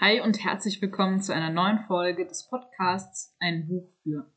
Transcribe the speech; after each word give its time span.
Hi 0.00 0.20
und 0.20 0.42
herzlich 0.42 0.82
willkommen 0.82 1.20
zu 1.20 1.32
einer 1.32 1.50
neuen 1.50 1.78
Folge 1.86 2.26
des 2.26 2.48
Podcasts 2.48 3.32
Ein 3.38 3.68
Buch 3.68 3.88
für. 4.02 4.28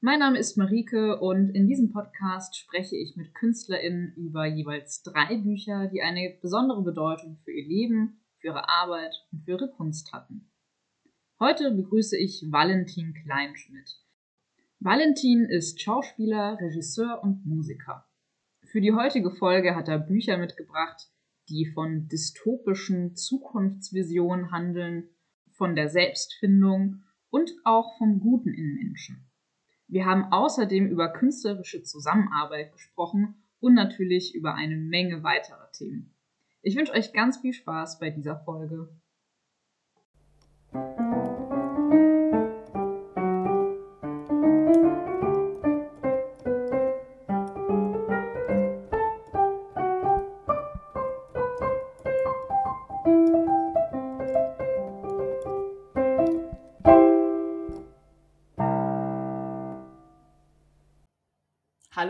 Mein 0.00 0.20
Name 0.20 0.38
ist 0.38 0.56
Marike 0.56 1.18
und 1.18 1.50
in 1.56 1.66
diesem 1.66 1.90
Podcast 1.90 2.56
spreche 2.56 2.94
ich 2.94 3.16
mit 3.16 3.34
KünstlerInnen 3.34 4.14
über 4.14 4.46
jeweils 4.46 5.02
drei 5.02 5.38
Bücher, 5.38 5.88
die 5.88 6.02
eine 6.02 6.38
besondere 6.40 6.82
Bedeutung 6.82 7.36
für 7.44 7.50
ihr 7.50 7.66
Leben, 7.66 8.20
für 8.38 8.48
ihre 8.48 8.68
Arbeit 8.68 9.12
und 9.32 9.44
für 9.44 9.50
ihre 9.50 9.72
Kunst 9.72 10.12
hatten. 10.12 10.48
Heute 11.40 11.72
begrüße 11.72 12.16
ich 12.16 12.46
Valentin 12.52 13.12
Kleinschmidt. 13.12 13.98
Valentin 14.78 15.46
ist 15.46 15.82
Schauspieler, 15.82 16.58
Regisseur 16.60 17.24
und 17.24 17.44
Musiker. 17.44 18.06
Für 18.70 18.80
die 18.80 18.92
heutige 18.92 19.32
Folge 19.32 19.74
hat 19.74 19.88
er 19.88 19.98
Bücher 19.98 20.38
mitgebracht, 20.38 21.08
die 21.48 21.66
von 21.66 22.08
dystopischen 22.08 23.16
Zukunftsvisionen 23.16 24.50
handeln, 24.50 25.08
von 25.50 25.74
der 25.74 25.88
Selbstfindung 25.88 27.02
und 27.30 27.52
auch 27.64 27.96
vom 27.98 28.20
Guten 28.20 28.54
in 28.54 28.74
Menschen. 28.74 29.30
Wir 29.88 30.06
haben 30.06 30.32
außerdem 30.32 30.86
über 30.86 31.12
künstlerische 31.12 31.82
Zusammenarbeit 31.82 32.72
gesprochen 32.72 33.42
und 33.60 33.74
natürlich 33.74 34.34
über 34.34 34.54
eine 34.54 34.76
Menge 34.76 35.22
weiterer 35.22 35.70
Themen. 35.72 36.14
Ich 36.62 36.76
wünsche 36.76 36.92
euch 36.92 37.12
ganz 37.12 37.38
viel 37.38 37.52
Spaß 37.52 37.98
bei 37.98 38.10
dieser 38.10 38.38
Folge. 38.38 38.88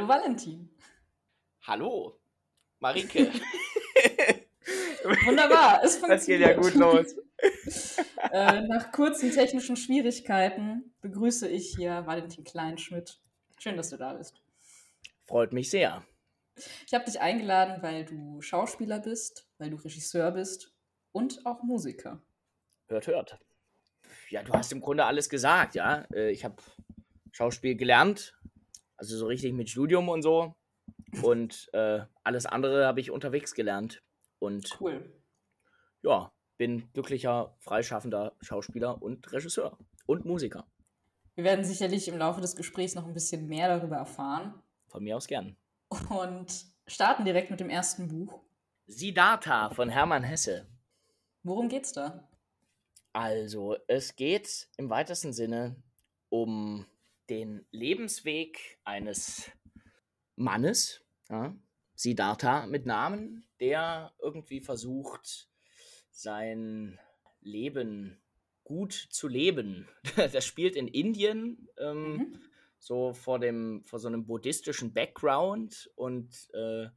Hallo 0.03 0.15
Valentin. 0.15 0.69
Hallo, 1.63 2.19
Marike. 2.81 3.31
Wunderbar, 5.25 5.81
es 5.85 5.97
funktioniert. 5.99 6.11
Das 6.11 6.27
geht 6.27 6.41
ja 6.41 6.55
gut 6.55 6.75
los. 6.75 7.15
äh, 8.33 8.63
nach 8.63 8.91
kurzen 8.91 9.31
technischen 9.31 9.77
Schwierigkeiten 9.77 10.93
begrüße 11.03 11.49
ich 11.49 11.77
hier 11.77 12.05
Valentin 12.05 12.43
Kleinschmidt. 12.43 13.21
Schön, 13.61 13.77
dass 13.77 13.91
du 13.91 13.97
da 13.97 14.15
bist. 14.15 14.43
Freut 15.25 15.53
mich 15.53 15.71
sehr. 15.71 16.05
Ich 16.85 16.95
habe 16.95 17.05
dich 17.05 17.21
eingeladen, 17.21 17.81
weil 17.81 18.05
du 18.05 18.43
Schauspieler 18.43 18.99
bist, 18.99 19.47
weil 19.59 19.71
du 19.71 19.77
Regisseur 19.77 20.33
bist 20.33 20.75
und 21.13 21.47
auch 21.47 21.63
Musiker. 21.63 22.21
Hört, 22.89 23.07
hört. 23.07 23.39
Ja, 24.31 24.43
du 24.43 24.53
hast 24.53 24.73
im 24.73 24.81
Grunde 24.81 25.05
alles 25.05 25.29
gesagt, 25.29 25.77
ja. 25.77 26.07
Äh, 26.13 26.33
ich 26.33 26.45
habe 26.45 26.57
Schauspiel 27.31 27.77
gelernt, 27.77 28.35
also 29.03 29.17
so 29.19 29.27
richtig 29.27 29.53
mit 29.53 29.69
Studium 29.69 30.09
und 30.09 30.23
so. 30.23 30.55
Und 31.23 31.69
äh, 31.73 32.03
alles 32.23 32.47
andere 32.47 32.87
habe 32.87 33.01
ich 33.01 33.11
unterwegs 33.11 33.53
gelernt. 33.53 34.01
Und 34.39 34.81
cool. 34.81 35.13
Ja, 36.03 36.33
bin 36.57 36.89
glücklicher, 36.93 37.57
freischaffender 37.59 38.37
Schauspieler 38.41 39.03
und 39.03 39.33
Regisseur 39.33 39.77
und 40.07 40.25
Musiker. 40.25 40.69
Wir 41.35 41.43
werden 41.43 41.65
sicherlich 41.65 42.07
im 42.07 42.17
Laufe 42.17 42.41
des 42.41 42.55
Gesprächs 42.55 42.95
noch 42.95 43.05
ein 43.05 43.13
bisschen 43.13 43.49
mehr 43.49 43.77
darüber 43.77 43.97
erfahren. 43.97 44.55
Von 44.87 45.03
mir 45.03 45.17
aus 45.17 45.27
gern. 45.27 45.57
Und 46.09 46.65
starten 46.87 47.25
direkt 47.25 47.51
mit 47.51 47.59
dem 47.59 47.71
ersten 47.71 48.07
Buch. 48.07 48.41
Siddhartha 48.87 49.71
von 49.71 49.89
Hermann 49.89 50.23
Hesse. 50.23 50.69
Worum 51.43 51.69
geht's 51.69 51.93
da? 51.93 52.29
Also, 53.13 53.77
es 53.89 54.15
geht 54.15 54.69
im 54.77 54.91
weitesten 54.91 55.33
Sinne 55.33 55.75
um 56.29 56.87
den 57.33 57.65
Lebensweg 57.71 58.79
eines 58.85 59.51
Mannes, 60.37 61.03
ja, 61.31 61.57
Siddhartha 61.95 62.67
mit 62.67 62.85
Namen, 62.85 63.47
der 63.59 64.13
irgendwie 64.21 64.61
versucht, 64.61 65.49
sein 66.11 66.99
Leben 67.41 68.21
gut 68.65 68.93
zu 68.93 69.29
leben. 69.29 69.89
Das 70.33 70.45
spielt 70.45 70.77
in 70.77 70.89
Indien, 70.89 71.69
ähm, 71.79 72.17
mhm. 72.17 72.41
so 72.79 73.15
vor, 73.15 73.39
dem, 73.39 73.83
vor 73.87 73.99
so 73.99 74.09
einem 74.09 74.27
buddhistischen 74.27 74.93
Background 74.93 75.91
und 75.95 76.51
äh, 76.53 76.89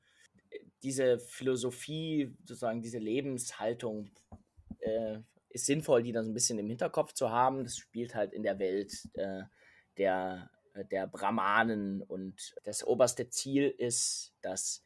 diese 0.83 1.17
Philosophie, 1.17 2.35
sozusagen 2.39 2.81
diese 2.81 2.99
Lebenshaltung 2.99 4.11
äh, 4.79 5.19
ist 5.47 5.65
sinnvoll, 5.65 6.03
die 6.03 6.11
dann 6.11 6.25
so 6.25 6.31
ein 6.31 6.33
bisschen 6.33 6.59
im 6.59 6.67
Hinterkopf 6.67 7.13
zu 7.13 7.29
haben. 7.29 7.63
Das 7.63 7.77
spielt 7.77 8.15
halt 8.15 8.33
in 8.33 8.43
der 8.43 8.59
Welt 8.59 8.91
äh, 9.13 9.43
der, 9.97 10.50
äh, 10.73 10.85
der 10.85 11.07
Brahmanen 11.07 12.01
und 12.01 12.56
das 12.63 12.83
oberste 12.83 13.29
Ziel 13.29 13.67
ist 13.69 14.33
das 14.41 14.83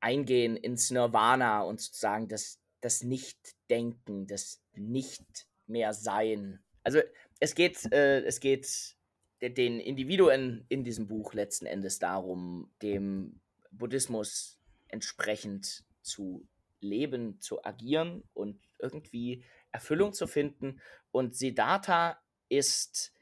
Eingehen 0.00 0.56
ins 0.56 0.90
Nirvana 0.90 1.62
und 1.62 1.80
sozusagen 1.80 2.28
das, 2.28 2.60
das 2.80 3.02
Nicht-Denken, 3.02 4.26
das 4.26 4.62
Nicht-mehr-Sein. 4.74 6.62
Also 6.82 7.00
es 7.40 7.54
geht, 7.54 7.90
äh, 7.92 8.20
es 8.22 8.40
geht 8.40 8.96
den 9.40 9.80
Individuen 9.80 10.64
in 10.68 10.84
diesem 10.84 11.06
Buch 11.06 11.34
letzten 11.34 11.66
Endes 11.66 11.98
darum, 11.98 12.70
dem 12.82 13.40
Buddhismus 13.70 14.58
entsprechend 14.88 15.84
zu 16.02 16.46
leben, 16.80 17.40
zu 17.40 17.64
agieren 17.64 18.22
und 18.34 18.60
irgendwie 18.78 19.44
Erfüllung 19.72 20.12
zu 20.12 20.26
finden. 20.26 20.80
Und 21.10 21.34
Siddhartha 21.34 22.20
ist 22.48 23.13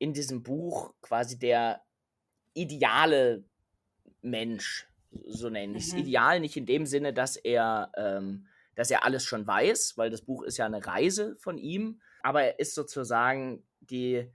in 0.00 0.14
diesem 0.14 0.42
Buch 0.42 0.94
quasi 1.02 1.38
der 1.38 1.82
ideale 2.54 3.44
Mensch, 4.22 4.88
so 5.26 5.50
nenne 5.50 5.76
ich 5.76 5.84
es. 5.84 5.92
Mhm. 5.92 5.98
Ideal 6.00 6.40
nicht 6.40 6.56
in 6.56 6.66
dem 6.66 6.86
Sinne, 6.86 7.12
dass 7.12 7.36
er, 7.36 7.92
ähm, 7.96 8.46
dass 8.74 8.90
er 8.90 9.04
alles 9.04 9.24
schon 9.24 9.46
weiß, 9.46 9.98
weil 9.98 10.10
das 10.10 10.22
Buch 10.22 10.42
ist 10.42 10.56
ja 10.56 10.66
eine 10.66 10.84
Reise 10.84 11.36
von 11.36 11.58
ihm, 11.58 12.00
aber 12.22 12.42
er 12.42 12.58
ist 12.58 12.74
sozusagen 12.74 13.62
die 13.80 14.26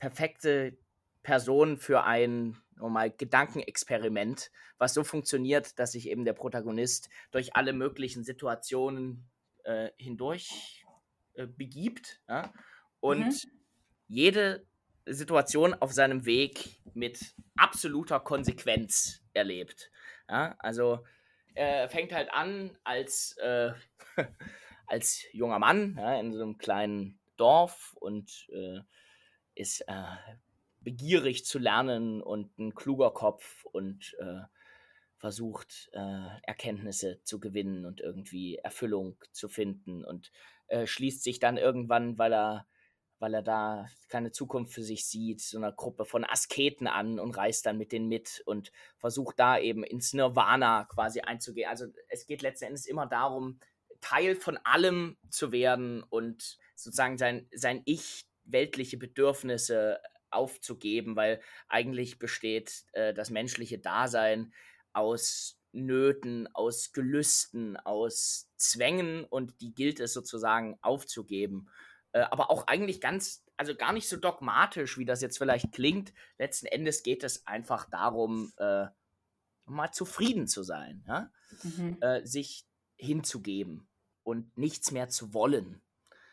perfekte 0.00 0.76
Person 1.22 1.78
für 1.78 2.02
ein 2.02 2.56
normal 2.74 3.10
Gedankenexperiment, 3.10 4.50
was 4.76 4.92
so 4.92 5.04
funktioniert, 5.04 5.78
dass 5.78 5.92
sich 5.92 6.08
eben 6.10 6.24
der 6.24 6.34
Protagonist 6.34 7.08
durch 7.30 7.54
alle 7.54 7.72
möglichen 7.72 8.24
Situationen 8.24 9.28
äh, 9.62 9.90
hindurch 9.96 10.84
äh, 11.34 11.46
begibt 11.46 12.20
ja? 12.28 12.52
und 13.00 13.26
mhm. 13.26 13.50
jede 14.08 14.66
Situation 15.06 15.74
auf 15.74 15.92
seinem 15.92 16.26
Weg 16.26 16.80
mit 16.94 17.34
absoluter 17.56 18.20
Konsequenz 18.20 19.22
erlebt. 19.32 19.90
Ja, 20.28 20.56
also 20.58 21.04
er 21.54 21.88
fängt 21.88 22.12
halt 22.12 22.32
an 22.32 22.76
als, 22.84 23.36
äh, 23.38 23.72
als 24.86 25.24
junger 25.32 25.58
Mann 25.58 25.96
ja, 25.98 26.18
in 26.20 26.32
so 26.32 26.42
einem 26.42 26.58
kleinen 26.58 27.18
Dorf 27.36 27.96
und 28.00 28.48
äh, 28.52 28.80
ist 29.54 29.82
äh, 29.82 30.16
begierig 30.80 31.44
zu 31.44 31.58
lernen 31.58 32.22
und 32.22 32.58
ein 32.58 32.74
kluger 32.74 33.10
Kopf 33.10 33.64
und 33.64 34.16
äh, 34.20 34.42
versucht 35.18 35.90
äh, 35.92 36.28
Erkenntnisse 36.42 37.20
zu 37.24 37.40
gewinnen 37.40 37.86
und 37.86 38.00
irgendwie 38.00 38.56
Erfüllung 38.56 39.16
zu 39.32 39.48
finden 39.48 40.04
und 40.04 40.30
äh, 40.68 40.86
schließt 40.86 41.22
sich 41.22 41.38
dann 41.38 41.56
irgendwann, 41.56 42.18
weil 42.18 42.32
er 42.32 42.66
weil 43.18 43.34
er 43.34 43.42
da 43.42 43.88
keine 44.08 44.30
Zukunft 44.32 44.72
für 44.72 44.82
sich 44.82 45.06
sieht, 45.06 45.40
so 45.40 45.58
einer 45.58 45.72
Gruppe 45.72 46.04
von 46.04 46.24
Asketen 46.24 46.86
an 46.86 47.18
und 47.18 47.36
reist 47.36 47.66
dann 47.66 47.78
mit 47.78 47.92
denen 47.92 48.08
mit 48.08 48.42
und 48.46 48.72
versucht 48.98 49.38
da 49.38 49.58
eben 49.58 49.84
ins 49.84 50.12
Nirvana 50.12 50.84
quasi 50.84 51.20
einzugehen. 51.20 51.68
Also 51.68 51.86
es 52.08 52.26
geht 52.26 52.42
letzten 52.42 52.66
Endes 52.66 52.86
immer 52.86 53.06
darum, 53.06 53.60
Teil 54.00 54.36
von 54.36 54.58
allem 54.58 55.16
zu 55.30 55.52
werden 55.52 56.02
und 56.02 56.58
sozusagen 56.74 57.16
sein, 57.16 57.48
sein 57.54 57.82
Ich, 57.86 58.26
weltliche 58.44 58.96
Bedürfnisse 58.96 60.00
aufzugeben, 60.30 61.16
weil 61.16 61.40
eigentlich 61.68 62.18
besteht 62.18 62.84
äh, 62.92 63.14
das 63.14 63.30
menschliche 63.30 63.78
Dasein 63.78 64.52
aus 64.92 65.58
Nöten, 65.72 66.48
aus 66.54 66.92
Gelüsten, 66.92 67.76
aus 67.76 68.50
Zwängen 68.56 69.24
und 69.24 69.60
die 69.60 69.74
gilt 69.74 70.00
es 70.00 70.12
sozusagen 70.12 70.78
aufzugeben. 70.80 71.68
Äh, 72.12 72.20
aber 72.20 72.50
auch 72.50 72.66
eigentlich 72.66 73.00
ganz, 73.00 73.44
also 73.56 73.74
gar 73.74 73.92
nicht 73.92 74.08
so 74.08 74.16
dogmatisch, 74.16 74.98
wie 74.98 75.04
das 75.04 75.22
jetzt 75.22 75.38
vielleicht 75.38 75.72
klingt. 75.72 76.12
Letzten 76.38 76.66
Endes 76.66 77.02
geht 77.02 77.24
es 77.24 77.46
einfach 77.46 77.88
darum, 77.90 78.52
äh, 78.58 78.86
mal 79.66 79.90
zufrieden 79.92 80.46
zu 80.46 80.62
sein, 80.62 81.04
ja? 81.06 81.30
mhm. 81.62 81.98
äh, 82.00 82.24
sich 82.24 82.66
hinzugeben 82.96 83.88
und 84.22 84.56
nichts 84.56 84.92
mehr 84.92 85.08
zu 85.08 85.34
wollen. 85.34 85.82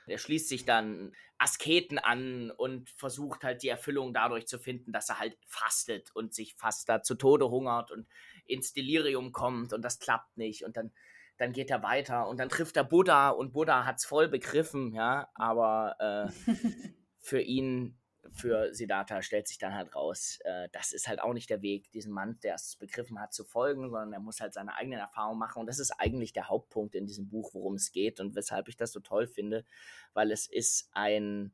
Er 0.06 0.18
schließt 0.18 0.50
sich 0.50 0.66
dann 0.66 1.14
Asketen 1.38 1.98
an 1.98 2.52
und 2.52 2.90
versucht 2.90 3.44
halt 3.44 3.64
die 3.64 3.70
Erfüllung 3.70 4.14
dadurch 4.14 4.48
zu 4.48 4.60
finden, 4.60 4.92
dass 4.92 5.10
er 5.10 5.20
halt 5.20 5.38
fastet 5.48 6.12
und 6.14 6.34
sich 6.34 6.56
fast 6.56 6.90
da 6.90 7.02
zu 7.02 7.16
Tode 7.16 7.50
hungert 7.50 7.92
und 7.92 8.08
ins 8.46 8.74
Delirium 8.74 9.32
kommt 9.32 9.74
und 9.74 9.82
das 9.82 10.00
klappt 10.00 10.38
nicht. 10.38 10.64
Und 10.64 10.78
dann 10.78 10.92
dann 11.38 11.54
geht 11.54 11.70
er 11.70 11.84
weiter 11.84 12.28
und 12.28 12.40
dann 12.40 12.50
trifft 12.50 12.78
er 12.78 12.84
Buddha 12.84 13.30
und 13.30 13.54
Buddha 13.54 13.86
hat 13.86 13.98
es 13.98 14.06
voll 14.06 14.28
begriffen, 14.28 14.94
ja, 14.94 15.30
aber 15.36 15.96
äh, 16.00 16.52
für 17.20 17.42
ihn, 17.42 18.00
für 18.32 18.74
Siddhartha 18.74 19.22
stellt 19.22 19.48
sich 19.48 19.58
dann 19.58 19.74
halt 19.74 19.96
raus, 19.96 20.40
äh, 20.44 20.70
das 20.72 20.94
ist 20.94 21.08
halt 21.08 21.22
auch 21.22 21.34
nicht 21.34 21.50
der 21.50 21.62
Weg, 21.62 21.92
diesen 21.92 22.14
Mann, 22.14 22.40
der 22.44 22.56
es 22.56 22.76
begriffen 22.78 23.20
hat, 23.20 23.34
zu 23.34 23.44
folgen, 23.44 23.90
sondern 23.90 24.14
er 24.14 24.20
muss 24.20 24.42
halt 24.42 24.54
seine 24.54 24.76
eigenen 24.76 25.00
Erfahrungen 25.00 25.40
machen 25.40 25.60
und 25.60 25.68
das 25.68 25.80
ist 25.80 25.92
eigentlich 25.92 26.34
der 26.34 26.50
Hauptpunkt 26.50 26.96
in 26.96 27.06
diesem 27.06 27.28
Buch, 27.30 27.54
worum 27.54 27.76
es 27.76 27.92
geht 27.92 28.20
und 28.20 28.36
weshalb 28.36 28.68
ich 28.68 28.78
das 28.78 28.92
so 28.92 29.00
toll 29.00 29.28
finde, 29.28 29.66
weil 30.14 30.32
es 30.32 30.48
ist 30.48 30.90
ein, 30.94 31.54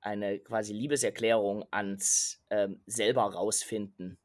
eine 0.00 0.38
quasi 0.38 0.72
Liebeserklärung 0.72 1.64
ans 1.70 2.42
ähm, 2.50 2.80
selber 2.86 3.22
rausfinden 3.22 4.18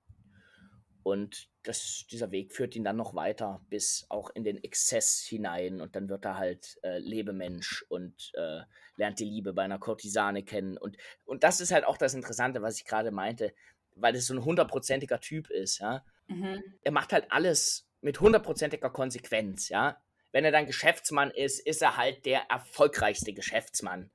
und 1.03 1.50
das, 1.63 2.06
dieser 2.12 2.31
Weg 2.31 2.53
führt 2.53 2.75
ihn 2.75 2.83
dann 2.83 2.98
noch 2.98 3.13
weiter 3.13 3.62
bis 3.69 4.06
auch 4.09 4.30
in 4.31 4.44
den 4.44 4.63
Exzess 4.63 5.19
hinein 5.21 5.81
und 5.81 5.95
dann 5.95 6.09
wird 6.09 6.25
er 6.25 6.38
halt 6.38 6.80
äh, 6.83 6.98
Lebemensch 7.00 7.83
und 7.89 8.31
äh, 8.36 8.62
lernt 8.95 9.19
die 9.19 9.25
Liebe 9.25 9.53
bei 9.53 9.63
einer 9.63 9.80
Kurtisane 9.80 10.44
kennen. 10.44 10.77
Und, 10.77 10.98
und 11.25 11.44
das 11.44 11.62
ist 11.62 11.71
halt 11.71 11.86
auch 11.86 11.98
das 11.98 12.13
Interessante, 12.13 12.62
was 12.62 12.77
ich 12.77 12.86
gerade 12.86 13.12
meinte, 13.12 13.53
weil 13.95 14.15
es 14.15 14.27
so 14.27 14.33
ein 14.33 14.45
hundertprozentiger 14.45 15.19
Typ 15.19 15.50
ist, 15.50 15.80
ja. 15.80 16.03
Mhm. 16.27 16.63
Er 16.83 16.92
macht 16.92 17.13
halt 17.13 17.31
alles 17.31 17.88
mit 18.01 18.19
hundertprozentiger 18.19 18.89
Konsequenz, 18.89 19.69
ja. 19.69 20.01
Wenn 20.31 20.45
er 20.45 20.51
dann 20.51 20.65
Geschäftsmann 20.65 21.30
ist, 21.30 21.59
ist 21.59 21.81
er 21.81 21.97
halt 21.97 22.25
der 22.25 22.44
erfolgreichste 22.50 23.33
Geschäftsmann 23.33 24.09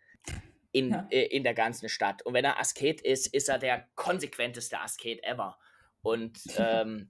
in, 0.73 0.91
ja. 0.91 1.07
äh, 1.11 1.27
in 1.27 1.45
der 1.45 1.55
ganzen 1.55 1.89
Stadt. 1.89 2.23
Und 2.23 2.35
wenn 2.35 2.45
er 2.45 2.59
Asket 2.59 3.01
ist, 3.03 3.27
ist 3.29 3.49
er 3.49 3.59
der 3.59 3.87
konsequenteste 3.95 4.81
Asket 4.81 5.23
ever 5.25 5.59
und 6.03 6.39
ähm, 6.57 7.09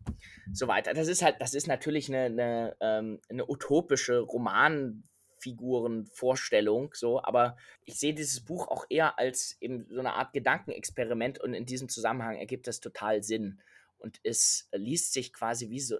so 0.52 0.68
weiter. 0.68 0.94
Das 0.94 1.08
ist 1.08 1.22
halt, 1.22 1.40
das 1.40 1.54
ist 1.54 1.66
natürlich 1.66 2.08
eine, 2.08 2.24
eine, 2.24 2.76
ähm, 2.80 3.20
eine 3.28 3.48
utopische 3.48 4.20
Romanfigurenvorstellung, 4.20 6.94
so, 6.94 7.22
aber 7.22 7.56
ich 7.84 7.98
sehe 7.98 8.14
dieses 8.14 8.44
Buch 8.44 8.68
auch 8.68 8.86
eher 8.88 9.18
als 9.18 9.56
eben 9.60 9.86
so 9.90 10.00
eine 10.00 10.14
Art 10.14 10.32
Gedankenexperiment 10.32 11.40
und 11.40 11.54
in 11.54 11.66
diesem 11.66 11.88
Zusammenhang 11.88 12.36
ergibt 12.36 12.66
das 12.66 12.80
total 12.80 13.22
Sinn. 13.22 13.60
Und 13.98 14.20
es 14.22 14.68
liest 14.72 15.12
sich 15.12 15.32
quasi 15.32 15.70
wie 15.70 15.80
so, 15.80 15.98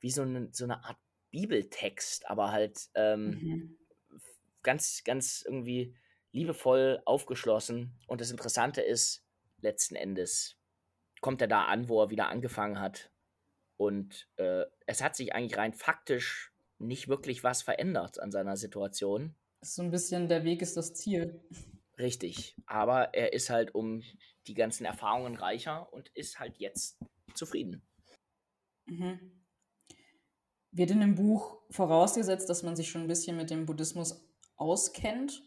wie 0.00 0.10
so, 0.10 0.22
eine, 0.22 0.48
so 0.52 0.64
eine 0.64 0.84
Art 0.84 0.98
Bibeltext, 1.30 2.28
aber 2.28 2.52
halt 2.52 2.90
ähm, 2.94 3.30
mhm. 3.30 3.78
ganz, 4.62 5.02
ganz 5.04 5.42
irgendwie 5.44 5.94
liebevoll 6.30 7.00
aufgeschlossen. 7.04 7.98
Und 8.06 8.20
das 8.20 8.30
Interessante 8.30 8.80
ist, 8.80 9.24
letzten 9.60 9.96
Endes, 9.96 10.56
kommt 11.22 11.40
er 11.40 11.48
da 11.48 11.64
an, 11.64 11.88
wo 11.88 12.02
er 12.02 12.10
wieder 12.10 12.28
angefangen 12.28 12.78
hat. 12.78 13.10
Und 13.78 14.28
äh, 14.36 14.64
es 14.86 15.02
hat 15.02 15.16
sich 15.16 15.34
eigentlich 15.34 15.56
rein 15.56 15.72
faktisch 15.72 16.52
nicht 16.78 17.08
wirklich 17.08 17.42
was 17.42 17.62
verändert 17.62 18.20
an 18.20 18.30
seiner 18.30 18.56
Situation. 18.56 19.34
So 19.62 19.82
ein 19.82 19.90
bisschen 19.90 20.28
der 20.28 20.44
Weg 20.44 20.60
ist 20.60 20.76
das 20.76 20.92
Ziel. 20.92 21.40
Richtig. 21.98 22.56
Aber 22.66 23.14
er 23.14 23.32
ist 23.32 23.48
halt 23.48 23.74
um 23.74 24.02
die 24.46 24.54
ganzen 24.54 24.84
Erfahrungen 24.84 25.36
reicher 25.36 25.92
und 25.92 26.08
ist 26.10 26.40
halt 26.40 26.58
jetzt 26.58 26.98
zufrieden. 27.34 27.82
Mhm. 28.86 29.44
Wird 30.72 30.90
in 30.90 31.00
dem 31.00 31.14
Buch 31.14 31.62
vorausgesetzt, 31.70 32.48
dass 32.48 32.62
man 32.62 32.74
sich 32.74 32.90
schon 32.90 33.02
ein 33.02 33.08
bisschen 33.08 33.36
mit 33.36 33.50
dem 33.50 33.66
Buddhismus 33.66 34.26
auskennt? 34.56 35.42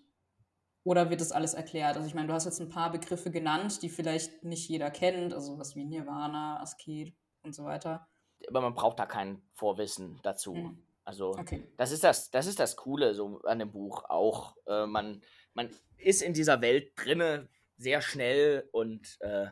Oder 0.86 1.10
wird 1.10 1.20
das 1.20 1.32
alles 1.32 1.56
erklärt? 1.56 1.98
Also 1.98 2.08
ich 2.08 2.14
meine, 2.14 2.28
du 2.28 2.34
hast 2.34 2.46
jetzt 2.46 2.62
ein 2.62 2.70
paar 2.70 2.92
Begriffe 2.92 3.32
genannt, 3.32 3.82
die 3.82 3.90
vielleicht 3.90 4.44
nicht 4.44 4.70
jeder 4.70 4.92
kennt, 4.92 5.34
also 5.34 5.58
was 5.58 5.76
wie 5.76 5.84
Nirvana, 5.84 6.62
Asket 6.62 7.16
und 7.42 7.56
so 7.56 7.66
weiter. 7.66 8.08
Aber 8.48 8.62
man 8.62 8.76
braucht 8.76 9.00
da 9.00 9.08
kein 9.08 9.42
Vorwissen 9.56 10.20
dazu. 10.22 10.54
Hm. 10.54 10.86
Also 11.04 11.32
okay. 11.32 11.68
das 11.78 11.92
ist 11.92 12.04
das, 12.04 12.30
das 12.30 12.46
ist 12.46 12.60
das 12.60 12.76
Coole 12.76 13.16
so 13.16 13.42
an 13.42 13.58
dem 13.58 13.72
Buch 13.72 14.04
auch. 14.06 14.56
Äh, 14.68 14.86
man, 14.86 15.24
man 15.56 15.72
ist 15.98 16.22
in 16.22 16.34
dieser 16.34 16.62
Welt 16.62 16.92
drinne 16.96 17.50
sehr 17.78 18.02
schnell 18.02 18.70
und 18.72 19.18
äh, 19.22 19.48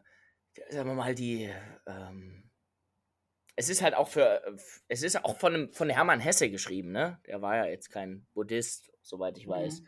sagen 0.69 0.89
wir 0.89 0.93
mal 0.93 1.15
die 1.15 1.51
ähm, 1.87 2.51
es 3.55 3.69
ist 3.69 3.81
halt 3.81 3.95
auch 3.95 4.07
für 4.07 4.41
es 4.87 5.01
ist 5.01 5.23
auch 5.25 5.37
von, 5.37 5.53
einem, 5.53 5.73
von 5.73 5.89
Hermann 5.89 6.19
Hesse 6.19 6.49
geschrieben, 6.51 6.91
ne? 6.91 7.19
Der 7.25 7.41
war 7.41 7.55
ja 7.55 7.65
jetzt 7.65 7.89
kein 7.89 8.27
Buddhist, 8.33 8.91
soweit 9.01 9.37
ich 9.37 9.47
weiß. 9.47 9.81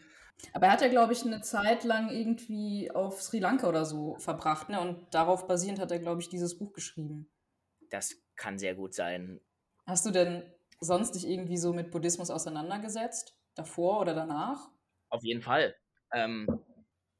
Aber 0.53 0.67
er 0.67 0.73
hat 0.73 0.81
ja, 0.81 0.87
glaube 0.87 1.13
ich, 1.13 1.25
eine 1.25 1.41
Zeit 1.41 1.83
lang 1.83 2.09
irgendwie 2.09 2.91
auf 2.91 3.21
Sri 3.21 3.39
Lanka 3.39 3.67
oder 3.67 3.85
so 3.85 4.15
verbracht, 4.19 4.69
ne? 4.69 4.79
Und 4.79 5.13
darauf 5.13 5.47
basierend 5.47 5.79
hat 5.79 5.91
er, 5.91 5.99
glaube 5.99 6.21
ich, 6.21 6.29
dieses 6.29 6.57
Buch 6.57 6.73
geschrieben. 6.73 7.29
Das 7.89 8.15
kann 8.35 8.59
sehr 8.59 8.75
gut 8.75 8.93
sein. 8.93 9.39
Hast 9.85 10.05
du 10.05 10.11
denn 10.11 10.43
sonst 10.79 11.11
dich 11.11 11.27
irgendwie 11.27 11.57
so 11.57 11.73
mit 11.73 11.91
Buddhismus 11.91 12.29
auseinandergesetzt? 12.29 13.37
Davor 13.55 14.01
oder 14.01 14.13
danach? 14.13 14.69
Auf 15.09 15.23
jeden 15.23 15.41
Fall. 15.41 15.75
Ähm, 16.11 16.47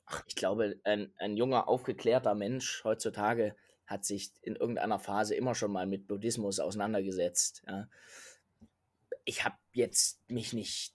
ach, 0.05 0.23
ich 0.27 0.35
glaube, 0.35 0.79
ein, 0.83 1.13
ein 1.17 1.37
junger, 1.37 1.67
aufgeklärter 1.67 2.35
Mensch 2.35 2.83
heutzutage 2.83 3.55
hat 3.85 4.03
sich 4.03 4.31
in 4.41 4.55
irgendeiner 4.55 4.99
Phase 4.99 5.35
immer 5.35 5.55
schon 5.55 5.71
mal 5.71 5.85
mit 5.85 6.07
Buddhismus 6.07 6.59
auseinandergesetzt. 6.59 7.63
Ja. 7.67 7.87
Ich 9.25 9.45
habe 9.45 9.55
jetzt 9.73 10.29
mich 10.29 10.53
nicht 10.53 10.94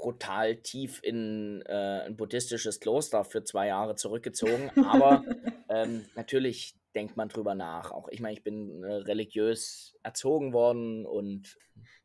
brutal 0.00 0.56
tief 0.56 1.00
in 1.02 1.62
äh, 1.66 2.02
ein 2.06 2.16
buddhistisches 2.16 2.80
Kloster 2.80 3.24
für 3.24 3.44
zwei 3.44 3.66
Jahre 3.66 3.96
zurückgezogen. 3.96 4.70
Aber 4.86 5.24
ähm, 5.68 6.06
natürlich 6.14 6.76
denkt 6.94 7.16
man 7.16 7.28
drüber 7.28 7.54
nach. 7.54 7.90
Auch 7.90 8.08
ich 8.08 8.20
meine, 8.20 8.34
ich 8.34 8.44
bin 8.44 8.82
äh, 8.82 8.92
religiös 8.92 9.96
erzogen 10.02 10.52
worden 10.52 11.04
und 11.04 11.58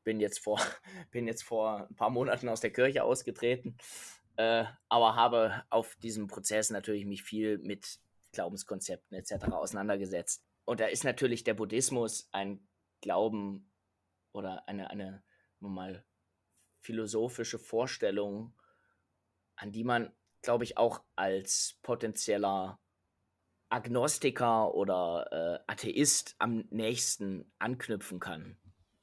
bin 0.03 0.19
jetzt 0.19 0.39
vor 0.39 0.59
bin 1.11 1.27
jetzt 1.27 1.43
vor 1.43 1.87
ein 1.89 1.95
paar 1.95 2.09
Monaten 2.09 2.49
aus 2.49 2.61
der 2.61 2.71
Kirche 2.71 3.03
ausgetreten, 3.03 3.77
äh, 4.37 4.65
aber 4.89 5.15
habe 5.15 5.63
auf 5.69 5.95
diesem 5.97 6.27
Prozess 6.27 6.69
natürlich 6.69 7.05
mich 7.05 7.23
viel 7.23 7.57
mit 7.59 7.99
Glaubenskonzepten 8.33 9.17
etc. 9.17 9.45
auseinandergesetzt. 9.51 10.43
Und 10.65 10.79
da 10.79 10.87
ist 10.87 11.03
natürlich 11.03 11.43
der 11.43 11.53
Buddhismus 11.53 12.29
ein 12.31 12.67
Glauben 13.01 13.69
oder 14.31 14.67
eine 14.67 14.89
eine 14.89 15.23
mal 15.59 16.03
philosophische 16.83 17.57
Vorstellung, 17.57 18.53
an 19.55 19.71
die 19.71 19.83
man, 19.83 20.11
glaube 20.41 20.65
ich, 20.65 20.77
auch 20.77 21.03
als 21.15 21.79
potenzieller 21.81 22.79
Agnostiker 23.69 24.75
oder 24.75 25.63
äh, 25.67 25.71
Atheist 25.71 26.35
am 26.39 26.65
nächsten 26.69 27.51
anknüpfen 27.57 28.19
kann. 28.19 28.57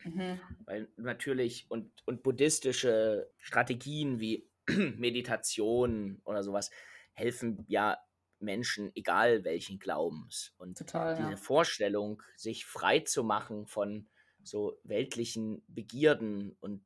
Mhm. 0.04 0.40
Weil 0.66 0.88
natürlich 0.96 1.66
und, 1.70 1.90
und 2.06 2.22
buddhistische 2.22 3.30
Strategien 3.38 4.20
wie 4.20 4.48
Meditation 4.96 6.20
oder 6.24 6.42
sowas 6.42 6.70
helfen 7.14 7.64
ja 7.66 7.98
Menschen, 8.38 8.92
egal 8.94 9.44
welchen 9.44 9.78
Glaubens. 9.78 10.54
Und 10.58 10.78
Total, 10.78 11.16
diese 11.16 11.30
ja. 11.30 11.36
Vorstellung, 11.36 12.22
sich 12.36 12.64
frei 12.64 13.00
zu 13.00 13.24
machen 13.24 13.66
von 13.66 14.08
so 14.42 14.78
weltlichen 14.84 15.62
Begierden 15.68 16.56
und 16.60 16.84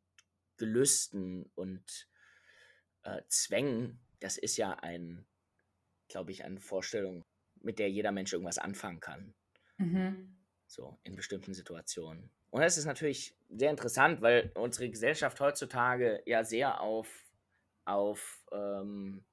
Gelüsten 0.57 1.51
und 1.55 2.09
äh, 3.03 3.23
Zwängen, 3.29 4.01
das 4.21 4.39
ist 4.39 4.57
ja 4.57 4.75
ein, 4.75 5.27
glaube 6.09 6.31
ich, 6.31 6.45
eine 6.45 6.61
Vorstellung, 6.61 7.25
mit 7.61 7.79
der 7.79 7.91
jeder 7.91 8.13
Mensch 8.13 8.33
irgendwas 8.33 8.59
anfangen 8.59 9.01
kann. 9.01 9.35
Mhm. 9.79 10.37
So, 10.67 10.99
in 11.03 11.15
bestimmten 11.15 11.55
Situationen. 11.55 12.31
Und 12.51 12.61
das 12.61 12.79
ist 12.79 12.85
natürlich 12.85 13.37
sehr 13.51 13.71
interessant, 13.71 14.23
weil 14.23 14.53
unsere 14.55 14.89
Gesellschaft 14.89 15.41
heutzutage 15.41 16.23
ja 16.27 16.45
sehr 16.45 16.81
auf, 16.81 17.09
auf 17.85 18.45
ähm, 18.53 19.25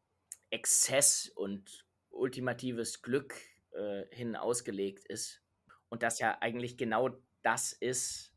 Exzess 0.50 1.30
und 1.30 1.86
ultimatives 2.10 3.02
Glück 3.02 3.36
äh, 3.72 4.04
hin 4.12 4.36
ausgelegt 4.36 5.06
ist. 5.06 5.42
Und 5.90 6.04
das 6.04 6.20
ja 6.20 6.38
eigentlich 6.42 6.78
genau 6.78 7.10
das 7.42 7.74
ist, 7.74 8.31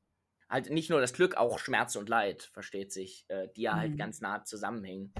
halt 0.54 0.70
nicht 0.70 0.88
nur 0.88 1.00
das 1.00 1.12
Glück, 1.12 1.36
auch 1.36 1.58
Schmerz 1.58 1.96
und 1.96 2.08
Leid, 2.08 2.44
versteht 2.44 2.92
sich, 2.92 3.26
äh, 3.28 3.48
die 3.56 3.62
ja 3.62 3.72
halt 3.72 3.88
mhm. 3.88 3.90
halt 3.90 3.98
ganz 3.98 4.20
nah 4.20 4.44
zusammenhängen. 4.44 5.12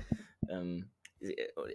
Ähm, 0.49 0.91
äh, 1.21 1.35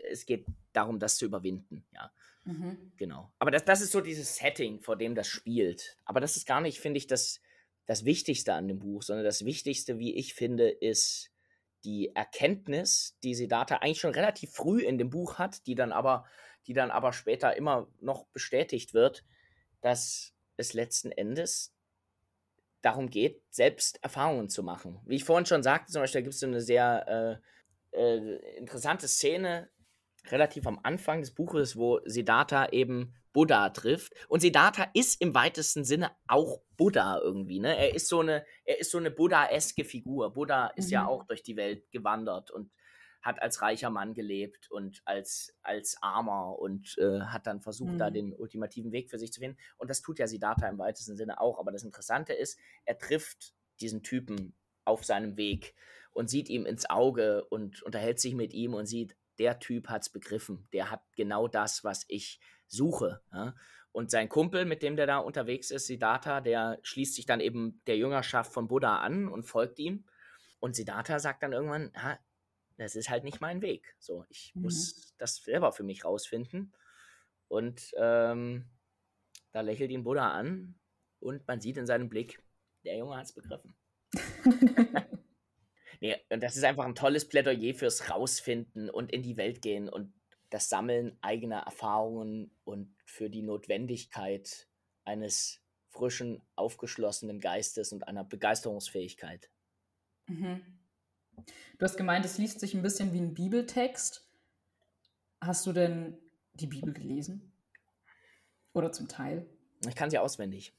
es 0.09 0.25
geht 0.25 0.45
darum, 0.71 0.97
das 0.97 1.17
zu 1.17 1.25
überwinden, 1.25 1.85
ja. 1.91 2.11
Mhm. 2.45 2.93
Genau. 2.95 3.31
Aber 3.37 3.51
das, 3.51 3.65
das 3.65 3.81
ist 3.81 3.91
so 3.91 3.99
dieses 3.99 4.37
Setting, 4.37 4.79
vor 4.79 4.95
dem 4.95 5.13
das 5.13 5.27
spielt. 5.27 5.97
Aber 6.05 6.21
das 6.21 6.37
ist 6.37 6.47
gar 6.47 6.61
nicht, 6.61 6.79
finde 6.79 6.97
ich, 6.97 7.05
das, 7.05 7.41
das 7.85 8.05
Wichtigste 8.05 8.53
an 8.53 8.69
dem 8.69 8.79
Buch, 8.79 9.03
sondern 9.03 9.25
das 9.25 9.43
Wichtigste, 9.43 9.99
wie 9.99 10.15
ich 10.15 10.33
finde, 10.33 10.69
ist 10.69 11.29
die 11.83 12.15
Erkenntnis, 12.15 13.17
die 13.23 13.35
Siddhartha 13.35 13.77
eigentlich 13.77 13.99
schon 13.99 14.13
relativ 14.13 14.51
früh 14.51 14.81
in 14.81 14.97
dem 14.97 15.09
Buch 15.09 15.37
hat, 15.37 15.67
die 15.67 15.75
dann 15.75 15.91
aber, 15.91 16.25
die 16.65 16.73
dann 16.73 16.91
aber 16.91 17.11
später 17.11 17.57
immer 17.57 17.87
noch 17.99 18.25
bestätigt 18.27 18.93
wird, 18.93 19.25
dass 19.81 20.33
es 20.55 20.73
letzten 20.73 21.11
Endes 21.11 21.73
darum 22.81 23.09
geht, 23.09 23.41
selbst 23.49 24.01
Erfahrungen 24.03 24.49
zu 24.49 24.63
machen. 24.63 24.99
Wie 25.05 25.15
ich 25.15 25.23
vorhin 25.23 25.45
schon 25.45 25.63
sagte, 25.63 25.91
zum 25.91 26.01
Beispiel, 26.01 26.21
da 26.21 26.23
gibt 26.23 26.33
es 26.33 26.39
so 26.39 26.47
eine 26.47 26.61
sehr 26.61 27.41
äh, 27.93 27.97
äh, 27.97 28.57
interessante 28.57 29.07
Szene, 29.07 29.69
relativ 30.27 30.67
am 30.67 30.79
Anfang 30.83 31.21
des 31.21 31.33
Buches, 31.33 31.75
wo 31.75 31.99
Siddhartha 32.05 32.69
eben 32.69 33.15
Buddha 33.33 33.69
trifft. 33.69 34.13
Und 34.27 34.41
Siddhartha 34.41 34.89
ist 34.93 35.21
im 35.21 35.33
weitesten 35.33 35.83
Sinne 35.83 36.11
auch 36.27 36.61
Buddha 36.77 37.19
irgendwie. 37.23 37.59
Ne? 37.59 37.77
Er 37.77 37.95
ist 37.95 38.07
so 38.07 38.19
eine, 38.21 38.45
er 38.65 38.79
ist 38.79 38.91
so 38.91 38.97
eine 38.97 39.11
Buddha-eske 39.11 39.85
Figur. 39.85 40.33
Buddha 40.33 40.67
ist 40.75 40.87
mhm. 40.87 40.93
ja 40.93 41.07
auch 41.07 41.25
durch 41.25 41.43
die 41.43 41.55
Welt 41.55 41.89
gewandert 41.91 42.51
und 42.51 42.71
hat 43.21 43.41
als 43.41 43.61
reicher 43.61 43.89
Mann 43.89 44.13
gelebt 44.13 44.71
und 44.71 45.01
als, 45.05 45.55
als 45.61 45.97
Armer 46.01 46.57
und 46.57 46.97
äh, 46.97 47.21
hat 47.21 47.47
dann 47.47 47.61
versucht, 47.61 47.93
mhm. 47.93 47.97
da 47.97 48.09
den 48.09 48.33
ultimativen 48.33 48.91
Weg 48.91 49.09
für 49.09 49.19
sich 49.19 49.33
zu 49.33 49.41
finden. 49.41 49.57
Und 49.77 49.89
das 49.89 50.01
tut 50.01 50.19
ja 50.19 50.27
Siddhartha 50.27 50.67
im 50.67 50.77
weitesten 50.77 51.17
Sinne 51.17 51.41
auch. 51.41 51.59
Aber 51.59 51.71
das 51.71 51.83
Interessante 51.83 52.33
ist, 52.33 52.57
er 52.85 52.97
trifft 52.97 53.53
diesen 53.81 54.03
Typen 54.03 54.55
auf 54.85 55.03
seinem 55.03 55.37
Weg 55.37 55.75
und 56.11 56.29
sieht 56.29 56.49
ihm 56.49 56.65
ins 56.65 56.89
Auge 56.89 57.45
und 57.45 57.83
unterhält 57.83 58.19
sich 58.19 58.35
mit 58.35 58.53
ihm 58.53 58.73
und 58.73 58.85
sieht, 58.85 59.15
der 59.37 59.59
Typ 59.59 59.87
hat 59.87 60.03
es 60.03 60.09
begriffen. 60.09 60.67
Der 60.73 60.91
hat 60.91 61.01
genau 61.15 61.47
das, 61.47 61.83
was 61.83 62.05
ich 62.07 62.39
suche. 62.67 63.21
Ja? 63.33 63.55
Und 63.91 64.11
sein 64.11 64.29
Kumpel, 64.29 64.65
mit 64.65 64.83
dem 64.83 64.95
der 64.95 65.07
da 65.07 65.17
unterwegs 65.17 65.71
ist, 65.71 65.87
Siddhartha, 65.87 66.41
der 66.41 66.79
schließt 66.83 67.15
sich 67.15 67.25
dann 67.25 67.39
eben 67.39 67.81
der 67.87 67.97
Jüngerschaft 67.97 68.53
von 68.53 68.67
Buddha 68.67 68.97
an 68.97 69.27
und 69.27 69.43
folgt 69.43 69.79
ihm. 69.79 70.05
Und 70.59 70.75
Siddhartha 70.75 71.19
sagt 71.19 71.41
dann 71.43 71.53
irgendwann, 71.53 71.91
das 72.79 72.95
ist 72.95 73.09
halt 73.09 73.23
nicht 73.23 73.41
mein 73.41 73.61
Weg. 73.61 73.95
So, 73.99 74.25
ich 74.29 74.53
mhm. 74.55 74.63
muss 74.63 75.13
das 75.17 75.37
selber 75.37 75.71
für 75.71 75.83
mich 75.83 76.05
rausfinden. 76.05 76.73
Und 77.47 77.91
ähm, 77.97 78.69
da 79.51 79.61
lächelt 79.61 79.91
ihn 79.91 80.03
Buddha 80.03 80.31
an 80.31 80.75
und 81.19 81.47
man 81.47 81.59
sieht 81.59 81.77
in 81.77 81.85
seinem 81.85 82.09
Blick, 82.09 82.41
der 82.85 82.97
Junge 82.97 83.17
hat 83.17 83.25
es 83.25 83.33
begriffen. 83.33 83.75
nee, 85.99 86.15
und 86.29 86.41
das 86.41 86.55
ist 86.55 86.63
einfach 86.63 86.85
ein 86.85 86.95
tolles 86.95 87.27
Plädoyer 87.27 87.73
fürs 87.73 88.09
Rausfinden 88.09 88.89
und 88.89 89.11
in 89.11 89.23
die 89.23 89.37
Welt 89.37 89.61
gehen 89.61 89.89
und 89.89 90.13
das 90.49 90.69
Sammeln 90.69 91.17
eigener 91.21 91.59
Erfahrungen 91.59 92.51
und 92.63 92.95
für 93.05 93.29
die 93.29 93.43
Notwendigkeit 93.43 94.67
eines 95.03 95.61
frischen, 95.89 96.41
aufgeschlossenen 96.55 97.39
Geistes 97.39 97.91
und 97.91 98.07
einer 98.07 98.23
Begeisterungsfähigkeit. 98.23 99.49
Mhm. 100.27 100.78
Du 101.77 101.83
hast 101.83 101.97
gemeint, 101.97 102.25
es 102.25 102.37
liest 102.37 102.59
sich 102.59 102.73
ein 102.73 102.81
bisschen 102.81 103.13
wie 103.13 103.19
ein 103.19 103.33
Bibeltext. 103.33 104.27
Hast 105.41 105.65
du 105.65 105.73
denn 105.73 106.17
die 106.53 106.67
Bibel 106.67 106.93
gelesen? 106.93 107.51
Oder 108.73 108.91
zum 108.91 109.07
Teil? 109.07 109.47
Ich 109.87 109.95
kann 109.95 110.09
sie 110.09 110.17
auswendig. 110.17 110.73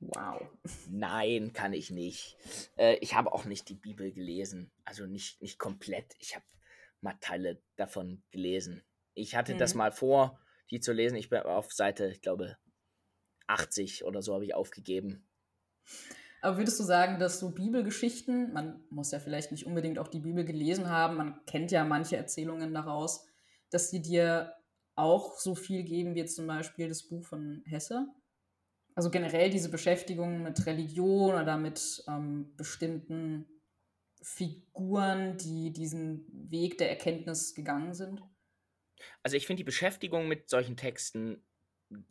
Wow. 0.00 0.46
Nein, 0.88 1.52
kann 1.52 1.72
ich 1.72 1.90
nicht. 1.90 2.36
Äh, 2.76 2.96
ich 2.96 3.14
habe 3.14 3.32
auch 3.32 3.44
nicht 3.44 3.68
die 3.68 3.74
Bibel 3.74 4.12
gelesen. 4.12 4.70
Also 4.84 5.06
nicht, 5.06 5.40
nicht 5.42 5.58
komplett. 5.58 6.14
Ich 6.20 6.34
habe 6.34 6.44
mal 7.00 7.16
Teile 7.20 7.60
davon 7.76 8.22
gelesen. 8.30 8.82
Ich 9.14 9.34
hatte 9.34 9.54
mhm. 9.54 9.58
das 9.58 9.74
mal 9.74 9.92
vor, 9.92 10.40
die 10.70 10.80
zu 10.80 10.92
lesen. 10.92 11.16
Ich 11.16 11.30
bin 11.30 11.40
auf 11.40 11.72
Seite, 11.72 12.08
ich 12.08 12.20
glaube, 12.20 12.56
80 13.48 14.04
oder 14.04 14.22
so 14.22 14.34
habe 14.34 14.44
ich 14.44 14.54
aufgegeben. 14.54 15.26
Aber 16.40 16.56
würdest 16.56 16.78
du 16.78 16.84
sagen, 16.84 17.18
dass 17.18 17.40
so 17.40 17.50
Bibelgeschichten, 17.50 18.52
man 18.52 18.84
muss 18.90 19.10
ja 19.10 19.18
vielleicht 19.18 19.50
nicht 19.50 19.66
unbedingt 19.66 19.98
auch 19.98 20.08
die 20.08 20.20
Bibel 20.20 20.44
gelesen 20.44 20.88
haben, 20.88 21.16
man 21.16 21.44
kennt 21.46 21.72
ja 21.72 21.84
manche 21.84 22.16
Erzählungen 22.16 22.72
daraus, 22.72 23.26
dass 23.70 23.90
sie 23.90 24.00
dir 24.00 24.54
auch 24.94 25.38
so 25.38 25.54
viel 25.54 25.82
geben 25.82 26.14
wie 26.14 26.20
jetzt 26.20 26.36
zum 26.36 26.46
Beispiel 26.46 26.88
das 26.88 27.02
Buch 27.02 27.24
von 27.24 27.62
Hesse? 27.66 28.08
Also 28.94 29.10
generell 29.10 29.50
diese 29.50 29.70
Beschäftigung 29.70 30.42
mit 30.42 30.66
Religion 30.66 31.34
oder 31.34 31.56
mit 31.56 32.02
ähm, 32.08 32.52
bestimmten 32.56 33.46
Figuren, 34.22 35.36
die 35.36 35.72
diesen 35.72 36.26
Weg 36.50 36.78
der 36.78 36.90
Erkenntnis 36.90 37.54
gegangen 37.54 37.94
sind? 37.94 38.22
Also 39.22 39.36
ich 39.36 39.46
finde 39.46 39.60
die 39.60 39.64
Beschäftigung 39.64 40.26
mit 40.26 40.48
solchen 40.48 40.76
Texten 40.76 41.44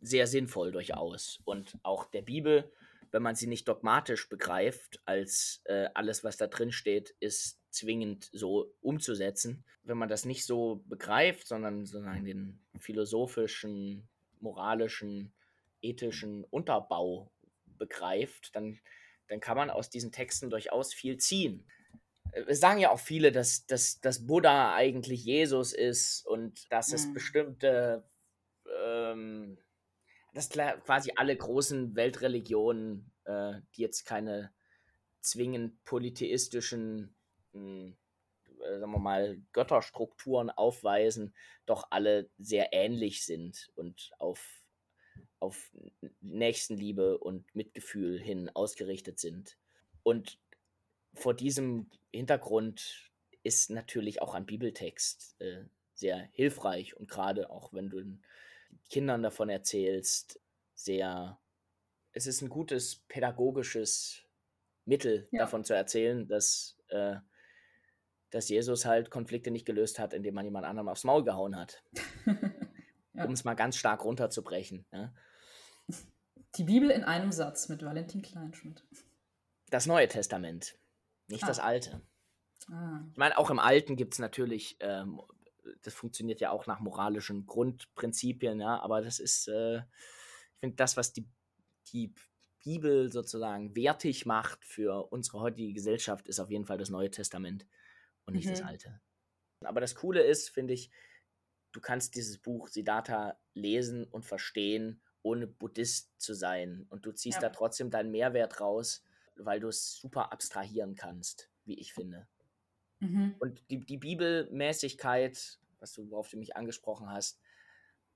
sehr 0.00 0.26
sinnvoll 0.26 0.72
durchaus. 0.72 1.40
Und 1.44 1.78
auch 1.82 2.06
der 2.06 2.22
Bibel, 2.22 2.72
wenn 3.10 3.22
man 3.22 3.34
sie 3.34 3.46
nicht 3.46 3.68
dogmatisch 3.68 4.28
begreift, 4.28 5.00
als 5.04 5.62
äh, 5.64 5.88
alles, 5.94 6.24
was 6.24 6.36
da 6.36 6.46
drin 6.46 6.72
steht, 6.72 7.14
ist 7.20 7.58
zwingend 7.70 8.28
so 8.32 8.74
umzusetzen. 8.80 9.64
Wenn 9.82 9.98
man 9.98 10.08
das 10.08 10.24
nicht 10.24 10.44
so 10.44 10.82
begreift, 10.86 11.46
sondern 11.46 11.86
sozusagen 11.86 12.24
den 12.24 12.60
philosophischen, 12.78 14.08
moralischen 14.40 15.32
ethischen 15.80 16.44
Unterbau 16.44 17.30
begreift, 17.78 18.54
dann, 18.54 18.78
dann 19.28 19.40
kann 19.40 19.56
man 19.56 19.70
aus 19.70 19.90
diesen 19.90 20.12
Texten 20.12 20.50
durchaus 20.50 20.92
viel 20.92 21.18
ziehen. 21.18 21.66
Äh, 22.32 22.44
es 22.48 22.60
sagen 22.60 22.80
ja 22.80 22.90
auch 22.90 23.00
viele, 23.00 23.32
dass, 23.32 23.66
dass, 23.66 24.00
dass 24.00 24.26
Buddha 24.26 24.74
eigentlich 24.74 25.24
Jesus 25.24 25.72
ist 25.72 26.26
und 26.26 26.70
dass 26.72 26.92
es 26.92 27.06
mhm. 27.06 27.14
bestimmte, 27.14 28.04
ähm, 28.84 29.58
dass 30.38 30.50
quasi 30.50 31.12
alle 31.16 31.36
großen 31.36 31.96
Weltreligionen, 31.96 33.10
äh, 33.24 33.54
die 33.74 33.82
jetzt 33.82 34.04
keine 34.04 34.52
zwingend 35.20 35.82
polytheistischen, 35.84 37.14
mh, 37.52 37.92
äh, 38.60 38.78
sagen 38.78 38.92
wir 38.92 39.00
mal, 39.00 39.42
Götterstrukturen 39.52 40.50
aufweisen, 40.50 41.34
doch 41.66 41.88
alle 41.90 42.30
sehr 42.38 42.72
ähnlich 42.72 43.24
sind 43.24 43.70
und 43.74 44.12
auf 44.18 44.62
auf 45.40 45.70
Nächstenliebe 46.20 47.18
und 47.18 47.54
Mitgefühl 47.54 48.18
hin 48.20 48.50
ausgerichtet 48.54 49.20
sind. 49.20 49.56
Und 50.02 50.40
vor 51.14 51.32
diesem 51.32 51.90
Hintergrund 52.12 53.10
ist 53.44 53.70
natürlich 53.70 54.20
auch 54.20 54.34
ein 54.34 54.46
Bibeltext 54.46 55.40
äh, 55.40 55.64
sehr 55.94 56.18
hilfreich 56.32 56.96
und 56.96 57.08
gerade 57.08 57.50
auch 57.50 57.72
wenn 57.72 57.88
du 57.88 58.18
Kindern 58.88 59.22
davon 59.22 59.48
erzählst, 59.48 60.40
sehr, 60.74 61.38
es 62.12 62.26
ist 62.26 62.42
ein 62.42 62.48
gutes 62.48 62.96
pädagogisches 63.08 64.24
Mittel 64.84 65.28
ja. 65.30 65.40
davon 65.40 65.64
zu 65.64 65.74
erzählen, 65.74 66.26
dass, 66.26 66.78
äh, 66.88 67.16
dass 68.30 68.48
Jesus 68.48 68.86
halt 68.86 69.10
Konflikte 69.10 69.50
nicht 69.50 69.66
gelöst 69.66 69.98
hat, 69.98 70.14
indem 70.14 70.34
man 70.34 70.44
jemand 70.44 70.66
anderem 70.66 70.88
aufs 70.88 71.04
Maul 71.04 71.24
gehauen 71.24 71.56
hat. 71.56 71.82
ja. 73.12 73.24
Um 73.24 73.32
es 73.32 73.44
mal 73.44 73.54
ganz 73.54 73.76
stark 73.76 74.04
runterzubrechen. 74.04 74.86
Ja? 74.92 75.12
Die 76.56 76.64
Bibel 76.64 76.90
in 76.90 77.04
einem 77.04 77.32
Satz 77.32 77.68
mit 77.68 77.84
Valentin 77.84 78.22
Kleinschmidt. 78.22 78.82
Das 79.70 79.86
Neue 79.86 80.08
Testament, 80.08 80.78
nicht 81.26 81.44
ah. 81.44 81.46
das 81.46 81.58
Alte. 81.58 82.00
Ah. 82.70 83.00
Ich 83.10 83.18
meine, 83.18 83.36
auch 83.36 83.50
im 83.50 83.58
Alten 83.58 83.96
gibt 83.96 84.14
es 84.14 84.18
natürlich, 84.18 84.78
ähm, 84.80 85.20
das 85.82 85.94
funktioniert 85.94 86.40
ja 86.40 86.50
auch 86.50 86.66
nach 86.66 86.80
moralischen 86.80 87.46
Grundprinzipien, 87.46 88.60
ja, 88.60 88.80
aber 88.80 89.02
das 89.02 89.18
ist, 89.18 89.48
äh, 89.48 89.78
ich 89.78 90.60
finde, 90.60 90.76
das, 90.76 90.96
was 90.96 91.12
die, 91.12 91.28
die 91.92 92.14
Bibel 92.64 93.10
sozusagen 93.10 93.74
wertig 93.76 94.26
macht 94.26 94.64
für 94.64 95.10
unsere 95.12 95.40
heutige 95.40 95.72
Gesellschaft, 95.72 96.28
ist 96.28 96.40
auf 96.40 96.50
jeden 96.50 96.66
Fall 96.66 96.78
das 96.78 96.90
Neue 96.90 97.10
Testament 97.10 97.66
und 98.26 98.34
nicht 98.34 98.46
mhm. 98.46 98.50
das 98.50 98.62
Alte. 98.62 99.00
Aber 99.64 99.80
das 99.80 99.94
Coole 99.94 100.22
ist, 100.22 100.50
finde 100.50 100.74
ich, 100.74 100.90
du 101.72 101.80
kannst 101.80 102.14
dieses 102.14 102.38
Buch 102.38 102.68
Siddhartha 102.68 103.38
lesen 103.54 104.04
und 104.04 104.24
verstehen 104.24 105.00
ohne 105.22 105.46
Buddhist 105.46 106.12
zu 106.20 106.34
sein. 106.34 106.86
Und 106.90 107.04
du 107.06 107.12
ziehst 107.12 107.42
ja. 107.42 107.48
da 107.48 107.50
trotzdem 107.50 107.90
deinen 107.90 108.10
Mehrwert 108.10 108.60
raus, 108.60 109.04
weil 109.36 109.60
du 109.60 109.68
es 109.68 109.96
super 109.96 110.32
abstrahieren 110.32 110.94
kannst, 110.94 111.50
wie 111.64 111.78
ich 111.78 111.92
finde. 111.92 112.28
Mhm. 113.00 113.34
Und 113.38 113.62
die, 113.70 113.80
die 113.84 113.96
Bibelmäßigkeit, 113.96 115.58
was 115.80 115.92
du, 115.92 116.10
worauf 116.10 116.28
du 116.28 116.36
mich 116.36 116.56
angesprochen 116.56 117.10
hast, 117.10 117.40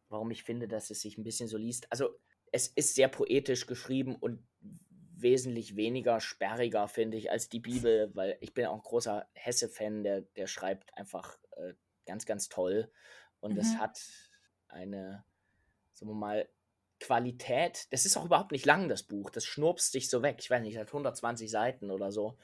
warum 0.08 0.30
ich 0.30 0.42
finde, 0.42 0.68
dass 0.68 0.90
es 0.90 1.00
sich 1.00 1.18
ein 1.18 1.24
bisschen 1.24 1.48
so 1.48 1.56
liest. 1.56 1.90
Also 1.90 2.18
es 2.52 2.68
ist 2.68 2.94
sehr 2.94 3.08
poetisch 3.08 3.66
geschrieben 3.66 4.16
und 4.16 4.46
wesentlich 5.14 5.76
weniger 5.76 6.20
sperriger, 6.20 6.88
finde 6.88 7.16
ich, 7.16 7.30
als 7.30 7.48
die 7.48 7.60
Bibel, 7.60 8.10
weil 8.14 8.36
ich 8.40 8.54
bin 8.54 8.66
auch 8.66 8.74
ein 8.74 8.82
großer 8.82 9.26
Hesse-Fan, 9.34 10.02
der, 10.02 10.22
der 10.22 10.46
schreibt 10.46 10.96
einfach 10.96 11.38
äh, 11.52 11.74
ganz, 12.06 12.26
ganz 12.26 12.48
toll. 12.48 12.90
Und 13.40 13.56
es 13.56 13.74
mhm. 13.74 13.78
hat 13.78 14.00
eine, 14.68 15.24
sagen 15.92 16.10
wir 16.10 16.16
mal, 16.16 16.48
Qualität. 17.00 17.92
Das 17.92 18.04
ist 18.06 18.16
auch 18.16 18.24
überhaupt 18.24 18.52
nicht 18.52 18.66
lang, 18.66 18.88
das 18.88 19.02
Buch. 19.02 19.30
Das 19.30 19.44
schnurpst 19.44 19.92
sich 19.92 20.08
so 20.08 20.22
weg. 20.22 20.36
Ich 20.40 20.50
weiß 20.50 20.62
nicht, 20.62 20.76
hat 20.78 20.88
120 20.88 21.50
Seiten 21.50 21.90
oder 21.90 22.12
so. 22.12 22.38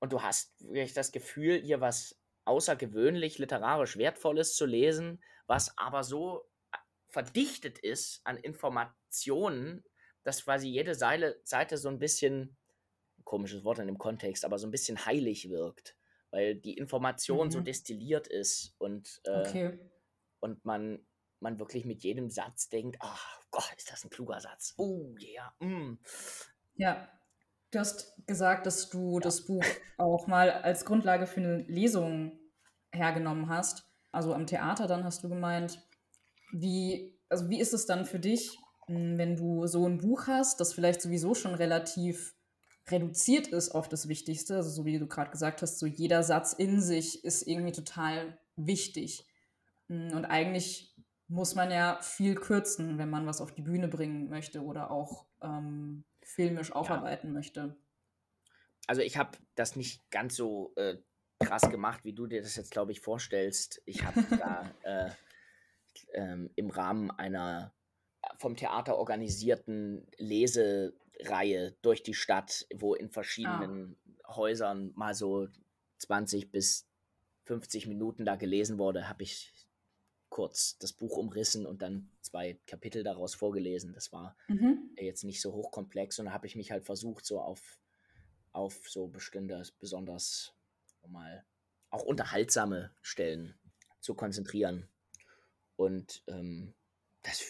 Und 0.00 0.12
du 0.12 0.22
hast 0.22 0.60
wirklich 0.60 0.94
das 0.94 1.12
Gefühl, 1.12 1.60
hier 1.60 1.80
was 1.80 2.18
außergewöhnlich 2.44 3.38
literarisch 3.38 3.96
Wertvolles 3.96 4.54
zu 4.54 4.64
lesen, 4.64 5.22
was 5.46 5.76
aber 5.76 6.04
so 6.04 6.48
verdichtet 7.08 7.78
ist 7.78 8.20
an 8.24 8.36
Informationen, 8.36 9.84
dass 10.22 10.44
quasi 10.44 10.68
jede 10.68 10.94
Seile, 10.94 11.40
Seite 11.44 11.76
so 11.78 11.88
ein 11.88 11.98
bisschen, 11.98 12.56
komisches 13.24 13.64
Wort 13.64 13.78
in 13.78 13.86
dem 13.86 13.98
Kontext, 13.98 14.44
aber 14.44 14.58
so 14.58 14.66
ein 14.66 14.70
bisschen 14.70 15.04
heilig 15.04 15.50
wirkt, 15.50 15.96
weil 16.30 16.54
die 16.54 16.78
Information 16.78 17.48
mhm. 17.48 17.50
so 17.50 17.60
destilliert 17.60 18.28
ist 18.28 18.74
und, 18.78 19.20
äh, 19.24 19.40
okay. 19.40 19.78
und 20.40 20.64
man 20.64 21.04
man 21.40 21.58
wirklich 21.58 21.84
mit 21.84 22.02
jedem 22.02 22.30
Satz 22.30 22.68
denkt, 22.68 22.96
ach 23.00 23.40
Gott, 23.50 23.72
ist 23.76 23.90
das 23.90 24.04
ein 24.04 24.10
kluger 24.10 24.40
Satz. 24.40 24.74
Oh 24.76 25.14
yeah. 25.20 25.54
Mm. 25.60 25.98
Ja, 26.74 27.08
du 27.70 27.78
hast 27.78 28.14
gesagt, 28.26 28.66
dass 28.66 28.88
du 28.90 29.14
ja. 29.14 29.20
das 29.20 29.44
Buch 29.44 29.64
auch 29.98 30.26
mal 30.26 30.50
als 30.50 30.84
Grundlage 30.84 31.26
für 31.26 31.40
eine 31.40 31.62
Lesung 31.62 32.38
hergenommen 32.92 33.48
hast. 33.48 33.84
also 34.12 34.32
am 34.32 34.46
Theater 34.46 34.86
dann 34.86 35.04
hast 35.04 35.22
du 35.22 35.28
gemeint. 35.28 35.82
Wie, 36.52 37.18
also 37.28 37.50
wie 37.50 37.60
ist 37.60 37.74
es 37.74 37.84
dann 37.84 38.06
für 38.06 38.18
dich, 38.18 38.58
hm, 38.86 39.18
wenn 39.18 39.36
du 39.36 39.66
so 39.66 39.86
ein 39.86 39.98
Buch 39.98 40.26
hast, 40.26 40.60
das 40.60 40.72
vielleicht 40.72 41.02
sowieso 41.02 41.34
schon 41.34 41.54
relativ 41.54 42.34
reduziert 42.90 43.48
ist 43.48 43.74
auf 43.74 43.88
das 43.88 44.08
Wichtigste, 44.08 44.56
also 44.56 44.70
so 44.70 44.86
wie 44.86 44.98
du 44.98 45.06
gerade 45.06 45.30
gesagt 45.30 45.60
hast, 45.60 45.78
so 45.78 45.84
jeder 45.84 46.22
Satz 46.22 46.54
in 46.54 46.80
sich 46.80 47.22
ist 47.22 47.46
irgendwie 47.46 47.72
total 47.72 48.38
wichtig. 48.56 49.26
Hm, 49.88 50.12
und 50.14 50.24
eigentlich 50.24 50.94
muss 51.28 51.54
man 51.54 51.70
ja 51.70 51.98
viel 52.00 52.34
kürzen, 52.34 52.96
wenn 52.96 53.10
man 53.10 53.26
was 53.26 53.42
auf 53.42 53.52
die 53.52 53.62
Bühne 53.62 53.88
bringen 53.88 54.30
möchte 54.30 54.62
oder 54.62 54.90
auch 54.90 55.26
ähm, 55.42 56.04
filmisch 56.28 56.72
aufarbeiten 56.72 57.28
ja. 57.28 57.32
möchte. 57.32 57.76
Also 58.86 59.02
ich 59.02 59.16
habe 59.16 59.36
das 59.54 59.76
nicht 59.76 60.10
ganz 60.10 60.36
so 60.36 60.72
äh, 60.76 60.96
krass 61.40 61.70
gemacht, 61.70 62.04
wie 62.04 62.12
du 62.12 62.26
dir 62.26 62.42
das 62.42 62.56
jetzt, 62.56 62.70
glaube 62.70 62.92
ich, 62.92 63.00
vorstellst. 63.00 63.82
Ich 63.86 64.04
habe 64.04 64.22
da 64.38 64.70
äh, 64.82 65.10
ähm, 66.14 66.50
im 66.54 66.70
Rahmen 66.70 67.10
einer 67.10 67.74
vom 68.38 68.56
Theater 68.56 68.96
organisierten 68.98 70.06
Lesereihe 70.18 71.76
durch 71.82 72.02
die 72.02 72.14
Stadt, 72.14 72.66
wo 72.74 72.94
in 72.94 73.10
verschiedenen 73.10 73.96
ah. 74.24 74.36
Häusern 74.36 74.92
mal 74.94 75.14
so 75.14 75.48
20 75.98 76.50
bis 76.50 76.86
50 77.44 77.86
Minuten 77.86 78.24
da 78.24 78.36
gelesen 78.36 78.78
wurde, 78.78 79.08
habe 79.08 79.22
ich 79.22 79.54
kurz 80.38 80.78
das 80.78 80.92
Buch 80.92 81.16
umrissen 81.16 81.66
und 81.66 81.82
dann 81.82 82.12
zwei 82.20 82.60
Kapitel 82.68 83.02
daraus 83.02 83.34
vorgelesen. 83.34 83.92
Das 83.92 84.12
war 84.12 84.36
mhm. 84.46 84.88
jetzt 84.96 85.24
nicht 85.24 85.40
so 85.40 85.52
hochkomplex 85.52 86.20
und 86.20 86.26
da 86.26 86.32
habe 86.32 86.46
ich 86.46 86.54
mich 86.54 86.70
halt 86.70 86.84
versucht, 86.84 87.26
so 87.26 87.40
auf, 87.40 87.80
auf 88.52 88.88
so 88.88 89.08
bestimmte, 89.08 89.60
besonders 89.80 90.54
mal 91.08 91.44
auch 91.90 92.04
unterhaltsame 92.04 92.92
Stellen 93.02 93.58
zu 93.98 94.14
konzentrieren. 94.14 94.88
Und 95.74 96.22
ähm, 96.28 96.72
das 97.22 97.42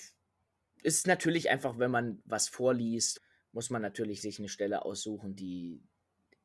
ist 0.82 1.06
natürlich 1.06 1.50
einfach, 1.50 1.78
wenn 1.78 1.90
man 1.90 2.22
was 2.24 2.48
vorliest, 2.48 3.20
muss 3.52 3.68
man 3.68 3.82
natürlich 3.82 4.22
sich 4.22 4.38
eine 4.38 4.48
Stelle 4.48 4.86
aussuchen, 4.86 5.36
die, 5.36 5.82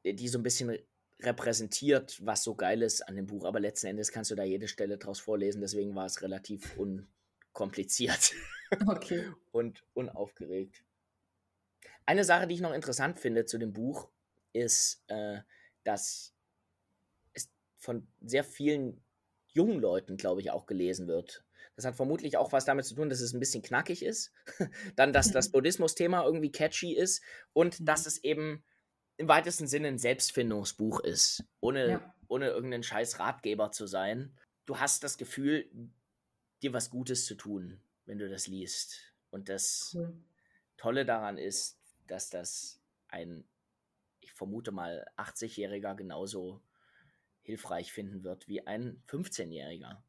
die 0.04 0.28
so 0.28 0.40
ein 0.40 0.44
bisschen 0.44 0.78
repräsentiert, 1.26 2.26
was 2.26 2.44
so 2.44 2.56
geil 2.56 2.82
ist 2.82 3.02
an 3.02 3.16
dem 3.16 3.28
Buch. 3.28 3.46
Aber 3.46 3.60
letzten 3.60 3.88
Endes 3.88 4.12
kannst 4.12 4.32
du 4.32 4.36
da 4.36 4.44
jede 4.44 4.68
Stelle 4.68 4.98
draus 4.98 5.20
vorlesen. 5.20 5.62
Deswegen 5.62 5.96
war 5.96 6.06
es 6.06 6.22
relativ 6.22 6.78
unkompliziert 6.78 8.34
okay. 8.88 9.32
und 9.52 9.84
unaufgeregt. 9.94 10.84
Eine 12.06 12.24
Sache, 12.26 12.48
die 12.48 12.56
ich 12.56 12.62
noch 12.62 12.74
interessant 12.74 13.20
finde 13.20 13.46
zu 13.46 13.58
dem 13.58 13.74
Buch, 13.74 14.10
ist, 14.52 15.04
äh, 15.08 15.40
dass 15.84 16.34
es 17.34 17.50
von 17.78 18.08
sehr 18.22 18.44
vielen 18.44 19.04
jungen 19.54 19.80
Leuten, 19.80 20.18
glaube 20.18 20.42
ich, 20.42 20.52
auch 20.52 20.66
gelesen 20.66 21.08
wird. 21.08 21.44
Das 21.76 21.86
hat 21.86 21.96
vermutlich 21.96 22.38
auch 22.38 22.52
was 22.52 22.66
damit 22.66 22.86
zu 22.86 22.96
tun, 22.96 23.10
dass 23.10 23.22
es 23.22 23.34
ein 23.34 23.40
bisschen 23.40 23.64
knackig 23.64 24.04
ist. 24.04 24.32
Dann, 24.96 25.14
dass 25.14 25.32
das 25.32 25.52
Buddhismus-Thema 25.52 26.24
irgendwie 26.24 26.52
catchy 26.52 26.94
ist 26.94 27.24
und 27.54 27.80
mhm. 27.80 27.86
dass 27.86 28.06
es 28.06 28.24
eben 28.24 28.64
im 29.24 29.30
weitesten 29.30 29.68
Sinne 29.68 29.88
ein 29.88 29.98
Selbstfindungsbuch 29.98 31.00
ist, 31.00 31.46
ohne, 31.62 31.90
ja. 31.90 32.16
ohne 32.28 32.50
irgendeinen 32.50 32.84
scheiß 32.84 33.20
Ratgeber 33.20 33.72
zu 33.72 33.88
sein. 33.88 34.38
Du 34.66 34.80
hast 34.80 35.02
das 35.06 35.18
Gefühl, 35.18 35.70
dir 36.62 36.74
was 36.74 36.90
Gutes 36.90 37.26
zu 37.26 37.36
tun, 37.36 37.80
wenn 38.06 38.18
du 38.18 38.30
das 38.30 38.48
liest. 38.48 39.14
Und 39.30 39.48
das 39.48 39.94
cool. 39.96 40.14
Tolle 40.76 41.06
daran 41.06 41.38
ist, 41.38 41.80
dass 42.08 42.30
das 42.30 42.82
ein, 43.08 43.46
ich 44.20 44.34
vermute 44.34 44.74
mal, 44.74 45.08
80-Jähriger 45.16 45.96
genauso 45.96 46.62
hilfreich 47.44 47.94
finden 47.94 48.26
wird 48.26 48.50
wie 48.50 48.68
ein 48.68 49.02
15-Jähriger 49.08 50.04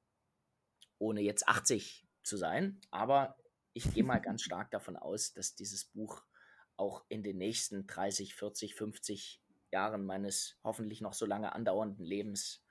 ohne 0.98 1.20
jetzt 1.20 1.46
80 1.46 2.04
zu 2.24 2.36
sein. 2.36 2.80
Aber 2.90 3.36
ich 3.74 3.94
gehe 3.94 4.02
mal 4.02 4.18
ganz 4.20 4.42
stark 4.42 4.72
davon 4.72 4.96
aus, 4.96 5.34
dass 5.34 5.54
dieses 5.54 5.84
Buch 5.84 6.24
auch 6.76 7.04
in 7.08 7.22
den 7.22 7.38
nächsten 7.38 7.86
30, 7.86 8.34
40, 8.34 8.74
50 8.74 9.42
Jahren 9.70 10.04
meines 10.04 10.58
hoffentlich 10.62 11.00
noch 11.00 11.14
so 11.14 11.26
lange 11.26 11.52
andauernden 11.52 12.04
Lebens, 12.04 12.62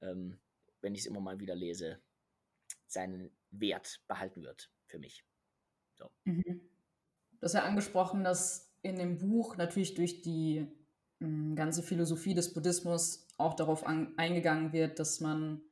ähm, 0.00 0.40
wenn 0.80 0.94
ich 0.94 1.02
es 1.02 1.06
immer 1.06 1.20
mal 1.20 1.40
wieder 1.40 1.54
lese, 1.54 2.00
seinen 2.86 3.30
Wert 3.50 4.02
behalten 4.08 4.42
wird 4.42 4.70
für 4.86 4.98
mich. 4.98 5.24
So. 5.94 6.10
Mhm. 6.24 6.60
Du 7.40 7.44
hast 7.44 7.54
ja 7.54 7.64
angesprochen, 7.64 8.24
dass 8.24 8.72
in 8.82 8.96
dem 8.96 9.18
Buch 9.18 9.56
natürlich 9.56 9.94
durch 9.94 10.22
die 10.22 10.66
mh, 11.18 11.26
hm, 11.26 11.56
ganze 11.56 11.82
Philosophie 11.82 12.34
des 12.34 12.52
Buddhismus 12.52 13.26
auch 13.38 13.54
darauf 13.54 13.86
an, 13.86 14.16
eingegangen 14.18 14.72
wird, 14.72 14.98
dass 14.98 15.20
man 15.20 15.62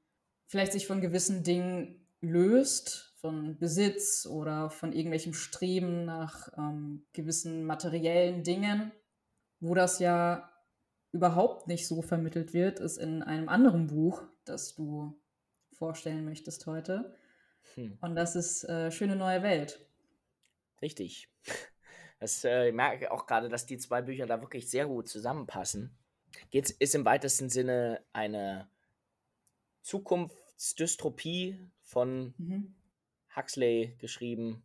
vielleicht 0.47 0.73
sich 0.73 0.87
von 0.87 1.01
gewissen 1.01 1.45
Dingen 1.45 2.07
löst, 2.21 3.10
von 3.21 3.59
Besitz 3.59 4.27
oder 4.27 4.71
von 4.71 4.93
irgendwelchem 4.93 5.35
Streben 5.35 6.05
nach 6.05 6.49
ähm, 6.57 7.05
gewissen 7.13 7.65
materiellen 7.65 8.43
Dingen, 8.43 8.93
wo 9.61 9.75
das 9.75 9.99
ja 9.99 10.51
überhaupt 11.13 11.67
nicht 11.67 11.87
so 11.87 12.03
vermittelt 12.03 12.55
wird, 12.55 12.81
ist 12.81 12.97
in 12.97 13.23
einem 13.23 13.49
anderen 13.49 13.89
Buch, 13.89 14.23
das 14.45 14.75
du 14.75 15.19
vorstellen 15.73 16.25
möchtest 16.25 16.67
heute. 16.67 17.15
Hm. 17.75 17.99
Und 18.01 18.15
das 18.17 18.37
ist 18.37 18.65
äh, 18.65 18.91
Schöne 18.91 19.17
neue 19.17 19.43
Welt. 19.43 19.81
Richtig. 20.83 21.29
Das, 22.23 22.45
äh, 22.45 22.69
ich 22.69 22.75
merke 22.75 23.11
auch 23.13 23.25
gerade, 23.25 23.49
dass 23.49 23.65
die 23.65 23.79
zwei 23.79 24.03
Bücher 24.03 24.27
da 24.27 24.43
wirklich 24.43 24.69
sehr 24.69 24.87
gut 24.87 25.09
zusammenpassen. 25.09 25.97
Geht's, 26.51 26.71
ist 26.71 26.95
im 26.95 27.07
weitesten 27.07 27.49
Sinne 27.49 28.03
eine 28.13 28.69
Zukunftsdystropie 29.81 31.59
von 31.83 32.35
mhm. 32.37 32.75
Huxley 33.37 33.97
geschrieben. 33.99 34.63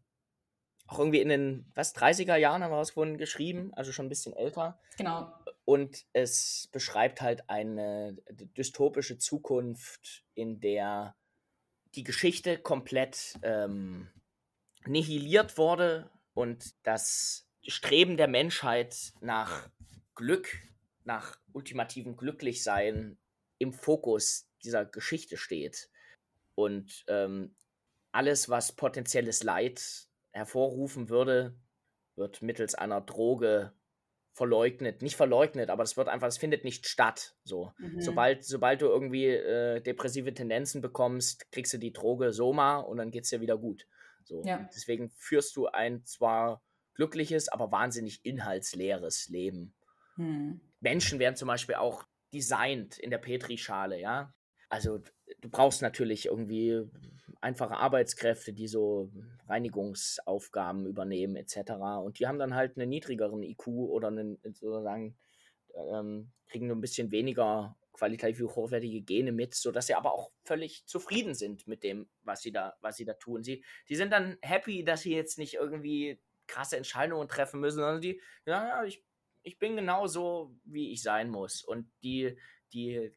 Auch 0.88 1.00
irgendwie 1.00 1.22
in 1.22 1.30
den, 1.30 1.72
was, 1.74 1.96
30er 1.96 2.36
Jahren 2.36 2.64
haben 2.64 2.72
wir 2.72 2.78
rausgefunden, 2.78 3.18
geschrieben, 3.18 3.74
also 3.74 3.92
schon 3.92 4.06
ein 4.06 4.10
bisschen 4.10 4.34
älter. 4.34 4.80
Genau. 4.98 5.34
Und 5.66 6.06
es 6.14 6.70
beschreibt 6.72 7.22
halt 7.22 7.50
eine 7.50 8.18
dystopische 8.56 9.18
Zukunft, 9.18 10.24
in 10.36 10.60
der 10.60 11.16
die 11.96 12.04
Geschichte 12.04 12.60
komplett 12.60 13.40
ähm, 13.42 14.10
nihiliert 14.86 15.58
wurde 15.58 16.12
und 16.34 16.76
das 16.84 17.48
Streben 17.68 18.18
der 18.18 18.28
Menschheit 18.28 19.14
nach 19.22 19.70
Glück, 20.14 20.56
nach 21.04 21.40
ultimativem 21.54 22.16
Glücklichsein 22.16 23.18
im 23.58 23.74
Fokus 23.74 24.48
dieser 24.64 24.86
Geschichte 24.86 25.38
steht. 25.38 25.90
Und 26.54 27.06
ähm, 27.08 27.56
alles, 28.16 28.50
was 28.50 28.72
potenzielles 28.72 29.44
Leid 29.44 30.08
hervorrufen 30.32 31.10
würde, 31.10 31.56
wird 32.16 32.42
mittels 32.42 32.76
einer 32.76 33.02
Droge 33.02 33.74
verleugnet. 34.34 35.02
Nicht 35.02 35.16
verleugnet, 35.16 35.70
aber 35.70 35.84
es 35.84 35.96
wird 35.96 36.10
einfach, 36.10 36.28
es 36.28 36.38
findet 36.38 36.64
nicht 36.64 36.88
statt. 36.88 37.36
So. 37.44 37.74
Mhm. 37.78 38.02
Sobald, 38.02 38.44
sobald 38.44 38.82
du 38.82 38.88
irgendwie 38.88 39.28
äh, 39.28 39.82
depressive 39.82 40.34
Tendenzen 40.34 40.82
bekommst, 40.82 41.52
kriegst 41.52 41.74
du 41.74 41.78
die 41.78 41.94
Droge 41.94 42.34
Soma 42.34 42.80
und 42.80 42.98
dann 42.98 43.12
geht 43.12 43.24
es 43.24 43.30
dir 43.30 43.42
wieder 43.42 43.58
gut. 43.58 43.88
So. 44.24 44.44
Ja. 44.46 44.70
Deswegen 44.74 45.10
führst 45.12 45.56
du 45.56 45.68
ein 45.68 46.04
zwar 46.06 46.62
glückliches, 46.96 47.50
aber 47.50 47.72
wahnsinnig 47.72 48.26
inhaltsleeres 48.26 49.30
Leben. 49.30 49.76
Mhm. 50.18 50.62
Menschen 50.80 51.20
werden 51.20 51.36
zum 51.36 51.48
Beispiel 51.48 51.76
auch 51.76 52.04
designt 52.34 52.98
in 52.98 53.12
der 53.12 53.18
Petrischale, 53.18 54.00
ja. 54.00 54.34
Also 54.76 55.00
du 55.40 55.50
brauchst 55.50 55.82
natürlich 55.82 56.26
irgendwie 56.26 56.82
einfache 57.40 57.78
Arbeitskräfte, 57.78 58.52
die 58.52 58.68
so 58.68 59.10
Reinigungsaufgaben 59.48 60.86
übernehmen 60.86 61.38
etc. 61.38 61.72
Und 62.04 62.20
die 62.20 62.28
haben 62.28 62.40
dann 62.40 62.56
halt 62.56 62.78
einen 62.78 62.90
niedrigeren 62.90 63.42
IQ 63.42 63.68
oder 63.68 64.10
einen, 64.10 64.38
sozusagen 64.44 65.16
ähm, 65.76 66.34
kriegen 66.48 66.68
nur 66.68 66.76
ein 66.76 66.82
bisschen 66.82 67.10
weniger 67.12 67.78
qualitativ 67.94 68.42
hochwertige 68.54 69.02
Gene 69.02 69.32
mit, 69.32 69.56
sodass 69.56 69.88
sie 69.88 69.96
aber 69.96 70.14
auch 70.14 70.30
völlig 70.44 70.86
zufrieden 70.88 71.36
sind 71.36 71.68
mit 71.68 71.82
dem, 71.84 72.10
was 72.24 72.42
sie 72.42 72.52
da, 72.52 72.76
was 72.82 72.98
sie 72.98 73.06
da 73.06 73.14
tun. 73.14 73.44
Sie, 73.44 73.64
die 73.88 73.96
sind 73.96 74.12
dann 74.12 74.38
happy, 74.42 74.84
dass 74.84 75.04
sie 75.04 75.16
jetzt 75.16 75.38
nicht 75.38 75.54
irgendwie 75.54 76.20
krasse 76.48 76.76
Entscheidungen 76.76 77.30
treffen 77.30 77.62
müssen, 77.62 77.78
sondern 77.78 78.02
die, 78.02 78.20
ja, 78.46 78.84
ich, 78.84 79.02
ich 79.42 79.58
bin 79.58 79.78
genau 79.78 80.06
so, 80.08 80.54
wie 80.66 80.92
ich 80.92 81.02
sein 81.02 81.30
muss. 81.30 81.64
Und 81.64 81.90
die, 82.04 82.38
die 82.74 83.14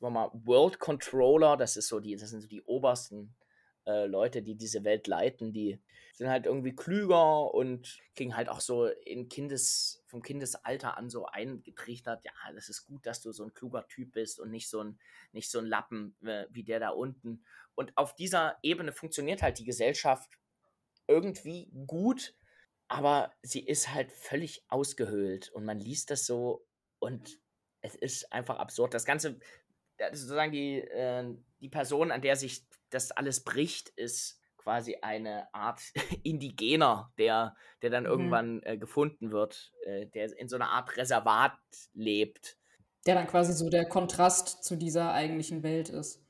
mal, 0.00 0.30
World 0.32 0.78
Controller, 0.78 1.56
das 1.56 1.76
ist 1.76 1.88
so 1.88 2.00
die, 2.00 2.16
das 2.16 2.30
sind 2.30 2.40
so 2.40 2.48
die 2.48 2.62
obersten 2.62 3.34
äh, 3.86 4.06
Leute, 4.06 4.42
die 4.42 4.54
diese 4.54 4.84
Welt 4.84 5.06
leiten, 5.06 5.52
die 5.52 5.80
sind 6.14 6.28
halt 6.28 6.46
irgendwie 6.46 6.74
klüger 6.74 7.52
und 7.52 7.98
kriegen 8.14 8.36
halt 8.36 8.48
auch 8.48 8.60
so 8.60 8.86
in 8.86 9.28
Kindes, 9.28 10.02
vom 10.06 10.22
Kindesalter 10.22 10.96
an 10.96 11.10
so 11.10 11.26
eingetrichtert, 11.26 12.24
ja, 12.24 12.32
das 12.54 12.68
ist 12.68 12.86
gut, 12.86 13.04
dass 13.04 13.20
du 13.20 13.32
so 13.32 13.44
ein 13.44 13.52
kluger 13.52 13.86
Typ 13.88 14.12
bist 14.12 14.38
und 14.38 14.50
nicht 14.50 14.68
so 14.68 14.80
ein, 14.80 14.98
nicht 15.32 15.50
so 15.50 15.58
ein 15.58 15.66
Lappen 15.66 16.16
äh, 16.24 16.46
wie 16.50 16.62
der 16.62 16.80
da 16.80 16.90
unten. 16.90 17.44
Und 17.74 17.96
auf 17.96 18.14
dieser 18.14 18.56
Ebene 18.62 18.92
funktioniert 18.92 19.42
halt 19.42 19.58
die 19.58 19.64
Gesellschaft 19.64 20.30
irgendwie 21.08 21.68
gut, 21.86 22.34
aber 22.86 23.32
sie 23.42 23.60
ist 23.60 23.92
halt 23.92 24.12
völlig 24.12 24.64
ausgehöhlt 24.68 25.50
und 25.50 25.64
man 25.64 25.80
liest 25.80 26.10
das 26.10 26.26
so 26.26 26.64
und 27.00 27.40
es 27.80 27.94
ist 27.96 28.32
einfach 28.32 28.58
absurd. 28.58 28.94
Das 28.94 29.04
Ganze 29.04 29.38
sozusagen 30.12 30.52
die, 30.52 30.80
äh, 30.80 31.24
die 31.60 31.68
Person, 31.68 32.10
an 32.10 32.22
der 32.22 32.36
sich 32.36 32.66
das 32.90 33.10
alles 33.10 33.44
bricht, 33.44 33.90
ist 33.90 34.40
quasi 34.56 34.96
eine 35.02 35.52
Art 35.54 35.80
Indigener, 36.22 37.12
der, 37.18 37.54
der 37.82 37.90
dann 37.90 38.04
mhm. 38.04 38.10
irgendwann 38.10 38.62
äh, 38.62 38.78
gefunden 38.78 39.30
wird, 39.30 39.72
äh, 39.84 40.06
der 40.06 40.36
in 40.38 40.48
so 40.48 40.56
einer 40.56 40.70
Art 40.70 40.96
Reservat 40.96 41.52
lebt. 41.92 42.56
Der 43.06 43.14
dann 43.14 43.26
quasi 43.26 43.52
so 43.52 43.68
der 43.68 43.84
Kontrast 43.84 44.64
zu 44.64 44.76
dieser 44.76 45.12
eigentlichen 45.12 45.62
Welt 45.62 45.90
ist. 45.90 46.23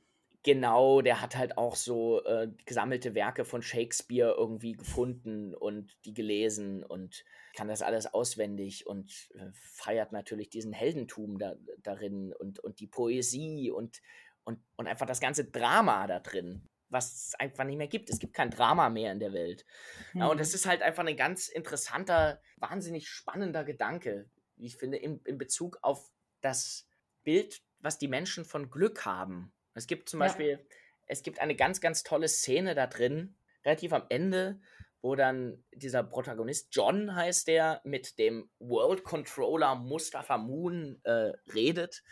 Genau, 0.45 1.01
der 1.01 1.21
hat 1.21 1.35
halt 1.35 1.57
auch 1.57 1.75
so 1.75 2.23
äh, 2.23 2.51
gesammelte 2.65 3.15
Werke 3.15 3.45
von 3.45 3.63
Shakespeare 3.63 4.35
irgendwie 4.37 4.73
gefunden 4.73 5.55
und 5.55 5.97
die 6.05 6.13
gelesen 6.13 6.83
und 6.83 7.25
kann 7.55 7.67
das 7.67 7.81
alles 7.81 8.13
auswendig 8.13 8.85
und 8.85 9.31
äh, 9.33 9.49
feiert 9.53 10.11
natürlich 10.11 10.51
diesen 10.51 10.71
Heldentum 10.71 11.39
da, 11.39 11.55
darin 11.79 12.31
und, 12.31 12.59
und 12.59 12.79
die 12.79 12.85
Poesie 12.85 13.71
und, 13.71 14.03
und, 14.43 14.59
und 14.75 14.85
einfach 14.85 15.07
das 15.07 15.19
ganze 15.19 15.45
Drama 15.45 16.05
da 16.05 16.19
drin 16.19 16.69
was 16.89 17.11
es 17.11 17.35
einfach 17.39 17.63
nicht 17.63 17.77
mehr 17.77 17.87
gibt. 17.87 18.11
Es 18.11 18.19
gibt 18.19 18.35
kein 18.35 18.51
Drama 18.51 18.89
mehr 18.89 19.11
in 19.11 19.19
der 19.19 19.33
Welt. 19.33 19.65
Mhm. 20.13 20.21
Ja, 20.21 20.27
und 20.27 20.39
das 20.39 20.49
hm. 20.49 20.55
ist 20.55 20.65
halt 20.67 20.81
einfach 20.83 21.03
ein 21.03 21.17
ganz 21.17 21.49
interessanter, 21.49 22.39
wahnsinnig 22.57 23.09
spannender 23.09 23.63
Gedanke, 23.63 24.29
wie 24.55 24.67
ich 24.67 24.77
finde, 24.77 24.97
in, 24.97 25.19
in 25.25 25.39
Bezug 25.39 25.79
auf 25.81 26.13
das 26.41 26.87
Bild, 27.23 27.63
was 27.79 27.97
die 27.97 28.07
Menschen 28.07 28.45
von 28.45 28.69
Glück 28.69 29.03
haben. 29.03 29.51
Es 29.75 29.87
gibt 29.87 30.09
zum 30.09 30.19
ja. 30.19 30.27
Beispiel, 30.27 30.65
es 31.05 31.21
gibt 31.21 31.39
eine 31.39 31.55
ganz, 31.55 31.81
ganz 31.81 32.03
tolle 32.03 32.27
Szene 32.27 32.73
da 32.73 32.87
drin, 32.87 33.35
relativ 33.63 33.93
am 33.93 34.05
Ende, 34.09 34.59
wo 35.01 35.15
dann 35.15 35.63
dieser 35.71 36.03
Protagonist, 36.03 36.69
John 36.71 37.15
heißt 37.15 37.47
der, 37.47 37.81
mit 37.83 38.17
dem 38.17 38.49
World 38.57 39.03
Controller 39.03 39.75
Mustafa 39.75 40.37
Moon 40.39 40.99
äh, 41.03 41.33
redet. 41.53 42.03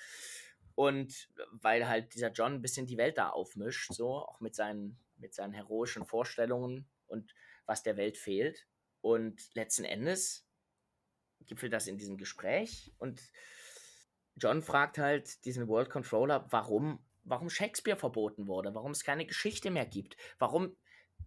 Und 0.76 1.30
weil 1.52 1.88
halt 1.88 2.14
dieser 2.14 2.32
John 2.32 2.54
ein 2.54 2.62
bisschen 2.62 2.86
die 2.86 2.98
Welt 2.98 3.18
da 3.18 3.30
aufmischt, 3.30 3.92
so, 3.94 4.18
auch 4.18 4.40
mit 4.42 4.56
seinen, 4.56 5.00
mit 5.18 5.34
seinen 5.34 5.54
heroischen 5.54 6.06
Vorstellungen 6.06 6.88
und 7.08 7.34
was 7.66 7.84
der 7.84 7.98
Welt 7.98 8.18
fehlt. 8.18 8.68
Und 9.02 9.54
letzten 9.56 9.86
Endes 9.86 10.48
gipfelt 11.46 11.74
das 11.74 11.88
in 11.88 11.98
diesem 11.98 12.18
Gespräch 12.18 12.94
und 13.00 13.22
John 14.36 14.62
fragt 14.62 14.98
halt 14.98 15.46
diesen 15.46 15.68
World 15.68 15.90
Controller, 15.90 16.48
warum, 16.50 17.00
warum 17.24 17.50
Shakespeare 17.50 17.98
verboten 17.98 18.48
wurde, 18.48 18.76
warum 18.76 18.92
es 18.92 19.04
keine 19.04 19.26
Geschichte 19.26 19.72
mehr 19.72 19.86
gibt, 19.86 20.18
warum 20.40 20.76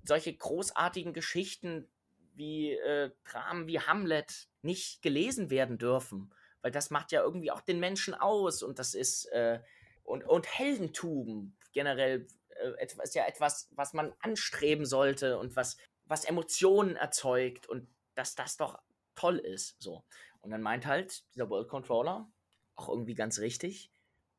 solche 0.03 0.35
großartigen 0.35 1.13
Geschichten 1.13 1.89
wie 2.35 2.73
äh, 2.73 3.11
Dramen 3.25 3.67
wie 3.67 3.81
Hamlet 3.81 4.49
nicht 4.63 5.03
gelesen 5.03 5.51
werden 5.51 5.79
dürfen 5.79 6.33
weil 6.67 6.73
das 6.73 6.91
macht 6.91 7.13
ja 7.13 7.23
irgendwie 7.23 7.53
auch 7.53 7.61
den 7.61 7.79
Menschen 7.79 8.13
aus 8.13 8.65
und 8.65 8.81
das 8.81 8.95
ist 8.95 9.27
äh, 9.27 9.61
und, 10.03 10.25
und 10.25 10.47
Heldentum 10.59 11.57
generell 11.73 12.27
äh, 12.49 12.87
ist 13.05 13.15
ja 13.15 13.25
etwas, 13.25 13.69
was 13.77 13.93
man 13.93 14.13
anstreben 14.19 14.85
sollte 14.85 15.39
und 15.39 15.55
was, 15.55 15.77
was 16.07 16.25
Emotionen 16.25 16.97
erzeugt 16.97 17.69
und 17.69 17.87
dass 18.17 18.35
das 18.35 18.57
doch 18.57 18.81
toll 19.15 19.39
ist. 19.39 19.81
So. 19.81 20.03
Und 20.41 20.51
dann 20.51 20.61
meint 20.61 20.87
halt 20.87 21.23
dieser 21.37 21.49
World 21.49 21.69
Controller, 21.69 22.29
auch 22.75 22.89
irgendwie 22.89 23.15
ganz 23.15 23.39
richtig, 23.39 23.93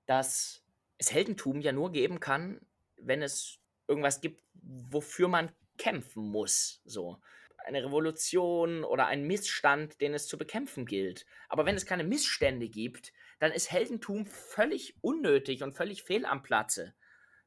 dass 0.06 0.65
es 0.97 1.13
Heldentum 1.13 1.62
ja 1.62 1.71
nur 1.71 1.91
geben 1.91 2.19
kann, 2.19 2.62
wenn 2.97 3.21
es 3.21 3.60
irgendwas 3.88 4.21
gibt, 4.21 4.43
wofür 4.53 5.27
man 5.27 5.51
kämpfen 5.77 6.23
muss. 6.23 6.81
So 6.86 7.21
eine 7.65 7.83
Revolution 7.83 8.83
oder 8.83 9.07
ein 9.07 9.27
Missstand, 9.27 9.99
den 10.01 10.13
es 10.13 10.27
zu 10.27 10.38
bekämpfen 10.38 10.86
gilt. 10.86 11.25
Aber 11.49 11.65
wenn 11.65 11.75
es 11.75 11.86
keine 11.86 12.03
Missstände 12.03 12.69
gibt, 12.69 13.13
dann 13.39 13.51
ist 13.51 13.71
Heldentum 13.71 14.25
völlig 14.25 14.95
unnötig 15.01 15.63
und 15.63 15.75
völlig 15.75 16.03
fehl 16.03 16.25
am 16.25 16.43
Platze. 16.43 16.95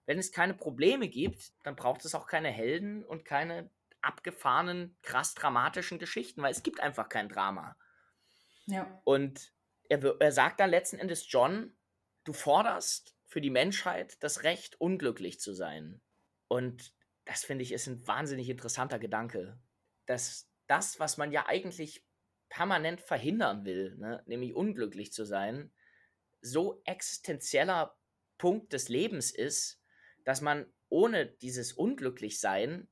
Wenn 0.07 0.19
es 0.19 0.33
keine 0.33 0.55
Probleme 0.55 1.09
gibt, 1.09 1.53
dann 1.63 1.77
braucht 1.77 2.05
es 2.05 2.15
auch 2.15 2.27
keine 2.27 2.51
Helden 2.51 3.05
und 3.05 3.25
keine 3.25 3.71
abgefahrenen, 4.03 4.97
krass 5.03 5.35
dramatischen 5.35 5.99
Geschichten, 5.99 6.43
weil 6.43 6.53
es 6.53 6.63
gibt 6.63 6.81
einfach 6.81 7.09
kein 7.09 7.29
Drama. 7.29 7.77
Ja. 8.67 9.01
Und 9.05 9.53
er, 9.89 10.03
er 10.21 10.33
sagt 10.33 10.61
dann 10.61 10.71
letzten 10.71 10.99
Endes, 10.99 11.31
John, 11.31 11.73
du 12.25 12.33
forderst 12.33 13.15
für 13.31 13.41
die 13.41 13.49
Menschheit 13.49 14.23
das 14.23 14.43
Recht, 14.43 14.79
unglücklich 14.79 15.41
zu 15.41 15.55
sein. 15.55 16.03
Und 16.49 16.93
das 17.25 17.45
finde 17.45 17.63
ich 17.63 17.73
ist 17.73 17.87
ein 17.87 18.07
wahnsinnig 18.07 18.51
interessanter 18.51 18.99
Gedanke 18.99 19.59
dass 20.11 20.51
das, 20.67 20.99
was 20.99 21.19
man 21.19 21.31
ja 21.31 21.47
eigentlich 21.47 22.05
permanent 22.49 23.01
verhindern 23.01 23.65
will, 23.65 23.97
ne, 23.97 24.21
nämlich 24.27 24.55
unglücklich 24.55 25.13
zu 25.13 25.25
sein, 25.25 25.73
so 26.41 26.83
existenzieller 26.85 27.97
Punkt 28.37 28.73
des 28.73 28.89
Lebens 28.89 29.31
ist, 29.31 29.81
dass 30.25 30.41
man 30.41 30.67
ohne 30.89 31.27
dieses 31.27 31.73
Unglücklichsein 31.73 32.89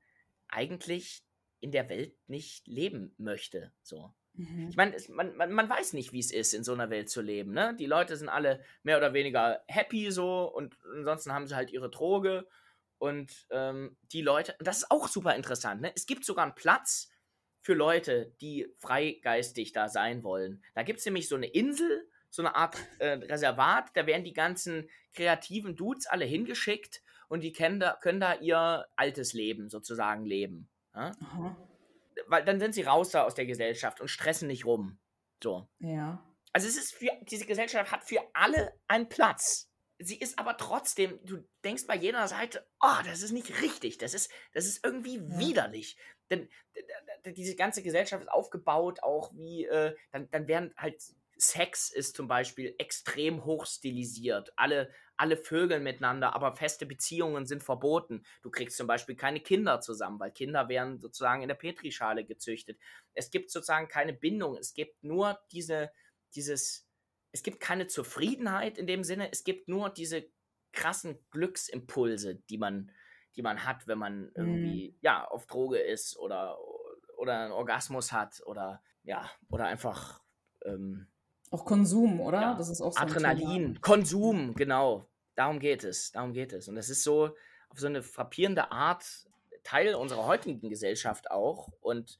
eigentlich 0.46 1.24
in 1.59 1.72
der 1.72 1.88
Welt 1.88 2.16
nicht 2.29 2.68
leben 2.68 3.16
möchte. 3.18 3.72
So. 3.83 4.14
Mhm. 4.38 4.68
Ich 4.70 4.77
meine, 4.77 4.96
man, 5.11 5.37
man, 5.37 5.53
man, 5.53 5.68
weiß 5.68 5.92
nicht, 5.92 6.12
wie 6.12 6.20
es 6.20 6.31
ist, 6.31 6.55
in 6.55 6.62
so 6.62 6.72
einer 6.72 6.90
Welt 6.90 7.11
zu 7.11 7.20
leben. 7.20 7.53
Ne? 7.53 7.74
Die 7.79 7.87
Leute 7.87 8.16
sind 8.16 8.29
alle 8.29 8.62
mehr 8.85 8.96
oder 8.96 9.12
weniger 9.12 9.62
happy 9.66 10.11
so 10.12 10.44
und 10.44 10.77
ansonsten 10.96 11.33
haben 11.33 11.48
sie 11.48 11.57
halt 11.57 11.70
ihre 11.72 11.90
Droge 11.90 12.46
und 12.98 13.46
ähm, 13.51 13.96
die 14.12 14.22
Leute, 14.22 14.55
das 14.61 14.79
ist 14.79 14.90
auch 14.90 15.09
super 15.09 15.35
interessant, 15.35 15.83
ne? 15.83 15.92
es 15.94 16.07
gibt 16.07 16.24
sogar 16.24 16.44
einen 16.44 16.55
Platz 16.55 17.11
für 17.61 17.74
Leute, 17.74 18.33
die 18.40 18.72
freigeistig 18.79 19.72
da 19.72 19.88
sein 19.88 20.22
wollen. 20.22 20.62
Da 20.74 20.85
gibt 20.85 21.01
es 21.01 21.05
nämlich 21.05 21.29
so 21.29 21.37
eine 21.37 21.48
Insel, 21.48 22.09
so 22.31 22.42
eine 22.42 22.55
Art 22.55 22.77
äh, 22.98 23.09
Reservat, 23.09 23.90
da 23.94 24.07
werden 24.07 24.24
die 24.24 24.33
ganzen 24.33 24.88
kreativen 25.14 25.74
Dudes 25.74 26.07
alle 26.07 26.24
hingeschickt 26.24 27.03
und 27.29 27.42
die 27.42 27.53
können 27.53 27.81
da, 27.81 27.98
können 28.01 28.20
da 28.20 28.35
ihr 28.35 28.87
altes 28.94 29.33
Leben 29.33 29.68
sozusagen 29.68 30.24
leben. 30.24 30.68
Ja? 30.94 31.12
Weil 32.28 32.44
dann 32.44 32.60
sind 32.60 32.74
sie 32.74 32.82
raus 32.82 33.10
da 33.10 33.24
aus 33.24 33.34
der 33.34 33.46
Gesellschaft 33.46 34.00
und 34.00 34.08
stressen 34.08 34.48
nicht 34.48 34.64
rum. 34.64 34.98
So. 35.42 35.68
Ja. 35.78 36.24
Also 36.52 36.68
es 36.68 36.76
ist 36.76 36.94
für, 36.94 37.10
diese 37.22 37.46
Gesellschaft 37.46 37.92
hat 37.92 38.04
für 38.04 38.22
alle 38.34 38.72
einen 38.86 39.08
Platz 39.08 39.68
sie 39.98 40.18
ist 40.18 40.38
aber 40.38 40.56
trotzdem, 40.56 41.18
du 41.24 41.44
denkst 41.64 41.86
bei 41.86 41.96
jeder 41.96 42.26
Seite, 42.28 42.66
oh, 42.80 43.02
das 43.04 43.22
ist 43.22 43.32
nicht 43.32 43.60
richtig, 43.62 43.98
das 43.98 44.14
ist, 44.14 44.30
das 44.52 44.66
ist 44.66 44.84
irgendwie 44.84 45.16
ja. 45.16 45.38
widerlich. 45.38 45.96
Denn 46.30 46.48
diese 47.24 47.56
ganze 47.56 47.82
Gesellschaft 47.82 48.22
ist 48.22 48.30
aufgebaut, 48.30 49.02
auch 49.02 49.32
wie, 49.34 49.64
äh, 49.64 49.96
dann, 50.12 50.30
dann 50.30 50.46
werden 50.46 50.72
halt, 50.76 51.02
Sex 51.40 51.90
ist 51.90 52.16
zum 52.16 52.26
Beispiel 52.26 52.74
extrem 52.78 53.44
hoch 53.44 53.64
stilisiert. 53.64 54.52
Alle, 54.56 54.92
alle 55.18 55.37
Vögel 55.37 55.81
miteinander, 55.81 56.35
aber 56.35 56.54
feste 56.54 56.87
Beziehungen 56.87 57.44
sind 57.44 57.62
verboten. 57.62 58.22
Du 58.42 58.50
kriegst 58.50 58.76
zum 58.76 58.87
Beispiel 58.87 59.16
keine 59.16 59.40
Kinder 59.40 59.81
zusammen, 59.81 60.20
weil 60.20 60.31
Kinder 60.31 60.68
werden 60.68 61.00
sozusagen 61.00 61.42
in 61.42 61.48
der 61.48 61.57
Petrischale 61.57 62.24
gezüchtet. 62.24 62.78
Es 63.14 63.31
gibt 63.31 63.50
sozusagen 63.50 63.88
keine 63.88 64.12
Bindung. 64.12 64.57
Es 64.57 64.74
gibt 64.74 65.02
nur 65.02 65.38
diese, 65.50 65.90
dieses, 66.35 66.88
es 67.33 67.42
gibt 67.42 67.61
keine 67.61 67.88
Zufriedenheit 67.88 68.78
in 68.78 68.87
dem 68.87 69.02
Sinne, 69.02 69.31
es 69.33 69.44
gibt 69.44 69.68
nur 69.68 69.90
diese 69.90 70.24
krassen 70.72 71.18
Glücksimpulse, 71.31 72.37
die 72.48 72.59
man, 72.59 72.92
die 73.35 73.42
man 73.42 73.64
hat, 73.64 73.87
wenn 73.88 73.98
man 73.98 74.31
irgendwie, 74.35 74.92
mhm. 74.92 74.98
ja, 75.00 75.26
auf 75.26 75.46
Droge 75.46 75.78
ist 75.78 76.16
oder, 76.16 76.59
oder 77.16 77.40
einen 77.40 77.52
Orgasmus 77.52 78.12
hat 78.12 78.40
oder, 78.46 78.83
ja, 79.02 79.28
oder 79.50 79.66
einfach, 79.66 80.22
ähm, 80.64 81.09
auch 81.50 81.64
Konsum, 81.64 82.20
oder? 82.20 82.40
Ja, 82.40 82.54
das 82.54 82.68
ist 82.68 82.80
auch 82.80 82.92
so 82.92 83.00
Adrenalin, 83.00 83.80
Konsum, 83.80 84.54
genau. 84.54 85.08
Darum 85.34 85.58
geht 85.61 85.84
es, 85.84 86.12
darum 86.12 86.32
geht 86.32 86.52
es. 86.52 86.68
Und 86.68 86.74
das 86.74 86.90
ist 86.90 87.04
so 87.04 87.26
auf 87.68 87.78
so 87.78 87.87
eine 87.87 88.02
frappierende 88.02 88.72
Art 88.72 89.04
Teil 89.62 89.94
unserer 89.94 90.26
heutigen 90.26 90.68
Gesellschaft 90.68 91.30
auch. 91.30 91.68
Und 91.80 92.18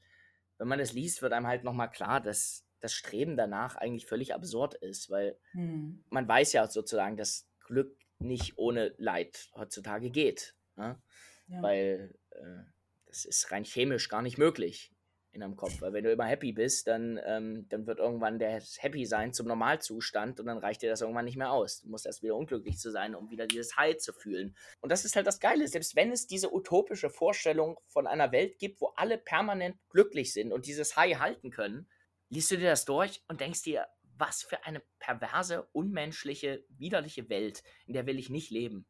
wenn 0.57 0.67
man 0.67 0.79
das 0.79 0.93
liest, 0.93 1.21
wird 1.21 1.33
einem 1.33 1.47
halt 1.47 1.63
nochmal 1.63 1.89
klar, 1.89 2.21
dass 2.21 2.65
das 2.79 2.93
Streben 2.93 3.35
danach 3.35 3.75
eigentlich 3.75 4.05
völlig 4.05 4.33
absurd 4.33 4.75
ist, 4.75 5.09
weil 5.09 5.37
hm. 5.51 6.03
man 6.09 6.27
weiß 6.27 6.53
ja 6.53 6.67
sozusagen, 6.67 7.17
dass 7.17 7.47
Glück 7.65 7.97
nicht 8.19 8.57
ohne 8.57 8.93
Leid 8.97 9.49
heutzutage 9.55 10.11
geht. 10.11 10.55
Ne? 10.75 11.01
Ja. 11.47 11.61
Weil 11.61 12.15
äh, 12.31 12.63
das 13.07 13.25
ist 13.25 13.51
rein 13.51 13.65
chemisch 13.65 14.07
gar 14.07 14.21
nicht 14.21 14.37
möglich 14.37 14.93
in 15.31 15.43
einem 15.43 15.55
Kopf. 15.55 15.81
Weil 15.81 15.93
wenn 15.93 16.03
du 16.03 16.11
immer 16.11 16.25
happy 16.25 16.51
bist, 16.51 16.87
dann, 16.87 17.19
ähm, 17.25 17.67
dann 17.69 17.85
wird 17.85 17.99
irgendwann 17.99 18.39
der 18.39 18.61
Happy 18.77 19.05
sein 19.05 19.33
zum 19.33 19.47
Normalzustand 19.47 20.39
und 20.39 20.45
dann 20.45 20.57
reicht 20.57 20.81
dir 20.81 20.89
das 20.89 21.01
irgendwann 21.01 21.25
nicht 21.25 21.37
mehr 21.37 21.51
aus. 21.51 21.81
Du 21.81 21.89
musst 21.89 22.05
erst 22.05 22.23
wieder 22.23 22.35
unglücklich 22.35 22.77
zu 22.77 22.91
sein, 22.91 23.15
um 23.15 23.29
wieder 23.29 23.47
dieses 23.47 23.77
High 23.77 23.97
zu 23.97 24.13
fühlen. 24.13 24.55
Und 24.81 24.91
das 24.91 25.05
ist 25.05 25.15
halt 25.15 25.27
das 25.27 25.39
Geile. 25.39 25.67
Selbst 25.67 25.95
wenn 25.95 26.11
es 26.11 26.27
diese 26.27 26.53
utopische 26.53 27.09
Vorstellung 27.09 27.79
von 27.87 28.07
einer 28.07 28.31
Welt 28.31 28.57
gibt, 28.59 28.81
wo 28.81 28.87
alle 28.95 29.17
permanent 29.17 29.77
glücklich 29.89 30.33
sind 30.33 30.51
und 30.51 30.65
dieses 30.65 30.95
High 30.97 31.19
halten 31.19 31.51
können, 31.51 31.87
liest 32.29 32.51
du 32.51 32.57
dir 32.57 32.69
das 32.69 32.85
durch 32.85 33.23
und 33.27 33.41
denkst 33.41 33.63
dir, 33.63 33.87
was 34.17 34.43
für 34.43 34.65
eine 34.65 34.81
perverse, 34.99 35.67
unmenschliche, 35.71 36.65
widerliche 36.69 37.29
Welt, 37.29 37.63
in 37.85 37.93
der 37.93 38.05
will 38.05 38.19
ich 38.19 38.29
nicht 38.29 38.51
leben. 38.51 38.85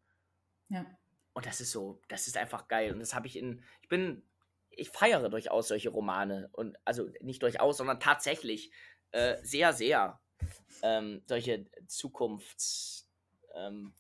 Ja. 0.70 0.86
Und 1.34 1.46
das 1.46 1.62
ist 1.62 1.72
so, 1.72 2.02
das 2.08 2.28
ist 2.28 2.36
einfach 2.36 2.68
geil. 2.68 2.92
Und 2.92 3.00
das 3.00 3.14
habe 3.14 3.28
ich 3.28 3.38
in, 3.38 3.64
ich 3.82 3.88
bin, 3.88 4.24
ich 4.80 4.90
feiere 4.90 5.30
durchaus 5.30 5.68
solche 5.68 5.90
Romane. 5.90 6.50
Und 6.54 6.78
also 6.86 7.10
nicht 7.22 7.44
durchaus, 7.44 7.78
sondern 7.78 8.00
tatsächlich 8.00 8.72
äh, 9.12 9.38
sehr, 9.44 9.74
sehr 9.74 10.20
ähm, 10.84 11.22
solche 11.26 11.66
Zukunfts, 11.88 13.10
ähm, 13.56 13.94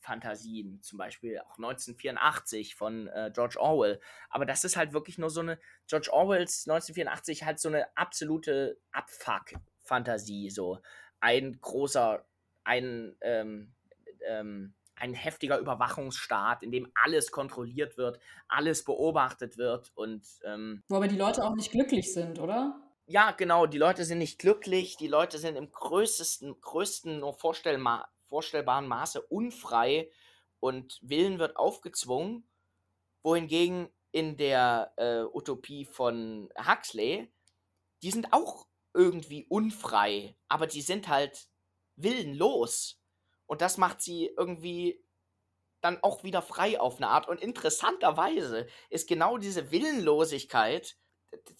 zum 0.81 0.97
Beispiel 0.97 1.39
auch 1.39 1.57
1984 1.57 2.75
von 2.75 3.07
äh, 3.07 3.31
George 3.33 3.59
Orwell. 3.59 3.99
Aber 4.29 4.45
das 4.45 4.63
ist 4.63 4.77
halt 4.77 4.93
wirklich 4.93 5.17
nur 5.17 5.29
so 5.29 5.41
eine, 5.41 5.59
George 5.87 6.09
Orwells 6.11 6.67
1984 6.67 7.43
halt 7.43 7.59
so 7.59 7.69
eine 7.69 7.85
absolute 7.97 8.79
Abfuck-Fantasie, 8.91 10.49
so 10.49 10.79
ein 11.19 11.59
großer, 11.59 12.25
ein, 12.63 13.15
ähm, 13.21 13.73
ähm, 14.27 14.73
ein 14.99 15.13
heftiger 15.13 15.59
Überwachungsstaat, 15.59 16.63
in 16.63 16.71
dem 16.71 16.91
alles 16.95 17.31
kontrolliert 17.31 17.97
wird, 17.97 18.19
alles 18.47 18.83
beobachtet 18.83 19.57
wird 19.57 19.91
und 19.95 20.25
ähm, 20.45 20.83
wo 20.89 20.95
aber 20.95 21.07
die 21.07 21.17
Leute 21.17 21.43
auch 21.43 21.55
nicht 21.55 21.71
glücklich 21.71 22.13
sind, 22.13 22.39
oder? 22.39 22.81
Ja, 23.05 23.31
genau, 23.31 23.65
die 23.65 23.77
Leute 23.77 24.05
sind 24.05 24.19
nicht 24.19 24.39
glücklich, 24.39 24.97
die 24.97 25.07
Leute 25.07 25.39
sind 25.39 25.55
im 25.55 25.71
größten, 25.71 26.61
größten 26.61 27.19
nur 27.19 27.33
vorstellma 27.33 28.07
vorstellbaren 28.27 28.87
Maße 28.87 29.21
unfrei 29.21 30.11
und 30.59 30.99
Willen 31.01 31.39
wird 31.39 31.57
aufgezwungen, 31.57 32.47
wohingegen 33.23 33.89
in 34.11 34.37
der 34.37 34.93
äh, 34.97 35.23
Utopie 35.23 35.85
von 35.85 36.49
Huxley, 36.57 37.31
die 38.01 38.11
sind 38.11 38.33
auch 38.33 38.67
irgendwie 38.93 39.45
unfrei, 39.49 40.35
aber 40.47 40.67
die 40.67 40.81
sind 40.81 41.07
halt 41.07 41.47
willenlos. 41.95 42.99
Und 43.49 43.61
das 43.61 43.77
macht 43.77 43.99
sie 43.99 44.31
irgendwie 44.37 45.03
dann 45.81 45.97
auch 46.03 46.23
wieder 46.23 46.43
frei 46.43 46.79
auf 46.79 46.97
eine 46.97 47.07
Art. 47.07 47.27
Und 47.27 47.41
interessanterweise 47.41 48.67
ist 48.91 49.09
genau 49.09 49.39
diese 49.39 49.71
Willenlosigkeit, 49.71 50.95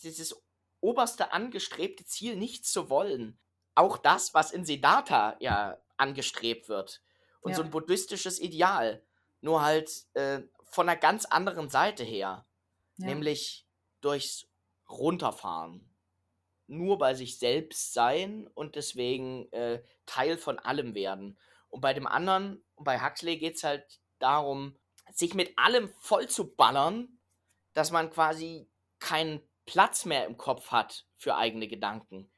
dieses 0.04 0.40
oberste 0.82 1.34
angestrebte 1.34 2.06
Ziel, 2.06 2.36
nichts 2.36 2.72
zu 2.72 2.92
wollen, 2.92 3.40
auch 3.74 3.98
das, 3.98 4.36
was 4.36 4.52
in 4.52 4.66
Siddhartha 4.66 5.36
ja 5.40 5.80
angestrebt 5.98 6.70
wird. 6.70 7.02
Und 7.42 7.52
ja. 7.52 7.58
so 7.58 7.64
ein 7.64 7.72
buddhistisches 7.72 8.40
Ideal. 8.40 9.04
Nur 9.42 9.64
halt 9.64 9.90
äh, 10.14 10.42
von 10.66 10.88
einer 10.88 11.00
ganz 11.00 11.26
anderen 11.26 11.70
Seite 11.70 12.04
her. 12.04 12.46
Ja. 12.98 13.08
Nämlich 13.08 13.66
durchs 14.02 14.46
Runterfahren. 14.88 15.90
Nur 16.68 17.00
bei 17.00 17.16
sich 17.16 17.40
selbst 17.40 17.94
sein 17.94 18.48
und 18.54 18.76
deswegen 18.76 19.52
äh, 19.54 19.82
Teil 20.06 20.38
von 20.38 20.60
allem 20.60 20.94
werden. 20.94 21.36
Und 21.70 21.82
bei 21.82 21.94
dem 21.94 22.08
anderen, 22.08 22.64
bei 22.78 23.00
Huxley 23.00 23.38
geht 23.38 23.56
es 23.56 23.64
halt 23.64 24.00
darum, 24.20 24.78
sich 25.12 25.34
mit 25.34 25.58
allem 25.58 25.94
voll 26.00 26.28
zu 26.28 26.54
ballern, 26.54 27.20
dass 27.74 27.92
man 27.92 28.10
quasi 28.10 28.70
keinen 29.00 29.42
Platz 29.66 30.06
mehr 30.06 30.26
im 30.26 30.38
Kopf 30.38 30.72
hat 30.72 31.06
für 31.18 31.36
eigene 31.36 31.68
Gedanken. 31.68 32.32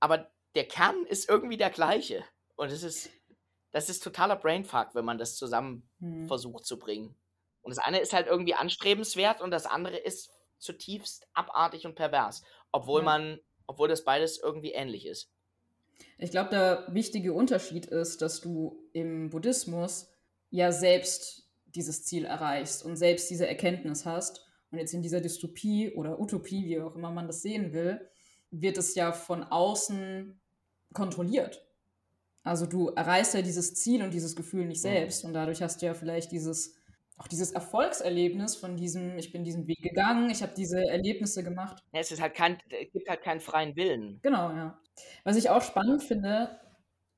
Aber 0.00 0.30
der 0.54 0.66
Kern 0.66 1.04
ist 1.06 1.28
irgendwie 1.28 1.56
der 1.56 1.70
gleiche. 1.70 2.24
Und 2.56 2.70
es 2.70 2.82
ist, 2.82 3.10
das 3.70 3.88
ist 3.88 4.02
totaler 4.02 4.36
Brainfuck, 4.36 4.94
wenn 4.94 5.04
man 5.04 5.18
das 5.18 5.36
zusammen 5.36 5.88
hm. 6.00 6.26
versucht 6.26 6.66
zu 6.66 6.78
bringen. 6.78 7.16
Und 7.62 7.70
das 7.70 7.78
eine 7.78 8.00
ist 8.00 8.12
halt 8.12 8.26
irgendwie 8.26 8.54
anstrebenswert 8.54 9.40
und 9.40 9.50
das 9.50 9.66
andere 9.66 9.96
ist 9.96 10.30
zutiefst 10.58 11.28
abartig 11.32 11.86
und 11.86 11.94
pervers. 11.94 12.42
Obwohl 12.72 13.00
ja. 13.00 13.04
man, 13.04 13.40
obwohl 13.66 13.88
das 13.88 14.04
beides 14.04 14.38
irgendwie 14.38 14.72
ähnlich 14.72 15.06
ist. 15.06 15.30
Ich 16.18 16.30
glaube, 16.30 16.50
der 16.50 16.86
wichtige 16.90 17.32
Unterschied 17.32 17.86
ist, 17.86 18.22
dass 18.22 18.40
du 18.40 18.88
im 18.92 19.30
Buddhismus 19.30 20.08
ja 20.50 20.70
selbst 20.70 21.48
dieses 21.74 22.04
Ziel 22.04 22.24
erreichst 22.24 22.84
und 22.84 22.96
selbst 22.96 23.30
diese 23.30 23.46
Erkenntnis 23.46 24.06
hast. 24.06 24.46
Und 24.70 24.78
jetzt 24.78 24.94
in 24.94 25.02
dieser 25.02 25.20
Dystopie 25.20 25.90
oder 25.90 26.20
Utopie, 26.20 26.64
wie 26.66 26.80
auch 26.80 26.94
immer 26.94 27.10
man 27.10 27.26
das 27.26 27.42
sehen 27.42 27.72
will, 27.72 28.00
wird 28.50 28.78
es 28.78 28.94
ja 28.94 29.12
von 29.12 29.42
außen 29.42 30.40
kontrolliert. 30.92 31.66
Also 32.44 32.66
du 32.66 32.88
erreichst 32.88 33.34
ja 33.34 33.42
dieses 33.42 33.74
Ziel 33.74 34.02
und 34.02 34.12
dieses 34.12 34.36
Gefühl 34.36 34.66
nicht 34.66 34.78
mhm. 34.78 34.88
selbst 34.88 35.24
und 35.24 35.32
dadurch 35.32 35.62
hast 35.62 35.80
du 35.80 35.86
ja 35.86 35.94
vielleicht 35.94 36.32
dieses 36.32 36.74
auch 37.22 37.28
dieses 37.28 37.52
Erfolgserlebnis 37.52 38.56
von 38.56 38.76
diesem, 38.76 39.16
ich 39.16 39.32
bin 39.32 39.44
diesen 39.44 39.68
Weg 39.68 39.80
gegangen, 39.80 40.28
ich 40.28 40.42
habe 40.42 40.52
diese 40.56 40.82
Erlebnisse 40.88 41.44
gemacht. 41.44 41.82
Ja, 41.92 42.00
es 42.00 42.10
ist 42.10 42.20
halt 42.20 42.34
kein, 42.34 42.58
gibt 42.92 43.08
halt 43.08 43.22
keinen 43.22 43.40
freien 43.40 43.76
Willen. 43.76 44.18
Genau, 44.22 44.50
ja. 44.50 44.78
Was 45.22 45.36
ich 45.36 45.48
auch 45.48 45.62
spannend 45.62 46.02
finde, 46.02 46.58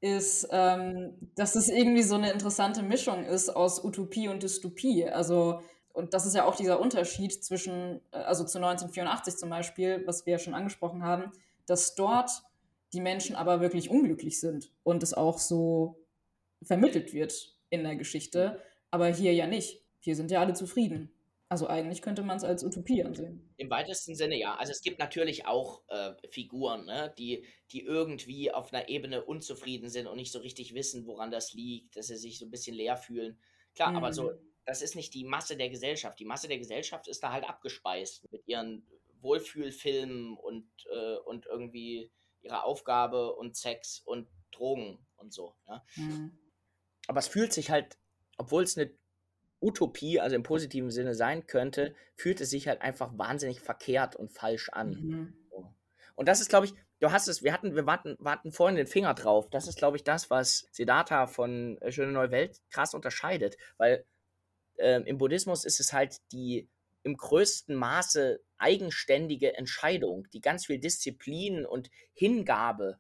ist, 0.01 0.47
ähm, 0.51 1.17
dass 1.37 1.55
es 1.55 1.71
irgendwie 1.71 2.03
so 2.03 2.17
eine 2.17 2.31
interessante 2.31 2.83
Mischung 2.83 3.25
ist 3.25 3.49
aus 3.49 3.83
Utopie 3.83 4.29
und 4.29 4.43
Dystopie. 4.43 5.09
Also, 5.09 5.63
und 5.95 6.13
das 6.13 6.27
ist 6.27 6.35
ja 6.35 6.45
auch 6.45 6.57
dieser 6.57 6.81
Unterschied 6.81 7.43
zwischen, 7.43 8.03
äh, 8.13 8.19
also 8.19 8.45
zu 8.45 8.59
1984 8.59 9.39
zum 9.39 9.49
Beispiel, 9.49 10.03
was 10.07 10.27
wir 10.27 10.33
ja 10.33 10.39
schon 10.39 10.55
angesprochen 10.55 11.03
haben, 11.03 11.33
dass 11.65 11.95
dort 11.95 12.31
die 12.93 13.01
Menschen 13.01 13.37
aber 13.37 13.63
wirklich 13.63 13.89
unglücklich 13.89 14.39
sind 14.39 14.71
und 14.83 15.03
es 15.03 15.15
auch 15.15 15.39
so 15.39 15.97
vermittelt 16.63 17.15
wird 17.15 17.55
in 17.71 17.85
der 17.85 17.97
Geschichte, 17.97 18.61
aber 18.91 19.09
hier 19.09 19.33
ja 19.33 19.47
nicht. 19.47 19.84
Hier 20.05 20.17
sind 20.17 20.31
ja 20.31 20.41
alle 20.41 20.53
zufrieden. 20.53 21.11
Also 21.49 21.67
eigentlich 21.67 22.03
könnte 22.03 22.23
man 22.23 22.37
es 22.37 22.45
als 22.45 22.63
Utopie 22.63 23.03
ansehen. 23.03 23.55
Im 23.57 23.71
weitesten 23.71 24.15
Sinne 24.15 24.37
ja. 24.37 24.55
Also 24.57 24.71
es 24.71 24.83
gibt 24.83 24.99
natürlich 24.99 25.47
auch 25.47 25.81
äh, 25.89 26.13
Figuren, 26.29 26.85
ne, 26.85 27.15
die, 27.17 27.47
die 27.71 27.81
irgendwie 27.81 28.53
auf 28.53 28.71
einer 28.71 28.91
Ebene 28.91 29.25
unzufrieden 29.25 29.89
sind 29.89 30.07
und 30.07 30.17
nicht 30.17 30.31
so 30.31 30.41
richtig 30.41 30.75
wissen, 30.75 31.07
woran 31.07 31.31
das 31.31 31.55
liegt, 31.55 31.97
dass 31.97 32.09
sie 32.09 32.17
sich 32.17 32.39
so 32.39 32.45
ein 32.45 32.51
bisschen 32.51 32.77
leer 32.77 32.99
fühlen. 32.99 33.39
Klar, 33.75 33.93
mhm. 33.93 33.97
aber 33.97 34.13
so, 34.13 34.25
mhm. 34.25 34.39
das 34.67 34.83
ist 34.83 34.95
nicht 34.95 35.15
die 35.15 35.25
Masse 35.25 35.57
der 35.57 35.71
Gesellschaft. 35.71 36.21
Die 36.21 36.27
Masse 36.27 36.49
der 36.49 36.59
Gesellschaft 36.59 37.09
ist 37.09 37.23
da 37.23 37.33
halt 37.33 37.49
abgespeist 37.49 38.31
mit 38.31 38.47
ihren 38.47 38.87
Wohlfühlfilmen 39.23 40.37
und, 40.37 40.69
äh, 40.93 41.17
und 41.25 41.47
irgendwie 41.47 42.11
ihrer 42.43 42.65
Aufgabe 42.65 43.35
und 43.37 43.57
Sex 43.57 44.03
und 44.05 44.29
Drogen 44.53 44.99
und 45.17 45.33
so. 45.33 45.55
Ja? 45.67 45.83
Mhm. 45.97 46.39
Aber 47.07 47.21
es 47.21 47.29
fühlt 47.29 47.55
sich 47.55 47.71
halt, 47.71 47.97
obwohl 48.37 48.65
es 48.65 48.77
eine 48.77 48.91
Utopie, 49.65 50.21
also 50.21 50.37
im 50.37 50.43
positiven 50.43 50.91
Sinne 50.91 51.15
sein 51.15 51.47
könnte, 51.47 51.95
fühlt 52.17 52.41
es 52.41 52.51
sich 52.51 52.69
halt 52.69 52.83
einfach 52.83 53.17
wahnsinnig 53.17 53.61
verkehrt 53.61 54.17
und 54.17 54.33
falsch 54.33 54.69
an. 54.69 54.91
Mhm. 54.91 55.35
Und 56.17 56.29
das 56.29 56.41
ist, 56.41 56.49
glaube 56.49 56.67
ich, 56.67 56.75
du 57.01 57.11
hast 57.11 57.29
es, 57.29 57.43
wir 57.43 57.53
hatten, 57.53 57.75
wir 57.75 57.87
warten, 57.87 58.17
warten 58.19 58.53
vorhin 58.53 58.77
den 58.77 58.87
Finger 58.87 59.15
drauf. 59.15 59.49
Das 59.51 59.67
ist, 59.67 59.79
glaube 59.79 59.97
ich, 59.97 60.05
das, 60.05 60.31
was 60.31 60.69
Siddhartha 60.71 61.27
von 61.27 61.79
äh, 61.79 61.91
Schöne 61.91 62.13
Neue 62.13 62.31
Welt 62.31 62.61
krass 62.71 62.95
unterscheidet, 62.95 63.57
weil 63.79 64.05
äh, 64.77 65.01
im 65.03 65.19
Buddhismus 65.19 65.65
ist 65.65 65.81
es 65.81 65.93
halt 65.93 66.21
die 66.33 66.69
im 67.03 67.17
größten 67.17 67.77
Maße 67.77 68.41
eigenständige 68.57 69.57
Entscheidung, 69.57 70.27
die 70.33 70.41
ganz 70.41 70.67
viel 70.67 70.79
Disziplin 70.79 71.67
und 71.67 71.91
Hingabe 72.15 72.99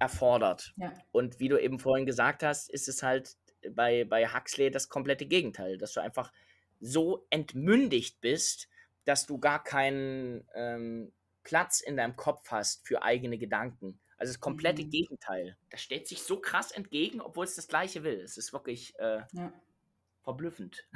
erfordert. 0.00 0.74
Ja. 0.76 0.92
Und 1.12 1.38
wie 1.38 1.48
du 1.48 1.56
eben 1.56 1.78
vorhin 1.78 2.06
gesagt 2.06 2.42
hast, 2.42 2.68
ist 2.68 2.88
es 2.88 3.02
halt 3.02 3.36
bei, 3.70 4.04
bei 4.04 4.26
Huxley 4.28 4.70
das 4.70 4.88
komplette 4.88 5.26
Gegenteil, 5.26 5.78
dass 5.78 5.92
du 5.92 6.00
einfach 6.00 6.32
so 6.80 7.26
entmündigt 7.30 8.20
bist, 8.20 8.68
dass 9.04 9.26
du 9.26 9.38
gar 9.38 9.62
keinen 9.62 10.46
ähm, 10.54 11.12
Platz 11.42 11.80
in 11.80 11.96
deinem 11.96 12.16
Kopf 12.16 12.50
hast 12.50 12.86
für 12.86 13.02
eigene 13.02 13.38
Gedanken. 13.38 13.98
Also 14.18 14.32
das 14.32 14.40
komplette 14.40 14.84
mhm. 14.84 14.90
Gegenteil. 14.90 15.56
Das 15.70 15.80
steht 15.80 16.08
sich 16.08 16.22
so 16.22 16.40
krass 16.40 16.72
entgegen, 16.72 17.20
obwohl 17.20 17.44
es 17.44 17.54
das 17.54 17.68
Gleiche 17.68 18.02
will. 18.02 18.20
Es 18.20 18.36
ist 18.36 18.52
wirklich 18.52 18.98
äh, 18.98 19.22
ja. 19.32 19.52
verblüffend. 20.22 20.86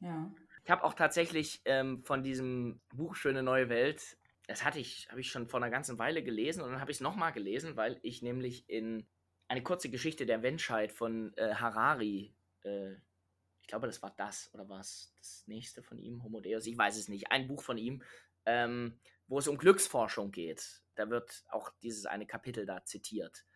ja. 0.00 0.32
Ich 0.64 0.70
habe 0.70 0.84
auch 0.84 0.94
tatsächlich 0.94 1.62
ähm, 1.66 2.02
von 2.04 2.22
diesem 2.22 2.80
Buch 2.92 3.16
Schöne 3.16 3.42
neue 3.42 3.68
Welt, 3.68 4.16
das 4.46 4.64
hatte 4.64 4.78
ich, 4.78 5.08
habe 5.10 5.20
ich 5.20 5.30
schon 5.30 5.46
vor 5.46 5.60
einer 5.60 5.70
ganzen 5.70 5.98
Weile 5.98 6.22
gelesen 6.22 6.62
und 6.62 6.70
dann 6.70 6.80
habe 6.80 6.90
ich 6.90 6.98
es 6.98 7.00
nochmal 7.02 7.32
gelesen, 7.32 7.76
weil 7.76 7.98
ich 8.02 8.22
nämlich 8.22 8.68
in 8.68 9.06
eine 9.48 9.62
kurze 9.62 9.90
Geschichte 9.90 10.26
der 10.26 10.38
Menschheit 10.38 10.92
von 10.92 11.32
äh, 11.36 11.54
Harari, 11.54 12.34
äh, 12.62 12.92
ich 13.60 13.68
glaube, 13.68 13.86
das 13.86 14.02
war 14.02 14.14
das 14.16 14.50
oder 14.52 14.68
war 14.68 14.80
es 14.80 15.14
das 15.18 15.44
nächste 15.46 15.82
von 15.82 15.98
ihm, 15.98 16.22
Homo 16.22 16.40
Deus, 16.40 16.66
ich 16.66 16.76
weiß 16.76 16.98
es 16.98 17.08
nicht, 17.08 17.30
ein 17.30 17.46
Buch 17.46 17.62
von 17.62 17.78
ihm, 17.78 18.02
ähm, 18.46 18.98
wo 19.26 19.38
es 19.38 19.48
um 19.48 19.56
Glücksforschung 19.56 20.32
geht. 20.32 20.82
Da 20.96 21.08
wird 21.08 21.44
auch 21.50 21.70
dieses 21.82 22.06
eine 22.06 22.26
Kapitel 22.26 22.66
da 22.66 22.84
zitiert, 22.84 23.46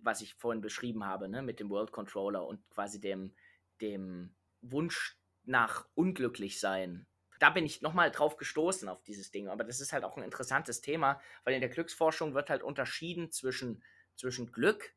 was 0.00 0.20
ich 0.20 0.34
vorhin 0.34 0.60
beschrieben 0.60 1.04
habe, 1.04 1.28
ne, 1.28 1.42
mit 1.42 1.60
dem 1.60 1.68
World 1.70 1.92
Controller 1.92 2.46
und 2.46 2.68
quasi 2.70 3.00
dem, 3.00 3.34
dem 3.80 4.34
Wunsch 4.60 5.18
nach 5.44 5.88
unglücklich 5.94 6.60
sein. 6.60 7.06
Da 7.38 7.50
bin 7.50 7.66
ich 7.66 7.82
nochmal 7.82 8.10
drauf 8.10 8.36
gestoßen 8.36 8.88
auf 8.88 9.02
dieses 9.02 9.30
Ding. 9.30 9.48
Aber 9.48 9.64
das 9.64 9.80
ist 9.80 9.92
halt 9.92 10.04
auch 10.04 10.16
ein 10.16 10.22
interessantes 10.22 10.80
Thema, 10.80 11.20
weil 11.44 11.54
in 11.54 11.60
der 11.60 11.70
Glücksforschung 11.70 12.34
wird 12.34 12.50
halt 12.50 12.62
unterschieden 12.62 13.30
zwischen, 13.30 13.84
zwischen 14.16 14.50
Glück 14.52 14.94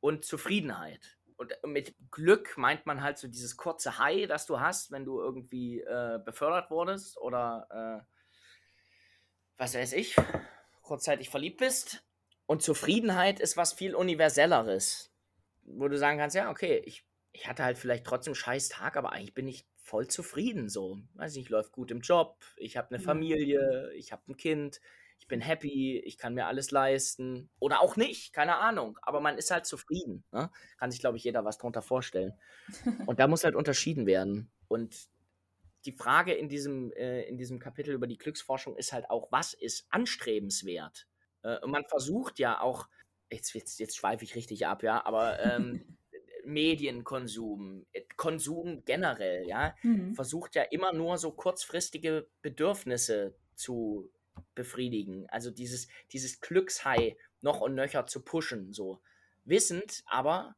und 0.00 0.24
Zufriedenheit. 0.24 1.18
Und 1.36 1.54
mit 1.64 1.94
Glück 2.10 2.56
meint 2.56 2.86
man 2.86 3.02
halt 3.02 3.18
so 3.18 3.28
dieses 3.28 3.56
kurze 3.56 3.98
High, 3.98 4.26
das 4.26 4.46
du 4.46 4.58
hast, 4.58 4.90
wenn 4.90 5.04
du 5.04 5.20
irgendwie 5.20 5.80
äh, 5.80 6.18
befördert 6.24 6.70
wurdest 6.70 7.18
oder 7.18 7.66
äh, 7.70 8.12
was 9.58 9.74
weiß 9.74 9.92
ich, 9.94 10.16
kurzzeitig 10.82 11.28
verliebt 11.28 11.58
bist. 11.58 12.02
Und 12.46 12.62
Zufriedenheit 12.62 13.40
ist 13.40 13.56
was 13.56 13.72
viel 13.72 13.94
universelleres, 13.94 15.12
wo 15.64 15.88
du 15.88 15.98
sagen 15.98 16.18
kannst, 16.18 16.36
ja, 16.36 16.50
okay, 16.50 16.82
ich, 16.86 17.04
ich 17.32 17.48
hatte 17.48 17.64
halt 17.64 17.76
vielleicht 17.76 18.06
trotzdem 18.06 18.32
einen 18.32 18.36
scheiß 18.36 18.68
Tag, 18.68 18.96
aber 18.96 19.12
eigentlich 19.12 19.34
bin 19.34 19.48
ich 19.48 19.66
voll 19.76 20.06
zufrieden 20.06 20.68
so. 20.68 20.98
Weiß 21.14 21.34
nicht, 21.34 21.50
läuft 21.50 21.72
gut 21.72 21.90
im 21.90 22.00
Job, 22.00 22.38
ich 22.56 22.76
habe 22.76 22.90
eine 22.90 22.98
mhm. 22.98 23.04
Familie, 23.04 23.92
ich 23.94 24.12
habe 24.12 24.22
ein 24.28 24.36
Kind, 24.36 24.80
ich 25.18 25.28
bin 25.28 25.40
happy, 25.40 25.98
ich 25.98 26.18
kann 26.18 26.34
mir 26.34 26.46
alles 26.46 26.70
leisten. 26.70 27.50
Oder 27.58 27.80
auch 27.80 27.96
nicht, 27.96 28.32
keine 28.32 28.58
Ahnung. 28.58 28.98
Aber 29.02 29.20
man 29.20 29.38
ist 29.38 29.50
halt 29.50 29.66
zufrieden. 29.66 30.24
Ne? 30.32 30.50
Kann 30.78 30.90
sich, 30.90 31.00
glaube 31.00 31.16
ich, 31.16 31.24
jeder 31.24 31.44
was 31.44 31.58
drunter 31.58 31.82
vorstellen. 31.82 32.32
Und 33.06 33.18
da 33.18 33.26
muss 33.26 33.44
halt 33.44 33.54
unterschieden 33.54 34.06
werden. 34.06 34.50
Und 34.68 35.08
die 35.84 35.92
Frage 35.92 36.34
in 36.34 36.48
diesem, 36.48 36.92
äh, 36.92 37.22
in 37.22 37.38
diesem 37.38 37.58
Kapitel 37.58 37.94
über 37.94 38.06
die 38.06 38.18
Glücksforschung 38.18 38.76
ist 38.76 38.92
halt 38.92 39.08
auch, 39.10 39.30
was 39.30 39.54
ist 39.54 39.86
anstrebenswert? 39.90 41.06
Äh, 41.42 41.58
und 41.60 41.70
man 41.70 41.84
versucht 41.84 42.38
ja 42.38 42.60
auch, 42.60 42.88
jetzt, 43.30 43.54
jetzt, 43.54 43.78
jetzt 43.78 43.96
schweife 43.96 44.24
ich 44.24 44.34
richtig 44.34 44.66
ab, 44.66 44.82
ja, 44.82 45.04
aber 45.04 45.40
ähm, 45.40 45.96
Medienkonsum, 46.44 47.86
äh, 47.92 48.02
Konsum 48.16 48.84
generell, 48.84 49.46
ja, 49.46 49.74
mhm. 49.82 50.14
versucht 50.14 50.54
ja 50.56 50.62
immer 50.62 50.92
nur 50.92 51.18
so 51.18 51.32
kurzfristige 51.32 52.28
Bedürfnisse 52.42 53.36
zu 53.54 54.10
befriedigen. 54.56 55.28
Also 55.30 55.52
dieses, 55.52 55.86
dieses 56.10 56.40
Glückshai 56.40 57.16
noch 57.40 57.60
und 57.60 57.76
nöcher 57.76 58.06
zu 58.06 58.24
pushen, 58.24 58.72
so. 58.72 59.00
Wissend, 59.44 60.02
aber, 60.06 60.56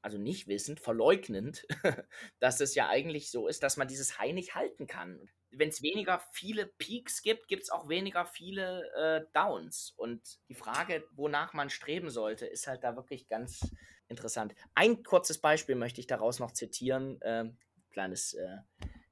also 0.00 0.16
nicht 0.16 0.48
wissend, 0.48 0.80
verleugnend, 0.80 1.66
dass 2.40 2.60
es 2.60 2.74
ja 2.74 2.88
eigentlich 2.88 3.30
so 3.30 3.46
ist, 3.46 3.62
dass 3.62 3.76
man 3.76 3.88
dieses 3.88 4.18
Hai 4.18 4.32
nicht 4.32 4.54
halten 4.54 4.86
kann. 4.86 5.28
Wenn 5.50 5.68
es 5.68 5.82
weniger 5.82 6.20
viele 6.32 6.66
Peaks 6.66 7.22
gibt, 7.22 7.46
gibt 7.48 7.64
es 7.64 7.70
auch 7.70 7.88
weniger 7.88 8.24
viele 8.24 8.90
äh, 8.94 9.26
Downs. 9.34 9.92
Und 9.96 10.22
die 10.48 10.54
Frage, 10.54 11.06
wonach 11.12 11.52
man 11.52 11.68
streben 11.68 12.08
sollte, 12.08 12.46
ist 12.46 12.66
halt 12.66 12.82
da 12.82 12.96
wirklich 12.96 13.28
ganz 13.28 13.60
interessant. 14.08 14.54
Ein 14.74 15.02
kurzes 15.02 15.38
Beispiel 15.38 15.74
möchte 15.74 16.00
ich 16.00 16.06
daraus 16.06 16.40
noch 16.40 16.52
zitieren. 16.52 17.20
Äh, 17.20 17.50
kleines, 17.90 18.34
äh, 18.34 18.58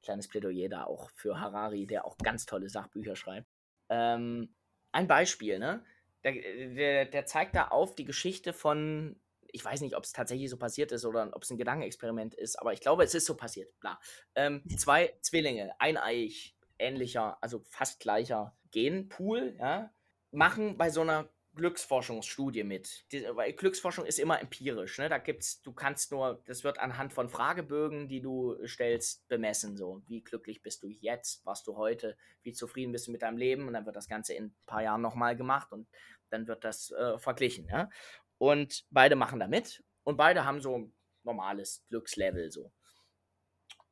kleines 0.01 0.27
Plädoyer 0.27 0.69
da 0.69 0.83
auch 0.83 1.09
für 1.15 1.39
Harari, 1.39 1.87
der 1.87 2.05
auch 2.05 2.17
ganz 2.17 2.45
tolle 2.45 2.69
Sachbücher 2.69 3.15
schreibt. 3.15 3.47
Ähm, 3.93 4.49
ein 4.91 5.07
Beispiel, 5.07 5.59
ne? 5.59 5.85
Der, 6.23 6.33
der, 6.33 7.05
der 7.05 7.25
zeigt 7.25 7.55
da 7.55 7.67
auf 7.67 7.95
die 7.95 8.05
Geschichte 8.05 8.53
von, 8.53 9.19
ich 9.51 9.63
weiß 9.63 9.81
nicht, 9.81 9.95
ob 9.95 10.03
es 10.03 10.13
tatsächlich 10.13 10.49
so 10.49 10.57
passiert 10.57 10.91
ist 10.91 11.05
oder 11.05 11.29
ob 11.33 11.43
es 11.43 11.51
ein 11.51 11.57
Gedankenexperiment 11.57 12.33
ist, 12.33 12.57
aber 12.59 12.73
ich 12.73 12.81
glaube, 12.81 13.03
es 13.03 13.13
ist 13.13 13.25
so 13.25 13.35
passiert. 13.35 13.77
Bla. 13.79 13.99
Ähm, 14.35 14.63
zwei 14.77 15.13
Zwillinge, 15.21 15.79
eineich, 15.79 16.55
ähnlicher, 16.79 17.37
also 17.41 17.61
fast 17.69 17.99
gleicher 17.99 18.57
Genpool, 18.71 19.55
ja, 19.59 19.93
machen 20.31 20.77
bei 20.77 20.89
so 20.89 21.01
einer 21.01 21.29
Glücksforschungsstudie 21.55 22.63
mit. 22.63 23.11
Die, 23.11 23.25
weil 23.31 23.53
Glücksforschung 23.53 24.05
ist 24.05 24.19
immer 24.19 24.41
empirisch. 24.41 24.97
Ne? 24.97 25.09
Da 25.09 25.17
gibt's, 25.17 25.61
du 25.61 25.73
kannst 25.73 26.11
nur, 26.11 26.41
das 26.45 26.63
wird 26.63 26.79
anhand 26.79 27.13
von 27.13 27.29
Fragebögen, 27.29 28.07
die 28.07 28.21
du 28.21 28.57
stellst, 28.65 29.27
bemessen. 29.27 29.77
So, 29.77 30.01
wie 30.07 30.23
glücklich 30.23 30.61
bist 30.61 30.83
du 30.83 30.87
jetzt, 30.87 31.45
warst 31.45 31.67
du 31.67 31.77
heute, 31.77 32.17
wie 32.41 32.53
zufrieden 32.53 32.91
bist 32.91 33.07
du 33.07 33.11
mit 33.11 33.21
deinem 33.21 33.37
Leben 33.37 33.67
und 33.67 33.73
dann 33.73 33.85
wird 33.85 33.95
das 33.95 34.07
Ganze 34.07 34.33
in 34.33 34.45
ein 34.45 34.55
paar 34.65 34.83
Jahren 34.83 35.01
nochmal 35.01 35.35
gemacht 35.35 35.71
und 35.71 35.87
dann 36.29 36.47
wird 36.47 36.63
das 36.63 36.91
äh, 36.91 37.17
verglichen. 37.19 37.67
Ja? 37.67 37.89
Und 38.37 38.85
beide 38.89 39.15
machen 39.15 39.39
da 39.39 39.47
mit 39.47 39.83
und 40.03 40.17
beide 40.17 40.45
haben 40.45 40.61
so 40.61 40.77
ein 40.77 40.93
normales 41.23 41.85
Glückslevel 41.89 42.51
so. 42.51 42.71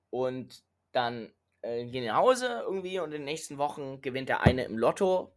Und 0.10 0.64
dann 0.92 1.32
äh, 1.62 1.86
gehen 1.86 2.06
nach 2.06 2.18
Hause 2.18 2.64
irgendwie 2.66 3.00
und 3.00 3.12
in 3.12 3.22
den 3.22 3.26
nächsten 3.26 3.58
Wochen 3.58 4.02
gewinnt 4.02 4.30
der 4.30 4.42
eine 4.42 4.66
im 4.66 4.78
Lotto 4.78 5.34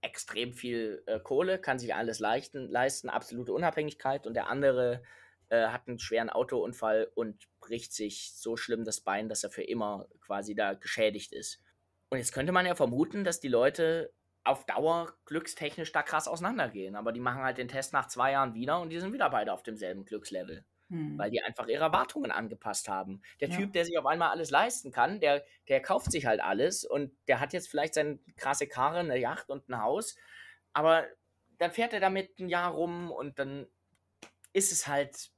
extrem 0.00 0.52
viel 0.52 1.02
äh, 1.06 1.18
Kohle, 1.20 1.58
kann 1.58 1.78
sich 1.78 1.94
alles 1.94 2.18
leisten, 2.18 2.68
leisten, 2.68 3.08
absolute 3.08 3.52
Unabhängigkeit 3.52 4.26
und 4.26 4.34
der 4.34 4.48
andere 4.48 5.02
äh, 5.48 5.68
hat 5.68 5.88
einen 5.88 5.98
schweren 5.98 6.30
Autounfall 6.30 7.10
und 7.14 7.48
bricht 7.60 7.92
sich 7.92 8.32
so 8.34 8.56
schlimm 8.56 8.84
das 8.84 9.00
Bein, 9.00 9.28
dass 9.28 9.44
er 9.44 9.50
für 9.50 9.62
immer 9.62 10.06
quasi 10.20 10.54
da 10.54 10.74
geschädigt 10.74 11.32
ist. 11.32 11.60
Und 12.10 12.18
jetzt 12.18 12.32
könnte 12.32 12.52
man 12.52 12.66
ja 12.66 12.74
vermuten, 12.74 13.24
dass 13.24 13.40
die 13.40 13.48
Leute 13.48 14.12
auf 14.44 14.64
Dauer 14.64 15.12
glückstechnisch 15.26 15.92
da 15.92 16.02
krass 16.02 16.28
auseinandergehen, 16.28 16.96
aber 16.96 17.12
die 17.12 17.20
machen 17.20 17.42
halt 17.42 17.58
den 17.58 17.68
Test 17.68 17.92
nach 17.92 18.08
zwei 18.08 18.32
Jahren 18.32 18.54
wieder 18.54 18.80
und 18.80 18.90
die 18.90 19.00
sind 19.00 19.12
wieder 19.12 19.28
beide 19.30 19.52
auf 19.52 19.62
demselben 19.62 20.04
Glückslevel. 20.04 20.64
Hm. 20.90 21.18
Weil 21.18 21.30
die 21.30 21.42
einfach 21.42 21.66
ihre 21.68 21.84
Erwartungen 21.84 22.30
angepasst 22.30 22.88
haben. 22.88 23.20
Der 23.40 23.48
ja. 23.48 23.56
Typ, 23.56 23.72
der 23.72 23.84
sich 23.84 23.98
auf 23.98 24.06
einmal 24.06 24.30
alles 24.30 24.50
leisten 24.50 24.90
kann, 24.90 25.20
der, 25.20 25.44
der 25.68 25.82
kauft 25.82 26.10
sich 26.10 26.26
halt 26.26 26.40
alles 26.40 26.84
und 26.84 27.12
der 27.28 27.40
hat 27.40 27.52
jetzt 27.52 27.68
vielleicht 27.68 27.94
seine 27.94 28.18
krasse 28.36 28.66
Karre, 28.66 29.00
eine 29.00 29.18
Yacht 29.18 29.50
und 29.50 29.68
ein 29.68 29.82
Haus, 29.82 30.16
aber 30.72 31.06
dann 31.58 31.72
fährt 31.72 31.92
er 31.92 32.00
damit 32.00 32.38
ein 32.38 32.48
Jahr 32.48 32.72
rum 32.72 33.10
und 33.10 33.38
dann 33.38 33.66
ist 34.52 34.72
es 34.72 34.86
halt 34.86 35.30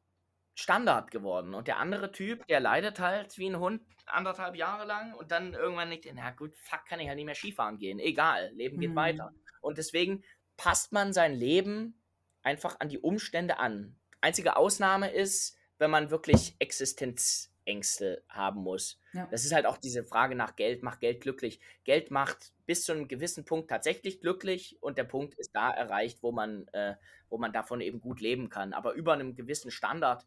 Standard 0.54 1.10
geworden. 1.10 1.54
Und 1.54 1.68
der 1.68 1.78
andere 1.78 2.12
Typ, 2.12 2.46
der 2.46 2.60
leidet 2.60 3.00
halt 3.00 3.38
wie 3.38 3.48
ein 3.48 3.58
Hund 3.58 3.82
anderthalb 4.06 4.56
Jahre 4.56 4.84
lang 4.84 5.14
und 5.14 5.30
dann 5.30 5.54
irgendwann 5.54 5.88
nicht, 5.88 6.08
na 6.14 6.30
gut, 6.30 6.54
fuck, 6.56 6.84
kann 6.86 7.00
ich 7.00 7.08
halt 7.08 7.16
nicht 7.16 7.26
mehr 7.26 7.34
Skifahren 7.34 7.78
gehen. 7.78 7.98
Egal, 7.98 8.50
Leben 8.54 8.78
geht 8.78 8.90
mhm. 8.90 8.96
weiter. 8.96 9.32
Und 9.60 9.78
deswegen 9.78 10.22
passt 10.56 10.92
man 10.92 11.12
sein 11.12 11.34
Leben 11.34 12.00
einfach 12.42 12.80
an 12.80 12.88
die 12.88 12.98
Umstände 12.98 13.58
an. 13.58 13.96
Einzige 14.20 14.56
Ausnahme 14.56 15.10
ist, 15.10 15.56
wenn 15.78 15.90
man 15.90 16.10
wirklich 16.10 16.54
Existenzängste 16.58 18.22
haben 18.28 18.62
muss. 18.62 18.98
Ja. 19.12 19.26
Das 19.30 19.44
ist 19.44 19.52
halt 19.52 19.66
auch 19.66 19.78
diese 19.78 20.04
Frage 20.04 20.34
nach 20.34 20.56
Geld, 20.56 20.82
macht 20.82 21.00
Geld 21.00 21.20
glücklich. 21.22 21.60
Geld 21.84 22.10
macht 22.10 22.52
bis 22.66 22.84
zu 22.84 22.92
einem 22.92 23.08
gewissen 23.08 23.44
Punkt 23.44 23.70
tatsächlich 23.70 24.20
glücklich 24.20 24.76
und 24.80 24.98
der 24.98 25.04
Punkt 25.04 25.34
ist 25.34 25.54
da 25.54 25.70
erreicht, 25.70 26.22
wo 26.22 26.32
man, 26.32 26.68
äh, 26.68 26.94
wo 27.28 27.38
man 27.38 27.52
davon 27.52 27.80
eben 27.80 28.00
gut 28.00 28.20
leben 28.20 28.50
kann. 28.50 28.72
Aber 28.74 28.92
über 28.92 29.14
einem 29.14 29.34
gewissen 29.34 29.70
Standard 29.70 30.26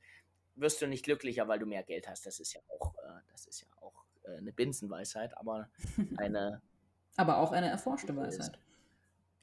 wirst 0.55 0.81
du 0.81 0.87
nicht 0.87 1.05
glücklicher, 1.05 1.47
weil 1.47 1.59
du 1.59 1.65
mehr 1.65 1.83
Geld 1.83 2.07
hast. 2.07 2.25
Das 2.25 2.39
ist 2.39 2.53
ja 2.53 2.61
auch, 2.67 2.95
äh, 2.95 3.21
das 3.31 3.45
ist 3.45 3.61
ja 3.61 3.67
auch 3.81 4.05
äh, 4.23 4.37
eine 4.37 4.51
Binsenweisheit, 4.51 5.37
aber 5.37 5.69
eine. 6.17 6.61
aber 7.15 7.37
auch 7.37 7.51
eine 7.51 7.69
erforschte 7.69 8.15
Weisheit. 8.15 8.57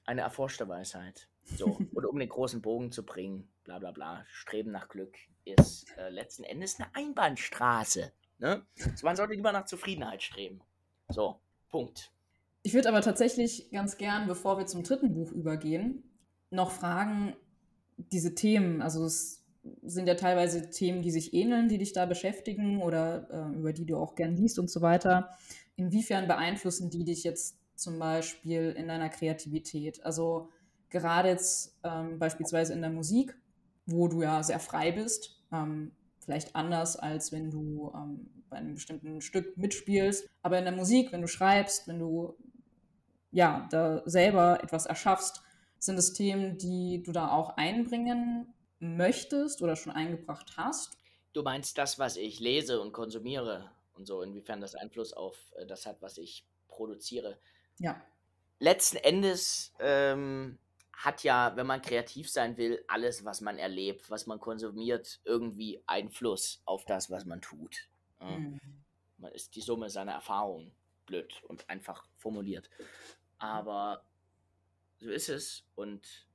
Eine 0.07 0.23
erforschte 0.23 0.69
Weisheit. 0.69 1.29
So, 1.57 1.79
und 1.95 2.05
um 2.05 2.19
den 2.19 2.29
großen 2.29 2.63
Bogen 2.63 2.93
zu 2.93 3.05
bringen, 3.05 3.49
bla 3.71 3.79
bla 3.79 3.93
bla, 3.93 4.25
Streben 4.33 4.73
nach 4.73 4.89
Glück 4.89 5.17
ist 5.45 5.87
äh, 5.97 6.11
letzten 6.11 6.43
Endes 6.43 6.81
eine 6.81 6.93
Einbahnstraße. 6.95 8.11
Ne? 8.39 8.67
Also 8.85 9.07
man 9.07 9.15
sollte 9.15 9.35
lieber 9.35 9.53
nach 9.53 9.67
Zufriedenheit 9.67 10.23
streben. 10.25 10.61
So, 11.09 11.39
Punkt. 11.69 12.11
Ich 12.63 12.75
würde 12.75 12.89
aber 12.89 13.01
tatsächlich 13.01 13.71
ganz 13.71 13.97
gern, 13.97 14.27
bevor 14.27 14.59
wir 14.59 14.67
zum 14.67 14.83
dritten 14.83 15.15
Buch 15.15 15.31
übergehen, 15.31 16.03
noch 16.51 16.73
fragen, 16.73 17.37
diese 17.97 18.35
Themen, 18.35 18.83
also 18.83 19.05
es 19.05 19.45
sind 19.83 20.09
ja 20.09 20.15
teilweise 20.15 20.71
Themen, 20.71 21.03
die 21.03 21.11
sich 21.13 21.33
ähneln, 21.33 21.69
die 21.69 21.79
dich 21.79 21.93
da 21.93 22.07
beschäftigen 22.07 22.83
oder 22.83 23.29
äh, 23.31 23.57
über 23.57 23.73
die 23.73 23.87
du 23.87 23.99
auch 23.99 24.17
gern 24.17 24.35
liest 24.35 24.59
und 24.59 24.69
so 24.69 24.81
weiter. 24.81 25.31
Inwiefern 25.77 26.27
beeinflussen 26.27 26.91
die 26.91 27.05
dich 27.05 27.23
jetzt 27.23 27.57
zum 27.77 27.99
Beispiel 27.99 28.75
in 28.77 28.89
deiner 28.89 29.11
Kreativität? 29.11 30.05
Also 30.05 30.49
gerade 30.91 31.29
jetzt 31.29 31.79
ähm, 31.85 32.19
beispielsweise 32.19 32.73
in 32.73 32.81
der 32.81 32.91
Musik, 32.91 33.37
wo 33.91 34.09
du 34.09 34.23
ja 34.23 34.43
sehr 34.43 34.61
frei 34.61 34.93
bist, 34.93 35.41
ähm, 35.53 35.93
vielleicht 36.19 36.55
anders 36.55 36.97
als 36.97 37.33
wenn 37.33 37.51
du 37.51 37.93
ähm, 37.95 38.31
bei 38.49 38.57
einem 38.57 38.75
bestimmten 38.75 39.21
Stück 39.21 39.57
mitspielst, 39.57 40.29
aber 40.43 40.59
in 40.59 40.65
der 40.65 40.75
Musik, 40.75 41.13
wenn 41.13 41.23
du 41.23 41.29
schreibst, 41.29 41.89
wenn 41.89 41.99
du 41.99 42.37
ja 43.31 43.69
da 43.71 44.03
selber 44.07 44.63
etwas 44.63 44.87
erschaffst, 44.87 45.43
sind 45.79 45.99
es 45.99 46.13
Themen, 46.13 46.59
die 46.59 47.03
du 47.03 47.13
da 47.13 47.31
auch 47.31 47.57
einbringen 47.57 48.53
möchtest 48.81 49.63
oder 49.63 49.77
schon 49.77 49.93
eingebracht 49.93 50.55
hast? 50.57 50.99
Du 51.33 51.43
meinst 51.43 51.79
das, 51.79 51.99
was 51.99 52.17
ich 52.17 52.41
lese 52.41 52.81
und 52.81 52.93
konsumiere 52.93 53.71
und 53.95 54.07
so, 54.07 54.23
inwiefern 54.23 54.61
das 54.61 54.75
Einfluss 54.75 55.13
auf 55.13 55.37
äh, 55.57 55.67
das 55.67 55.87
hat, 55.87 56.03
was 56.03 56.19
ich 56.19 56.45
produziere. 56.69 57.39
Ja. 57.79 58.01
Letzten 58.59 58.97
Endes 58.97 59.73
ähm, 59.79 60.59
hat 61.01 61.25
ja, 61.25 61.57
wenn 61.57 61.67
man 61.67 61.81
kreativ 61.81 62.31
sein 62.31 62.59
will, 62.59 62.85
alles, 62.87 63.25
was 63.25 63.41
man 63.41 63.57
erlebt, 63.57 64.11
was 64.11 64.27
man 64.27 64.39
konsumiert, 64.39 65.21
irgendwie 65.25 65.83
Einfluss 65.87 66.61
auf 66.67 66.85
das, 66.85 67.11
was 67.11 67.25
man 67.25 67.41
tut. 67.41 67.89
Mhm. 68.21 68.61
Man 69.17 69.33
ist 69.33 69.57
die 69.57 69.63
Summe 69.63 69.89
seiner 69.89 70.13
Erfahrungen, 70.13 70.73
blöd 71.07 71.43
und 71.45 71.69
einfach 71.71 72.07
formuliert. 72.19 72.69
Aber 73.39 74.05
so 74.99 75.09
ist 75.09 75.31
es. 75.31 75.65
Und 75.75 76.27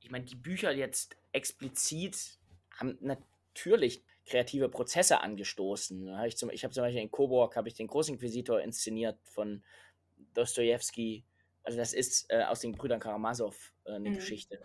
ich 0.00 0.10
meine, 0.10 0.24
die 0.24 0.34
Bücher 0.34 0.72
jetzt 0.72 1.18
explizit 1.32 2.38
haben 2.70 2.96
natürlich 3.02 4.02
kreative 4.24 4.70
Prozesse 4.70 5.20
angestoßen. 5.20 6.08
ich, 6.24 6.42
ich 6.42 6.64
habe 6.64 6.72
zum 6.72 6.82
Beispiel 6.82 7.02
in 7.02 7.10
Coburg 7.10 7.54
habe 7.54 7.68
ich 7.68 7.74
den 7.74 7.86
Großinquisitor 7.86 8.62
inszeniert 8.62 9.18
von 9.24 9.62
Dostoevsky 10.32 11.22
also 11.66 11.78
das 11.78 11.92
ist 11.92 12.26
äh, 12.30 12.44
aus 12.44 12.60
den 12.60 12.72
Brüdern 12.72 13.00
Karamasow 13.00 13.72
äh, 13.84 13.92
eine 13.92 14.10
mhm. 14.10 14.14
Geschichte. 14.14 14.60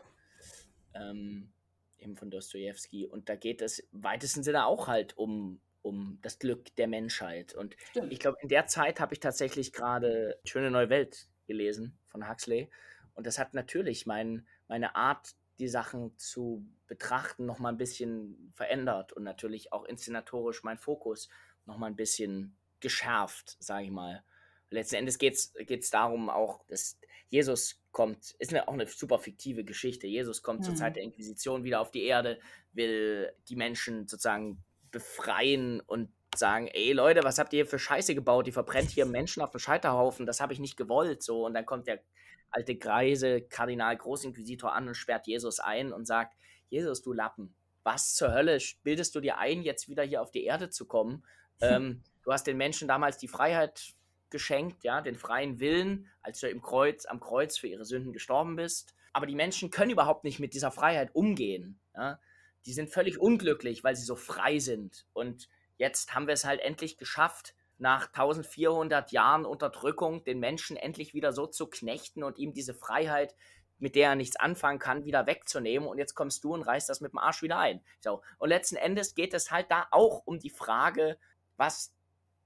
Ähm, 0.93 1.51
eben 1.97 2.15
von 2.15 2.29
Dostoevsky. 2.29 3.07
Und 3.07 3.27
da 3.27 3.35
geht 3.35 3.61
es 3.61 3.79
im 3.79 4.03
weitesten 4.03 4.43
Sinne 4.43 4.65
auch 4.67 4.87
halt 4.87 5.17
um, 5.17 5.59
um 5.81 6.19
das 6.21 6.37
Glück 6.37 6.75
der 6.75 6.87
Menschheit. 6.87 7.53
Und 7.55 7.75
Stimmt. 7.89 8.13
ich 8.13 8.19
glaube, 8.19 8.37
in 8.41 8.49
der 8.49 8.67
Zeit 8.67 8.99
habe 8.99 9.13
ich 9.13 9.19
tatsächlich 9.19 9.73
gerade 9.73 10.39
Schöne 10.45 10.69
Neue 10.69 10.89
Welt 10.89 11.27
gelesen 11.47 11.97
von 12.07 12.29
Huxley. 12.29 12.69
Und 13.15 13.25
das 13.25 13.39
hat 13.39 13.53
natürlich 13.55 14.05
mein, 14.05 14.45
meine 14.67 14.95
Art, 14.95 15.35
die 15.59 15.67
Sachen 15.67 16.17
zu 16.17 16.65
betrachten, 16.87 17.45
nochmal 17.45 17.73
ein 17.73 17.77
bisschen 17.77 18.51
verändert 18.55 19.13
und 19.13 19.23
natürlich 19.23 19.73
auch 19.73 19.85
inszenatorisch 19.85 20.63
mein 20.63 20.77
Fokus 20.77 21.29
nochmal 21.65 21.89
ein 21.89 21.95
bisschen 21.95 22.55
geschärft, 22.79 23.57
sage 23.59 23.85
ich 23.85 23.91
mal. 23.91 24.23
Letzten 24.71 24.95
Endes 24.95 25.17
geht 25.19 25.35
es 25.35 25.89
darum 25.89 26.29
auch, 26.29 26.65
dass 26.67 26.97
Jesus 27.29 27.81
kommt, 27.91 28.35
ist 28.39 28.51
eine, 28.53 28.67
auch 28.67 28.73
eine 28.73 28.87
super 28.87 29.19
fiktive 29.19 29.63
Geschichte. 29.63 30.07
Jesus 30.07 30.43
kommt 30.43 30.61
mhm. 30.61 30.63
zur 30.63 30.75
Zeit 30.75 30.95
der 30.95 31.03
Inquisition 31.03 31.63
wieder 31.63 31.79
auf 31.79 31.91
die 31.91 32.03
Erde, 32.03 32.39
will 32.73 33.31
die 33.47 33.55
Menschen 33.55 34.07
sozusagen 34.07 34.63
befreien 34.91 35.81
und 35.81 36.09
sagen, 36.35 36.67
ey 36.67 36.93
Leute, 36.93 37.23
was 37.23 37.39
habt 37.39 37.53
ihr 37.53 37.57
hier 37.57 37.67
für 37.67 37.79
Scheiße 37.79 38.15
gebaut? 38.15 38.47
Die 38.47 38.51
verbrennt 38.51 38.89
hier 38.89 39.05
Menschen 39.07 39.41
auf 39.41 39.51
dem 39.51 39.59
Scheiterhaufen, 39.59 40.25
das 40.25 40.41
habe 40.41 40.53
ich 40.53 40.59
nicht 40.59 40.77
gewollt. 40.77 41.23
So, 41.23 41.45
und 41.45 41.53
dann 41.53 41.65
kommt 41.65 41.87
der 41.87 42.01
alte 42.49 42.75
Greise, 42.75 43.41
Kardinal 43.41 43.95
Großinquisitor 43.95 44.73
an 44.73 44.87
und 44.87 44.95
sperrt 44.95 45.27
Jesus 45.27 45.59
ein 45.59 45.93
und 45.93 46.05
sagt, 46.05 46.35
Jesus, 46.69 47.01
du 47.01 47.13
Lappen, 47.13 47.55
was 47.83 48.13
zur 48.13 48.33
Hölle 48.33 48.57
bildest 48.83 49.15
du 49.15 49.21
dir 49.21 49.37
ein, 49.37 49.61
jetzt 49.63 49.87
wieder 49.87 50.03
hier 50.03 50.21
auf 50.21 50.31
die 50.31 50.43
Erde 50.43 50.69
zu 50.69 50.85
kommen? 50.85 51.25
ähm, 51.61 52.03
du 52.23 52.31
hast 52.31 52.47
den 52.47 52.57
Menschen 52.57 52.87
damals 52.87 53.17
die 53.17 53.27
Freiheit 53.27 53.93
geschenkt, 54.31 54.83
ja, 54.83 55.01
den 55.01 55.15
freien 55.15 55.59
Willen, 55.59 56.07
als 56.21 56.39
du 56.39 56.49
im 56.49 56.61
Kreuz, 56.61 57.05
am 57.05 57.19
Kreuz 57.19 57.57
für 57.57 57.67
ihre 57.67 57.85
Sünden 57.85 58.13
gestorben 58.13 58.55
bist. 58.55 58.95
Aber 59.13 59.25
die 59.25 59.35
Menschen 59.35 59.69
können 59.69 59.91
überhaupt 59.91 60.23
nicht 60.23 60.39
mit 60.39 60.53
dieser 60.53 60.71
Freiheit 60.71 61.13
umgehen. 61.13 61.79
Ja? 61.95 62.19
Die 62.65 62.73
sind 62.73 62.89
völlig 62.89 63.19
unglücklich, 63.19 63.83
weil 63.83 63.95
sie 63.95 64.05
so 64.05 64.15
frei 64.15 64.59
sind. 64.59 65.05
Und 65.13 65.49
jetzt 65.77 66.15
haben 66.15 66.27
wir 66.27 66.33
es 66.33 66.45
halt 66.45 66.61
endlich 66.61 66.97
geschafft, 66.97 67.53
nach 67.77 68.07
1400 68.07 69.11
Jahren 69.11 69.43
Unterdrückung 69.43 70.23
den 70.23 70.39
Menschen 70.39 70.77
endlich 70.77 71.13
wieder 71.15 71.33
so 71.33 71.47
zu 71.47 71.67
knechten 71.67 72.23
und 72.23 72.37
ihm 72.37 72.53
diese 72.53 72.75
Freiheit, 72.75 73.35
mit 73.79 73.95
der 73.95 74.09
er 74.09 74.15
nichts 74.15 74.35
anfangen 74.35 74.77
kann, 74.77 75.03
wieder 75.03 75.25
wegzunehmen. 75.25 75.89
Und 75.89 75.97
jetzt 75.97 76.13
kommst 76.13 76.43
du 76.43 76.53
und 76.53 76.61
reißt 76.61 76.87
das 76.87 77.01
mit 77.01 77.11
dem 77.11 77.17
Arsch 77.17 77.41
wieder 77.41 77.57
ein. 77.57 77.83
So. 77.99 78.21
Und 78.37 78.49
letzten 78.49 78.75
Endes 78.75 79.15
geht 79.15 79.33
es 79.33 79.49
halt 79.49 79.71
da 79.71 79.87
auch 79.89 80.21
um 80.25 80.37
die 80.37 80.51
Frage, 80.51 81.17
was 81.57 81.91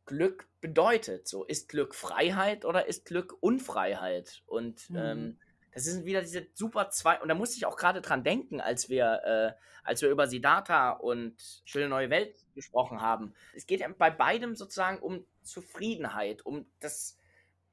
Glück 0.05 0.47
bedeutet. 0.61 1.27
So, 1.27 1.43
ist 1.43 1.69
Glück 1.69 1.95
Freiheit 1.95 2.65
oder 2.65 2.87
ist 2.87 3.05
Glück 3.05 3.35
Unfreiheit? 3.39 4.43
Und 4.45 4.89
mhm. 4.89 4.97
ähm, 4.97 5.39
das 5.75 5.83
sind 5.83 6.05
wieder 6.05 6.21
diese 6.21 6.47
super 6.53 6.89
zwei, 6.89 7.21
und 7.21 7.27
da 7.27 7.35
musste 7.35 7.57
ich 7.57 7.65
auch 7.65 7.75
gerade 7.75 8.01
dran 8.01 8.23
denken, 8.23 8.61
als 8.61 8.87
wir, 8.87 9.21
äh, 9.25 9.61
als 9.83 10.01
wir 10.01 10.09
über 10.09 10.27
Siddhartha 10.27 10.91
und 10.91 11.35
Schöne 11.65 11.89
Neue 11.89 12.09
Welt 12.09 12.45
gesprochen 12.53 13.01
haben. 13.01 13.33
Es 13.53 13.67
geht 13.67 13.83
bei 13.97 14.09
beidem 14.09 14.55
sozusagen 14.55 14.99
um 14.99 15.25
Zufriedenheit, 15.43 16.45
um 16.45 16.65
das, 16.79 17.17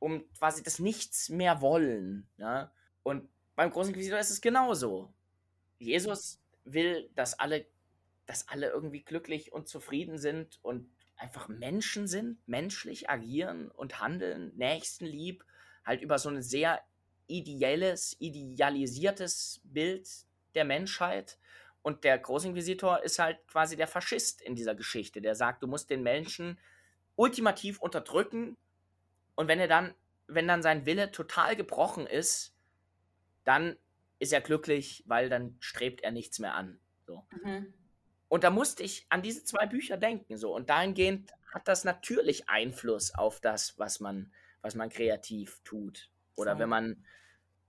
um 0.01 0.28
quasi 0.37 0.64
das 0.64 0.80
Nichts 0.80 1.28
mehr 1.28 1.61
wollen. 1.61 2.26
Ja? 2.39 2.72
Und 3.05 3.28
beim 3.55 3.70
großen 3.70 3.93
Inquisitor 3.93 4.18
ist 4.18 4.30
es 4.30 4.41
genauso. 4.41 5.12
Jesus 5.78 6.41
will, 6.64 7.09
dass 7.14 7.39
alle, 7.39 7.66
dass 8.26 8.49
alle 8.49 8.70
irgendwie 8.70 9.03
glücklich 9.05 9.53
und 9.53 9.68
zufrieden 9.68 10.18
sind 10.18 10.59
und 10.62 10.91
einfach 11.23 11.49
Menschen 11.49 12.09
sind, 12.09 12.37
menschlich 12.47 13.09
agieren 13.09 13.70
und 13.70 14.01
handeln, 14.01 14.53
nächstenlieb, 14.57 15.45
halt 15.85 16.03
über 16.03 16.18
so 16.18 16.29
ein 16.29 16.43
sehr 16.43 16.81
ideelles, 17.29 18.16
idealisiertes 18.18 19.61
Bild 19.62 20.09
der 20.55 20.64
Menschheit. 20.64 21.39
Und 21.83 22.05
der 22.05 22.18
Großinquisitor 22.18 23.03
ist 23.03 23.18
halt 23.18 23.39
quasi 23.47 23.77
der 23.77 23.87
Faschist 23.87 24.43
in 24.43 24.57
dieser 24.57 24.75
Geschichte, 24.75 25.20
der 25.20 25.35
sagt, 25.35 25.62
du 25.62 25.68
musst 25.68 25.91
den 25.91 26.03
Menschen 26.03 26.59
ultimativ 27.14 27.81
unterdrücken 27.81 28.57
und 29.35 29.49
wenn 29.49 29.61
er 29.61 29.68
dann, 29.68 29.95
wenn 30.27 30.49
dann 30.49 30.62
sein 30.62 30.87
Wille 30.87 31.11
total 31.11 31.57
gebrochen 31.57 32.07
ist, 32.07 32.55
dann 33.45 33.77
ist 34.18 34.33
er 34.33 34.41
glücklich, 34.41 35.03
weil 35.07 35.29
dann 35.29 35.57
strebt 35.61 36.03
er 36.03 36.12
nichts 36.12 36.39
mehr 36.39 36.55
an. 36.55 36.79
So. 37.07 37.27
Mhm. 37.43 37.73
Und 38.33 38.45
da 38.45 38.51
musste 38.51 38.83
ich 38.83 39.05
an 39.11 39.20
diese 39.20 39.45
zwei 39.45 39.66
Bücher 39.66 39.99
denken. 39.99 40.39
So. 40.39 40.57
Und 40.57 40.70
dahingehend 40.70 41.35
hat 41.53 41.68
das 41.68 41.85
natürlich 41.85 42.49
Einfluss 42.49 43.14
auf 43.14 43.41
das, 43.41 43.74
was 43.78 44.01
man, 44.01 44.33
was 44.62 44.74
man 44.74 44.89
kreativ 44.89 45.61
tut. 45.64 46.09
Oder 46.35 46.55
so. 46.55 46.61
wenn 46.61 46.70
man, 46.70 47.05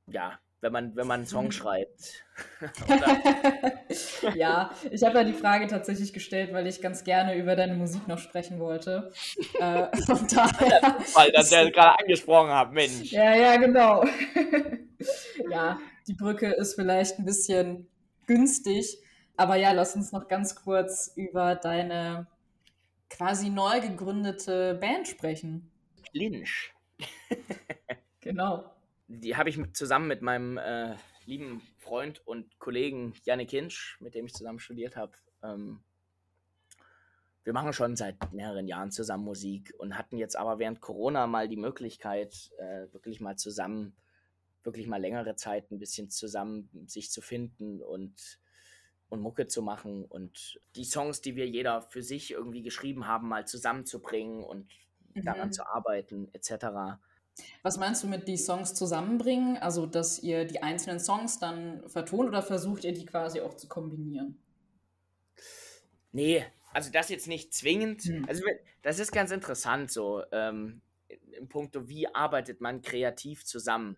ja, 0.08 0.40
wenn 0.62 0.72
man, 0.72 0.96
wenn 0.96 1.06
man 1.06 1.20
einen 1.20 1.28
Song 1.28 1.52
schreibt. 1.52 2.24
ja, 4.36 4.72
ich 4.90 5.04
habe 5.04 5.18
ja 5.18 5.24
die 5.26 5.34
Frage 5.34 5.68
tatsächlich 5.68 6.14
gestellt, 6.14 6.54
weil 6.54 6.66
ich 6.66 6.82
ganz 6.82 7.04
gerne 7.04 7.36
über 7.36 7.58
deine 7.58 7.74
Musik 7.74 8.08
noch 8.08 8.20
sprechen 8.20 8.58
wollte. 8.62 9.12
äh, 9.56 9.88
daher, 10.34 10.98
weil 11.14 11.32
das 11.34 11.52
ja 11.52 11.70
gerade 11.72 12.00
angesprochen 12.00 12.52
habe, 12.52 12.74
Mensch. 12.74 13.12
Ja, 13.12 13.36
ja, 13.36 13.58
genau. 13.58 14.06
ja, 15.52 15.82
die 16.08 16.14
Brücke 16.14 16.54
ist 16.54 16.76
vielleicht 16.76 17.20
ein 17.20 17.26
bisschen 17.26 17.90
günstig, 18.28 19.03
aber 19.36 19.56
ja, 19.56 19.72
lass 19.72 19.96
uns 19.96 20.12
noch 20.12 20.28
ganz 20.28 20.56
kurz 20.56 21.12
über 21.16 21.56
deine 21.56 22.28
quasi 23.10 23.50
neu 23.50 23.82
gegründete 23.82 24.76
Band 24.76 25.08
sprechen. 25.08 25.72
Lynch. 26.12 26.74
genau. 28.22 28.72
Die 29.08 29.36
habe 29.36 29.50
ich 29.50 29.60
zusammen 29.74 30.08
mit 30.08 30.22
meinem 30.22 30.58
äh, 30.58 30.96
lieben 31.26 31.62
Freund 31.78 32.26
und 32.26 32.60
Kollegen 32.60 33.14
Janik 33.24 33.52
Hinsch, 33.52 33.98
mit 34.00 34.16
dem 34.16 34.26
ich 34.26 34.34
zusammen 34.34 34.60
studiert 34.60 34.96
habe. 34.96 35.14
Ähm, 35.44 35.84
wir 37.44 37.54
machen 37.54 37.74
schon 37.74 37.96
seit 37.96 38.34
mehreren 38.34 38.68
Jahren 38.68 38.92
zusammen 38.92 39.26
Musik 39.26 39.74
und 39.78 39.98
hatten 39.98 40.18
jetzt 40.18 40.38
aber 40.38 40.60
während 40.60 40.80
Corona 40.80 41.28
mal 41.28 41.50
die 41.50 41.58
Möglichkeit, 41.58 42.52
äh, 42.58 42.92
wirklich 42.94 43.20
mal 43.20 43.36
zusammen, 43.36 43.96
wirklich 44.64 44.88
mal 44.88 45.02
längere 45.02 45.36
Zeit 45.36 45.70
ein 45.72 45.80
bisschen 45.80 46.10
zusammen 46.10 46.70
sich 46.88 47.12
zu 47.12 47.22
finden 47.22 47.82
und 47.82 48.40
und 49.14 49.22
Mucke 49.22 49.48
zu 49.48 49.62
machen 49.62 50.04
und 50.06 50.60
die 50.76 50.84
Songs, 50.84 51.22
die 51.22 51.36
wir 51.36 51.48
jeder 51.48 51.82
für 51.82 52.02
sich 52.02 52.32
irgendwie 52.32 52.64
geschrieben 52.64 53.08
haben, 53.08 53.30
mal 53.30 53.48
zusammenzubringen 53.48 54.44
und 54.44 54.68
mhm. 55.14 55.24
daran 55.24 55.54
zu 55.54 55.66
arbeiten, 55.66 56.30
etc. 56.34 56.98
Was 57.62 57.78
meinst 57.78 58.04
du 58.04 58.08
mit 58.08 58.28
die 58.28 58.38
Songs 58.38 58.74
zusammenbringen? 58.74 59.58
Also, 59.58 59.86
dass 59.86 60.20
ihr 60.20 60.46
die 60.46 60.62
einzelnen 60.62 61.00
Songs 61.00 61.40
dann 61.40 61.88
vertont 61.88 62.28
oder 62.28 62.42
versucht 62.42 62.84
ihr 62.84 62.94
die 62.94 63.06
quasi 63.06 63.42
auch 63.42 63.56
zu 63.56 63.68
kombinieren? 63.68 64.38
Nee, 66.12 66.46
also 66.74 66.92
das 66.92 67.10
jetzt 67.10 67.28
nicht 67.28 67.54
zwingend. 67.54 68.04
Hm. 68.04 68.26
Also 68.28 68.44
das 68.82 69.00
ist 69.00 69.12
ganz 69.12 69.32
interessant 69.32 69.92
so, 69.92 70.24
ähm, 70.32 70.82
im 71.38 71.48
Punkt, 71.48 71.76
wie 71.88 72.08
arbeitet 72.08 72.62
man 72.62 72.82
kreativ 72.82 73.46
zusammen. 73.46 73.98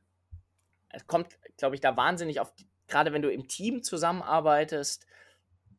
Es 0.90 1.08
kommt, 1.08 1.38
glaube 1.58 1.76
ich, 1.76 1.82
da 1.82 1.98
wahnsinnig 1.98 2.40
auf 2.40 2.54
die, 2.56 2.68
gerade 2.88 3.14
wenn 3.14 3.22
du 3.22 3.32
im 3.32 3.48
Team 3.48 3.84
zusammenarbeitest, 3.84 5.06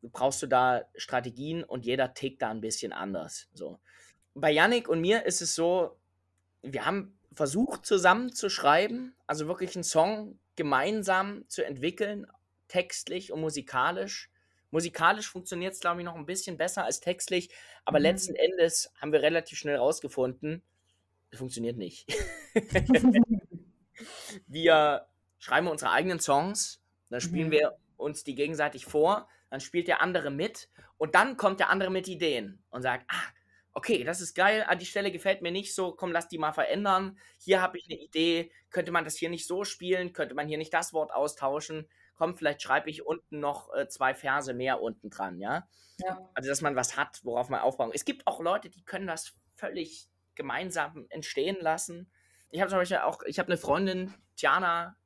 brauchst 0.02 0.42
du 0.42 0.46
da 0.46 0.84
Strategien 0.96 1.64
und 1.64 1.84
jeder 1.84 2.14
tickt 2.14 2.42
da 2.42 2.50
ein 2.50 2.60
bisschen 2.60 2.92
anders. 2.92 3.48
So. 3.52 3.80
Bei 4.34 4.50
Yannick 4.50 4.88
und 4.88 5.00
mir 5.00 5.24
ist 5.24 5.40
es 5.40 5.54
so, 5.54 5.96
wir 6.62 6.84
haben 6.84 7.18
versucht 7.32 7.84
zusammen 7.86 8.32
zu 8.32 8.48
schreiben, 8.48 9.14
also 9.26 9.46
wirklich 9.46 9.74
einen 9.76 9.84
Song 9.84 10.38
gemeinsam 10.56 11.44
zu 11.48 11.64
entwickeln, 11.64 12.26
textlich 12.68 13.32
und 13.32 13.40
musikalisch. 13.40 14.30
Musikalisch 14.70 15.28
funktioniert 15.28 15.74
es, 15.74 15.80
glaube 15.80 16.00
ich, 16.00 16.04
noch 16.04 16.16
ein 16.16 16.26
bisschen 16.26 16.56
besser 16.56 16.84
als 16.84 17.00
textlich, 17.00 17.50
aber 17.84 17.98
mhm. 17.98 18.04
letzten 18.04 18.34
Endes 18.34 18.90
haben 19.00 19.12
wir 19.12 19.22
relativ 19.22 19.58
schnell 19.58 19.76
rausgefunden, 19.76 20.62
es 21.30 21.38
funktioniert 21.38 21.76
nicht. 21.76 22.06
wir 24.46 25.06
schreiben 25.38 25.68
unsere 25.68 25.90
eigenen 25.90 26.20
Songs, 26.20 26.82
dann 27.10 27.20
spielen 27.20 27.48
mhm. 27.48 27.52
wir 27.52 27.76
uns 27.96 28.24
die 28.24 28.34
gegenseitig 28.34 28.86
vor, 28.86 29.28
dann 29.50 29.60
spielt 29.60 29.88
der 29.88 30.02
andere 30.02 30.30
mit 30.30 30.68
und 30.98 31.14
dann 31.14 31.36
kommt 31.36 31.60
der 31.60 31.70
andere 31.70 31.90
mit 31.90 32.08
Ideen 32.08 32.62
und 32.70 32.82
sagt, 32.82 33.04
ah, 33.08 33.32
okay, 33.76 34.04
das 34.04 34.22
ist 34.22 34.34
geil, 34.34 34.64
ah, 34.66 34.74
die 34.74 34.86
Stelle 34.86 35.12
gefällt 35.12 35.42
mir 35.42 35.52
nicht 35.52 35.74
so, 35.74 35.92
komm, 35.92 36.10
lass 36.10 36.28
die 36.28 36.38
mal 36.38 36.52
verändern. 36.52 37.18
Hier 37.38 37.60
habe 37.60 37.76
ich 37.76 37.86
eine 37.90 38.00
Idee, 38.00 38.50
könnte 38.70 38.90
man 38.90 39.04
das 39.04 39.16
hier 39.16 39.28
nicht 39.28 39.46
so 39.46 39.64
spielen, 39.64 40.14
könnte 40.14 40.34
man 40.34 40.48
hier 40.48 40.56
nicht 40.56 40.72
das 40.72 40.94
Wort 40.94 41.12
austauschen. 41.12 41.86
Komm, 42.14 42.36
vielleicht 42.38 42.62
schreibe 42.62 42.88
ich 42.88 43.04
unten 43.04 43.38
noch 43.38 43.74
äh, 43.74 43.86
zwei 43.88 44.14
Verse 44.14 44.54
mehr 44.54 44.80
unten 44.80 45.10
dran, 45.10 45.38
ja? 45.38 45.68
ja? 45.98 46.26
Also, 46.32 46.48
dass 46.48 46.62
man 46.62 46.74
was 46.74 46.96
hat, 46.96 47.20
worauf 47.22 47.50
man 47.50 47.60
aufbauen. 47.60 47.90
Es 47.92 48.06
gibt 48.06 48.26
auch 48.26 48.40
Leute, 48.40 48.70
die 48.70 48.82
können 48.82 49.06
das 49.06 49.34
völlig 49.56 50.08
gemeinsam 50.34 51.04
entstehen 51.10 51.58
lassen. 51.60 52.10
Ich 52.50 52.62
habe 52.62 52.70
zum 52.70 52.78
Beispiel 52.78 52.98
auch, 52.98 53.22
ich 53.26 53.38
habe 53.38 53.48
eine 53.48 53.58
Freundin, 53.58 54.14
Tiana, 54.36 54.96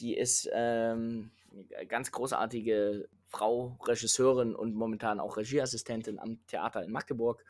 die 0.00 0.16
ist 0.16 0.50
ähm, 0.52 1.30
ganz 1.88 2.12
großartige 2.12 3.08
Frau, 3.28 3.78
Regisseurin 3.82 4.54
und 4.54 4.74
momentan 4.74 5.20
auch 5.20 5.36
Regieassistentin 5.36 6.18
am 6.18 6.44
Theater 6.46 6.84
in 6.84 6.92
Magdeburg, 6.92 7.44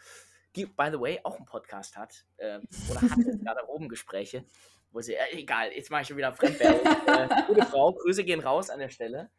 die, 0.54 0.66
by 0.66 0.88
the 0.90 0.98
way, 0.98 1.20
auch 1.22 1.36
einen 1.36 1.44
Podcast 1.44 1.96
hat 1.96 2.24
äh, 2.38 2.58
oder 2.90 3.02
hatte 3.02 3.38
gerade 3.42 3.68
oben 3.68 3.88
Gespräche, 3.88 4.44
wo 4.90 5.00
sie, 5.00 5.14
äh, 5.14 5.32
egal, 5.32 5.70
jetzt 5.72 5.90
mache 5.90 6.02
ich 6.02 6.08
schon 6.08 6.16
wieder 6.16 6.32
Fremdwerbung. 6.32 6.86
äh, 7.06 7.28
gute 7.46 7.66
Frau, 7.70 7.92
Grüße 7.92 8.24
gehen 8.24 8.40
raus 8.40 8.70
an 8.70 8.78
der 8.78 8.88
Stelle. 8.88 9.30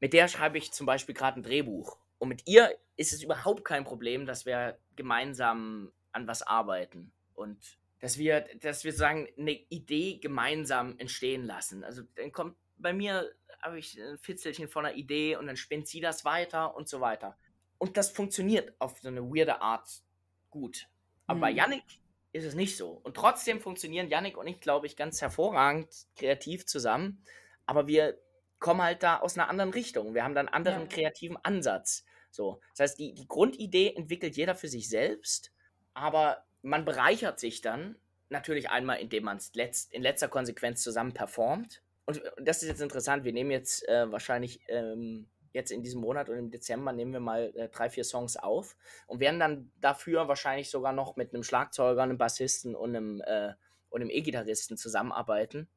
Mit 0.00 0.12
der 0.12 0.28
schreibe 0.28 0.58
ich 0.58 0.72
zum 0.72 0.86
Beispiel 0.86 1.14
gerade 1.14 1.40
ein 1.40 1.42
Drehbuch. 1.42 1.96
Und 2.18 2.28
mit 2.28 2.46
ihr 2.46 2.76
ist 2.96 3.12
es 3.12 3.22
überhaupt 3.22 3.64
kein 3.64 3.84
Problem, 3.84 4.26
dass 4.26 4.44
wir 4.44 4.78
gemeinsam 4.94 5.92
an 6.12 6.26
was 6.26 6.42
arbeiten. 6.42 7.12
Und 7.34 7.78
dass 8.00 8.18
wir, 8.18 8.44
dass 8.60 8.84
wir 8.84 8.92
sagen, 8.92 9.26
eine 9.38 9.52
Idee 9.52 10.18
gemeinsam 10.18 10.98
entstehen 10.98 11.44
lassen. 11.44 11.84
Also 11.84 12.02
dann 12.16 12.32
kommt 12.32 12.56
bei 12.76 12.92
mir 12.92 13.30
habe 13.62 13.78
ich 13.78 14.00
ein 14.00 14.18
Fitzelchen 14.18 14.68
von 14.68 14.86
einer 14.86 14.96
Idee 14.96 15.36
und 15.36 15.46
dann 15.46 15.56
spinnt 15.56 15.88
sie 15.88 16.00
das 16.00 16.24
weiter 16.24 16.76
und 16.76 16.88
so 16.88 17.00
weiter. 17.00 17.36
Und 17.78 17.96
das 17.96 18.10
funktioniert 18.10 18.74
auf 18.78 18.98
so 19.00 19.08
eine 19.08 19.22
weirde 19.22 19.60
Art 19.60 20.02
gut. 20.50 20.88
Aber 21.26 21.38
mhm. 21.38 21.40
bei 21.40 21.50
Yannick 21.50 21.84
ist 22.32 22.44
es 22.44 22.54
nicht 22.54 22.76
so. 22.76 22.90
Und 22.90 23.16
trotzdem 23.16 23.60
funktionieren 23.60 24.08
Yannick 24.08 24.36
und 24.36 24.46
ich, 24.46 24.60
glaube 24.60 24.86
ich, 24.86 24.96
ganz 24.96 25.20
hervorragend 25.20 25.88
kreativ 26.16 26.66
zusammen. 26.66 27.22
Aber 27.66 27.86
wir 27.86 28.18
kommen 28.58 28.82
halt 28.82 29.02
da 29.02 29.18
aus 29.18 29.36
einer 29.36 29.48
anderen 29.48 29.70
Richtung. 29.70 30.14
Wir 30.14 30.24
haben 30.24 30.34
da 30.34 30.40
einen 30.40 30.48
anderen 30.48 30.82
ja. 30.82 30.86
kreativen 30.86 31.36
Ansatz. 31.42 32.04
So. 32.30 32.60
Das 32.72 32.80
heißt, 32.80 32.98
die, 32.98 33.14
die 33.14 33.28
Grundidee 33.28 33.94
entwickelt 33.94 34.36
jeder 34.36 34.54
für 34.54 34.68
sich 34.68 34.88
selbst, 34.88 35.52
aber 35.94 36.44
man 36.62 36.84
bereichert 36.84 37.40
sich 37.40 37.60
dann 37.60 37.96
natürlich 38.28 38.70
einmal, 38.70 38.98
indem 38.98 39.24
man 39.24 39.36
es 39.36 39.54
letzt, 39.54 39.92
in 39.92 40.02
letzter 40.02 40.28
Konsequenz 40.28 40.82
zusammen 40.82 41.12
performt. 41.12 41.82
Und, 42.06 42.22
und 42.38 42.48
das 42.48 42.62
ist 42.62 42.68
jetzt 42.68 42.80
interessant. 42.80 43.24
Wir 43.24 43.32
nehmen 43.32 43.50
jetzt 43.50 43.86
äh, 43.88 44.10
wahrscheinlich 44.10 44.60
ähm, 44.68 45.26
jetzt 45.52 45.72
in 45.72 45.82
diesem 45.82 46.00
Monat 46.00 46.28
und 46.28 46.38
im 46.38 46.50
Dezember 46.50 46.92
nehmen 46.92 47.12
wir 47.12 47.20
mal 47.20 47.52
äh, 47.56 47.68
drei, 47.68 47.90
vier 47.90 48.04
Songs 48.04 48.36
auf 48.36 48.76
und 49.06 49.20
werden 49.20 49.40
dann 49.40 49.72
dafür 49.80 50.28
wahrscheinlich 50.28 50.70
sogar 50.70 50.92
noch 50.92 51.16
mit 51.16 51.34
einem 51.34 51.42
Schlagzeuger, 51.42 52.02
einem 52.02 52.18
Bassisten 52.18 52.74
und 52.76 52.94
einem, 52.94 53.20
äh, 53.22 53.54
und 53.90 54.00
einem 54.00 54.10
E-Gitarristen 54.10 54.76
zusammenarbeiten. 54.76 55.68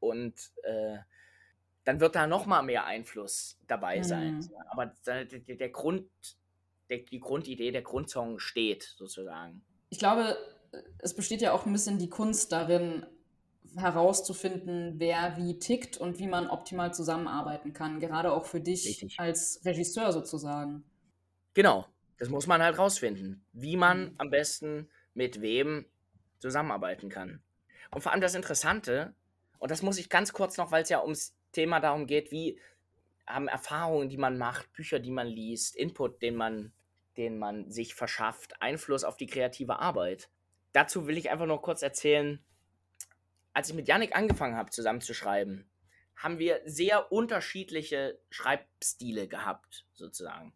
Und 0.00 0.34
äh, 0.64 0.98
dann 1.84 2.00
wird 2.00 2.14
da 2.14 2.26
noch 2.26 2.44
mal 2.44 2.62
mehr 2.62 2.84
Einfluss 2.84 3.58
dabei 3.66 4.02
sein. 4.02 4.36
Mhm. 4.36 4.50
Aber 4.68 4.92
der, 5.06 5.24
der 5.24 5.70
Grund, 5.70 6.10
der, 6.90 6.98
die 6.98 7.20
Grundidee, 7.20 7.72
der 7.72 7.82
Grundsong 7.82 8.38
steht 8.38 8.82
sozusagen. 8.82 9.62
Ich 9.88 9.98
glaube, 9.98 10.36
es 10.98 11.14
besteht 11.14 11.40
ja 11.40 11.52
auch 11.52 11.64
ein 11.64 11.72
bisschen 11.72 11.98
die 11.98 12.10
Kunst 12.10 12.52
darin, 12.52 13.06
herauszufinden, 13.80 14.94
wer 14.98 15.36
wie 15.36 15.58
tickt 15.58 15.96
und 15.96 16.18
wie 16.18 16.26
man 16.26 16.48
optimal 16.48 16.92
zusammenarbeiten 16.92 17.72
kann. 17.72 18.00
Gerade 18.00 18.32
auch 18.32 18.44
für 18.44 18.60
dich 18.60 18.86
Richtig. 18.86 19.18
als 19.18 19.60
Regisseur 19.64 20.12
sozusagen. 20.12 20.84
Genau, 21.54 21.86
das 22.18 22.28
muss 22.28 22.46
man 22.46 22.62
halt 22.62 22.78
rausfinden, 22.78 23.44
wie 23.52 23.76
man 23.76 24.10
mhm. 24.10 24.14
am 24.18 24.30
besten 24.30 24.88
mit 25.14 25.40
wem 25.40 25.86
zusammenarbeiten 26.38 27.08
kann. 27.08 27.42
Und 27.90 28.02
vor 28.02 28.12
allem 28.12 28.20
das 28.20 28.34
Interessante, 28.34 29.14
und 29.58 29.70
das 29.70 29.82
muss 29.82 29.98
ich 29.98 30.08
ganz 30.08 30.32
kurz 30.32 30.56
noch, 30.56 30.70
weil 30.70 30.82
es 30.82 30.88
ja 30.88 31.02
ums 31.02 31.34
Thema 31.52 31.80
darum 31.80 32.06
geht, 32.06 32.30
wie 32.30 32.60
haben 33.26 33.48
Erfahrungen, 33.48 34.08
die 34.08 34.16
man 34.16 34.38
macht, 34.38 34.72
Bücher, 34.72 34.98
die 34.98 35.10
man 35.10 35.26
liest, 35.26 35.76
Input, 35.76 36.22
den 36.22 36.36
man, 36.36 36.72
den 37.16 37.38
man 37.38 37.70
sich 37.70 37.94
verschafft, 37.94 38.60
Einfluss 38.60 39.04
auf 39.04 39.16
die 39.16 39.26
kreative 39.26 39.78
Arbeit. 39.78 40.30
Dazu 40.72 41.06
will 41.06 41.18
ich 41.18 41.30
einfach 41.30 41.46
nur 41.46 41.60
kurz 41.60 41.82
erzählen, 41.82 42.42
als 43.52 43.68
ich 43.68 43.74
mit 43.74 43.88
Yannick 43.88 44.16
angefangen 44.16 44.56
habe, 44.56 44.70
zusammenzuschreiben, 44.70 45.68
haben 46.16 46.38
wir 46.38 46.60
sehr 46.64 47.12
unterschiedliche 47.12 48.20
Schreibstile 48.30 49.28
gehabt, 49.28 49.86
sozusagen. 49.94 50.52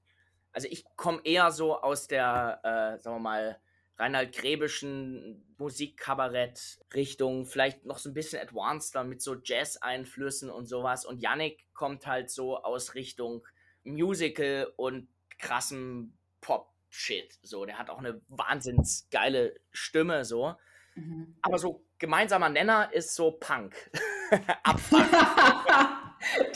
Also 0.52 0.68
ich 0.70 0.84
komme 0.96 1.20
eher 1.24 1.50
so 1.50 1.80
aus 1.80 2.08
der, 2.08 2.60
äh, 2.62 3.02
sagen 3.02 3.16
wir 3.16 3.20
mal, 3.20 3.60
Reinhard 3.96 4.32
Gräbischen 4.32 5.54
Musikkabarett-Richtung, 5.58 7.46
vielleicht 7.46 7.84
noch 7.84 7.98
so 7.98 8.10
ein 8.10 8.14
bisschen 8.14 8.40
advanceder 8.40 9.04
mit 9.04 9.22
so 9.22 9.36
Jazz-Einflüssen 9.36 10.50
und 10.50 10.66
sowas. 10.66 11.04
Und 11.04 11.20
Yannick 11.20 11.72
kommt 11.74 12.06
halt 12.06 12.30
so 12.30 12.56
aus 12.56 12.94
Richtung 12.94 13.46
Musical 13.84 14.72
und 14.76 15.08
krassem 15.38 16.14
Pop-Shit. 16.40 17.38
So, 17.42 17.64
der 17.64 17.78
hat 17.78 17.90
auch 17.90 17.98
eine 17.98 18.20
wahnsinns 18.28 19.08
geile 19.10 19.60
Stimme, 19.70 20.24
so. 20.24 20.56
Mhm. 20.94 21.36
Aber 21.42 21.58
so 21.58 21.84
gemeinsamer 22.02 22.48
Nenner 22.48 22.92
ist 22.92 23.14
so 23.14 23.30
Punk. 23.30 23.74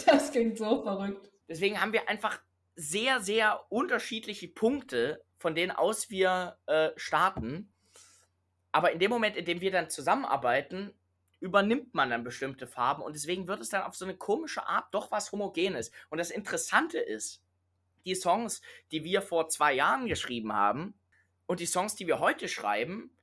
das 0.06 0.32
klingt 0.32 0.58
so 0.58 0.82
verrückt. 0.82 1.30
Deswegen 1.48 1.80
haben 1.80 1.92
wir 1.92 2.08
einfach 2.08 2.40
sehr, 2.74 3.20
sehr 3.20 3.64
unterschiedliche 3.70 4.48
Punkte, 4.48 5.24
von 5.38 5.54
denen 5.54 5.70
aus 5.70 6.10
wir 6.10 6.58
äh, 6.66 6.90
starten. 6.96 7.72
Aber 8.72 8.90
in 8.90 8.98
dem 8.98 9.08
Moment, 9.08 9.36
in 9.36 9.44
dem 9.44 9.60
wir 9.60 9.70
dann 9.70 9.88
zusammenarbeiten, 9.88 10.92
übernimmt 11.38 11.94
man 11.94 12.10
dann 12.10 12.24
bestimmte 12.24 12.66
Farben 12.66 13.02
und 13.02 13.14
deswegen 13.14 13.46
wird 13.46 13.60
es 13.60 13.68
dann 13.68 13.82
auf 13.82 13.94
so 13.94 14.04
eine 14.04 14.16
komische 14.16 14.66
Art 14.66 14.92
doch 14.92 15.12
was 15.12 15.30
Homogenes. 15.30 15.92
Und 16.10 16.18
das 16.18 16.32
Interessante 16.32 16.98
ist, 16.98 17.40
die 18.04 18.16
Songs, 18.16 18.62
die 18.90 19.04
wir 19.04 19.22
vor 19.22 19.48
zwei 19.48 19.74
Jahren 19.74 20.08
geschrieben 20.08 20.52
haben 20.52 20.94
und 21.46 21.60
die 21.60 21.66
Songs, 21.66 21.94
die 21.94 22.08
wir 22.08 22.18
heute 22.18 22.48
schreiben, 22.48 23.15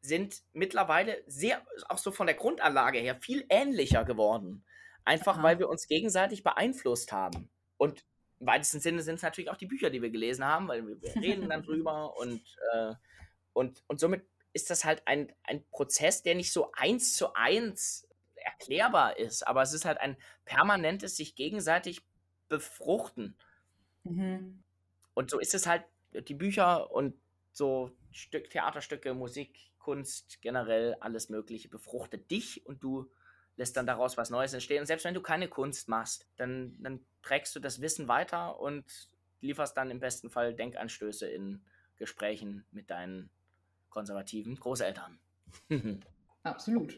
sind 0.00 0.42
mittlerweile 0.52 1.22
sehr, 1.26 1.64
auch 1.88 1.98
so 1.98 2.12
von 2.12 2.26
der 2.26 2.36
Grundanlage 2.36 2.98
her, 2.98 3.16
viel 3.16 3.44
ähnlicher 3.48 4.04
geworden. 4.04 4.64
Einfach 5.04 5.38
Aha. 5.38 5.42
weil 5.42 5.58
wir 5.58 5.68
uns 5.68 5.86
gegenseitig 5.86 6.42
beeinflusst 6.42 7.12
haben. 7.12 7.48
Und 7.76 8.04
im 8.40 8.46
weitesten 8.46 8.80
Sinne 8.80 9.02
sind 9.02 9.16
es 9.16 9.22
natürlich 9.22 9.50
auch 9.50 9.56
die 9.56 9.66
Bücher, 9.66 9.90
die 9.90 10.02
wir 10.02 10.10
gelesen 10.10 10.44
haben, 10.44 10.68
weil 10.68 10.86
wir, 10.86 11.00
wir 11.00 11.14
reden 11.22 11.48
dann 11.48 11.62
drüber 11.62 12.16
und, 12.16 12.42
äh, 12.72 12.94
und, 13.52 13.82
und 13.86 14.00
somit 14.00 14.26
ist 14.52 14.70
das 14.70 14.84
halt 14.84 15.02
ein, 15.06 15.32
ein 15.44 15.64
Prozess, 15.70 16.22
der 16.22 16.34
nicht 16.34 16.52
so 16.52 16.72
eins 16.72 17.14
zu 17.14 17.34
eins 17.34 18.08
erklärbar 18.34 19.18
ist, 19.18 19.46
aber 19.46 19.62
es 19.62 19.72
ist 19.72 19.84
halt 19.84 19.98
ein 19.98 20.16
permanentes 20.44 21.16
sich 21.16 21.34
gegenseitig 21.34 22.02
befruchten. 22.48 23.36
Mhm. 24.04 24.62
Und 25.14 25.30
so 25.30 25.38
ist 25.38 25.54
es 25.54 25.66
halt, 25.66 25.84
die 26.12 26.34
Bücher 26.34 26.90
und 26.90 27.14
so 27.52 27.90
Stück, 28.12 28.50
Theaterstücke, 28.50 29.14
Musik, 29.14 29.58
Kunst, 29.86 30.42
generell 30.42 30.96
alles 30.98 31.28
Mögliche 31.28 31.68
befruchtet 31.68 32.28
dich 32.32 32.66
und 32.66 32.82
du 32.82 33.08
lässt 33.54 33.76
dann 33.76 33.86
daraus 33.86 34.16
was 34.16 34.30
Neues 34.30 34.52
entstehen. 34.52 34.80
Und 34.80 34.86
selbst 34.86 35.04
wenn 35.04 35.14
du 35.14 35.20
keine 35.20 35.46
Kunst 35.46 35.88
machst, 35.88 36.26
dann, 36.34 36.76
dann 36.82 37.06
trägst 37.22 37.54
du 37.54 37.60
das 37.60 37.80
Wissen 37.80 38.08
weiter 38.08 38.58
und 38.58 38.84
lieferst 39.40 39.76
dann 39.76 39.92
im 39.92 40.00
besten 40.00 40.28
Fall 40.28 40.54
Denkanstöße 40.54 41.28
in 41.28 41.64
Gesprächen 41.98 42.64
mit 42.72 42.90
deinen 42.90 43.30
konservativen 43.88 44.56
Großeltern. 44.56 45.20
Absolut. 46.42 46.92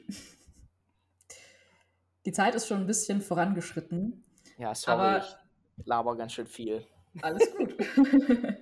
Die 2.24 2.32
Zeit 2.32 2.54
ist 2.54 2.68
schon 2.68 2.80
ein 2.80 2.86
bisschen 2.86 3.20
vorangeschritten. 3.20 4.24
Ja, 4.56 4.74
sorry, 4.74 4.98
aber 4.98 5.18
ich 5.18 5.86
laber 5.86 6.16
ganz 6.16 6.32
schön 6.32 6.46
viel. 6.46 6.86
Alles 7.20 7.54
gut. 7.54 7.76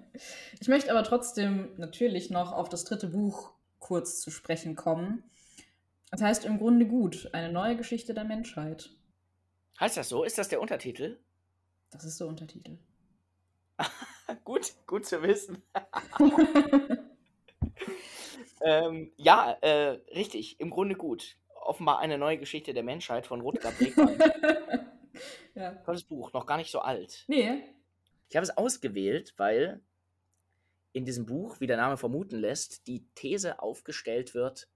ich 0.61 0.67
möchte 0.67 0.91
aber 0.91 1.05
trotzdem 1.05 1.69
natürlich 1.77 2.29
noch 2.29 2.53
auf 2.53 2.69
das 2.69 2.85
dritte 2.85 3.07
Buch 3.07 3.56
kurz 3.87 4.21
zu 4.21 4.33
sprechen 4.33 4.75
kommen. 4.75 5.23
Das 6.11 6.21
heißt 6.21 6.45
im 6.45 6.59
Grunde 6.59 6.87
gut, 6.87 7.31
eine 7.33 7.53
neue 7.53 7.77
Geschichte 7.77 8.15
der 8.15 8.25
Menschheit. 8.25 8.91
Heißt 9.79 9.97
das 9.97 10.09
so? 10.09 10.25
Ist 10.25 10.39
das 10.39 10.49
der 10.49 10.61
Untertitel? 10.61 11.21
Das 11.93 12.03
ist 12.03 12.19
der 12.19 12.27
Untertitel. 12.27 12.79
gut, 14.45 14.73
gut 14.89 15.07
zu 15.07 15.23
wissen. 15.23 15.63
ähm, 18.65 19.13
ja, 19.17 19.53
äh, 19.61 20.01
richtig, 20.17 20.59
im 20.59 20.71
Grunde 20.71 20.97
gut. 20.97 21.37
Offenbar 21.55 22.01
eine 22.01 22.19
neue 22.19 22.39
Geschichte 22.39 22.75
der 22.75 22.83
Menschheit 22.83 23.25
von 23.25 23.41
Rutger 23.41 23.71
Bregmann. 23.71 24.19
ja. 25.55 25.71
Tolles 25.85 26.03
Buch, 26.03 26.33
noch 26.33 26.47
gar 26.47 26.57
nicht 26.57 26.73
so 26.73 26.81
alt. 26.81 27.25
Nee. 27.29 27.63
Ich 28.29 28.35
habe 28.35 28.43
es 28.43 28.57
ausgewählt, 28.57 29.35
weil 29.37 29.81
in 30.97 31.05
diesem 31.05 31.27
Buch, 31.27 31.61
wie 31.61 31.67
der 31.67 31.77
Name 31.77 31.99
vermuten 31.99 32.39
lässt, 32.39 32.87
die 32.87 33.05
These 33.15 33.61
aufgestellt 33.61 34.33
wird 34.33 34.67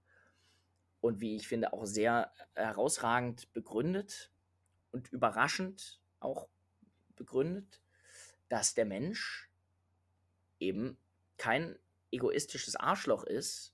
und 0.99 1.19
wie 1.19 1.35
ich 1.35 1.47
finde 1.47 1.73
auch 1.73 1.87
sehr 1.87 2.31
herausragend 2.53 3.51
begründet 3.53 4.31
und 4.91 5.11
überraschend 5.11 5.99
auch 6.19 6.47
begründet, 7.15 7.81
dass 8.49 8.75
der 8.75 8.85
Mensch 8.85 9.49
eben 10.59 10.95
kein 11.37 11.79
egoistisches 12.11 12.75
Arschloch 12.75 13.23
ist, 13.23 13.73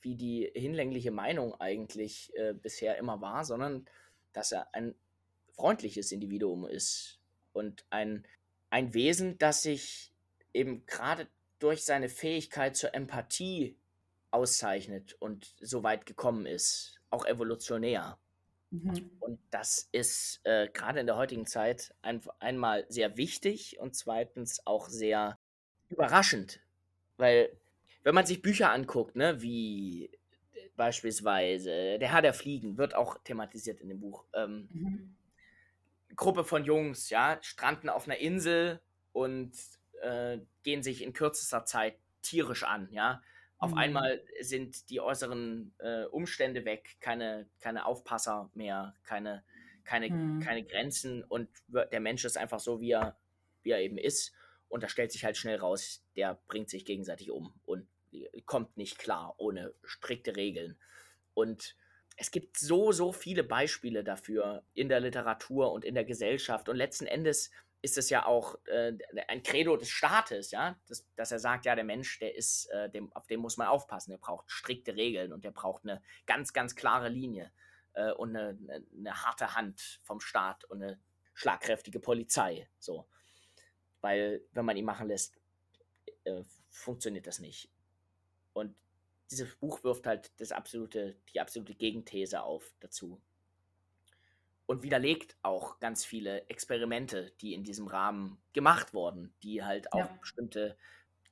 wie 0.00 0.16
die 0.16 0.50
hinlängliche 0.56 1.12
Meinung 1.12 1.54
eigentlich 1.60 2.32
äh, 2.34 2.54
bisher 2.54 2.98
immer 2.98 3.20
war, 3.20 3.44
sondern 3.44 3.84
dass 4.32 4.50
er 4.50 4.74
ein 4.74 4.96
freundliches 5.52 6.10
Individuum 6.10 6.66
ist 6.66 7.20
und 7.52 7.86
ein, 7.88 8.26
ein 8.68 8.94
Wesen, 8.94 9.38
das 9.38 9.62
sich 9.62 10.12
eben 10.52 10.84
gerade 10.86 11.28
durch 11.62 11.84
seine 11.84 12.08
Fähigkeit 12.08 12.76
zur 12.76 12.94
Empathie 12.94 13.76
auszeichnet 14.30 15.14
und 15.20 15.54
so 15.60 15.82
weit 15.82 16.06
gekommen 16.06 16.46
ist, 16.46 17.00
auch 17.10 17.24
evolutionär. 17.26 18.18
Mhm. 18.70 19.10
Und 19.20 19.38
das 19.50 19.88
ist 19.92 20.40
äh, 20.44 20.68
gerade 20.72 21.00
in 21.00 21.06
der 21.06 21.16
heutigen 21.16 21.46
Zeit 21.46 21.94
ein, 22.02 22.22
einmal 22.40 22.86
sehr 22.88 23.16
wichtig 23.16 23.78
und 23.78 23.94
zweitens 23.94 24.66
auch 24.66 24.88
sehr 24.88 25.38
überraschend, 25.90 26.60
weil 27.18 27.50
wenn 28.02 28.14
man 28.14 28.26
sich 28.26 28.42
Bücher 28.42 28.72
anguckt, 28.72 29.14
ne, 29.14 29.42
wie 29.42 30.10
beispielsweise 30.74 31.98
Der 31.98 32.10
Herr 32.10 32.22
der 32.22 32.34
Fliegen, 32.34 32.78
wird 32.78 32.94
auch 32.94 33.18
thematisiert 33.24 33.80
in 33.80 33.88
dem 33.88 34.00
Buch. 34.00 34.24
Ähm, 34.34 34.68
mhm. 34.72 35.16
Gruppe 36.16 36.44
von 36.44 36.64
Jungs, 36.64 37.10
ja, 37.10 37.38
stranden 37.42 37.88
auf 37.88 38.06
einer 38.06 38.18
Insel 38.18 38.80
und 39.12 39.52
äh, 40.02 40.38
gehen 40.62 40.82
sich 40.82 41.02
in 41.02 41.12
kürzester 41.12 41.64
Zeit 41.64 41.96
tierisch 42.22 42.64
an, 42.64 42.88
ja. 42.92 43.22
Auf 43.58 43.72
mhm. 43.72 43.78
einmal 43.78 44.24
sind 44.40 44.90
die 44.90 45.00
äußeren 45.00 45.72
äh, 45.78 46.04
Umstände 46.06 46.64
weg, 46.64 46.96
keine, 47.00 47.48
keine 47.60 47.86
Aufpasser 47.86 48.50
mehr, 48.54 48.96
keine, 49.04 49.44
keine, 49.84 50.10
mhm. 50.10 50.40
keine 50.40 50.64
Grenzen 50.64 51.22
und 51.22 51.48
der 51.68 52.00
Mensch 52.00 52.24
ist 52.24 52.36
einfach 52.36 52.58
so, 52.58 52.80
wie 52.80 52.90
er, 52.90 53.16
wie 53.62 53.70
er 53.70 53.80
eben 53.80 53.98
ist. 53.98 54.32
Und 54.68 54.82
da 54.82 54.88
stellt 54.88 55.12
sich 55.12 55.24
halt 55.24 55.36
schnell 55.36 55.58
raus, 55.58 56.04
der 56.16 56.40
bringt 56.48 56.70
sich 56.70 56.84
gegenseitig 56.84 57.30
um 57.30 57.54
und 57.64 57.86
kommt 58.46 58.76
nicht 58.76 58.98
klar 58.98 59.34
ohne 59.38 59.72
strikte 59.84 60.34
Regeln. 60.34 60.76
Und 61.34 61.76
es 62.16 62.30
gibt 62.30 62.58
so, 62.58 62.92
so 62.92 63.12
viele 63.12 63.44
Beispiele 63.44 64.04
dafür 64.04 64.64
in 64.74 64.88
der 64.88 65.00
Literatur 65.00 65.72
und 65.72 65.84
in 65.84 65.94
der 65.94 66.04
Gesellschaft. 66.04 66.68
Und 66.68 66.76
letzten 66.76 67.06
Endes 67.06 67.50
ist 67.82 67.98
es 67.98 68.10
ja 68.10 68.24
auch 68.24 68.56
äh, 68.66 68.96
ein 69.26 69.42
Credo 69.42 69.76
des 69.76 69.90
Staates, 69.90 70.52
ja, 70.52 70.78
dass, 70.86 71.04
dass 71.16 71.32
er 71.32 71.40
sagt, 71.40 71.66
ja, 71.66 71.74
der 71.74 71.84
Mensch, 71.84 72.20
der 72.20 72.34
ist, 72.36 72.66
äh, 72.66 72.88
dem, 72.88 73.12
auf 73.12 73.26
den 73.26 73.40
muss 73.40 73.56
man 73.56 73.66
aufpassen, 73.66 74.10
der 74.12 74.18
braucht 74.18 74.48
strikte 74.50 74.94
Regeln 74.94 75.32
und 75.32 75.44
der 75.44 75.50
braucht 75.50 75.82
eine 75.84 76.00
ganz, 76.24 76.52
ganz 76.52 76.76
klare 76.76 77.08
Linie 77.08 77.52
äh, 77.94 78.12
und 78.12 78.36
eine, 78.36 78.56
eine, 78.68 78.86
eine, 78.96 79.22
harte 79.24 79.56
Hand 79.56 80.00
vom 80.04 80.20
Staat 80.20 80.64
und 80.64 80.80
eine 80.80 81.00
schlagkräftige 81.34 81.98
Polizei. 81.98 82.68
So. 82.78 83.08
Weil, 84.00 84.42
wenn 84.52 84.64
man 84.64 84.76
ihn 84.76 84.84
machen 84.84 85.08
lässt, 85.08 85.40
äh, 86.22 86.44
funktioniert 86.70 87.26
das 87.26 87.40
nicht. 87.40 87.68
Und 88.52 88.76
dieses 89.32 89.56
Buch 89.56 89.82
wirft 89.82 90.06
halt 90.06 90.30
das 90.40 90.52
absolute, 90.52 91.16
die 91.34 91.40
absolute 91.40 91.74
Gegenthese 91.74 92.42
auf 92.42 92.72
dazu 92.78 93.20
und 94.72 94.82
widerlegt 94.82 95.36
auch 95.42 95.78
ganz 95.80 96.02
viele 96.02 96.48
Experimente, 96.48 97.30
die 97.42 97.52
in 97.52 97.62
diesem 97.62 97.88
Rahmen 97.88 98.38
gemacht 98.54 98.94
wurden, 98.94 99.34
die 99.42 99.62
halt 99.62 99.92
auch 99.92 99.98
ja. 99.98 100.16
bestimmte 100.18 100.78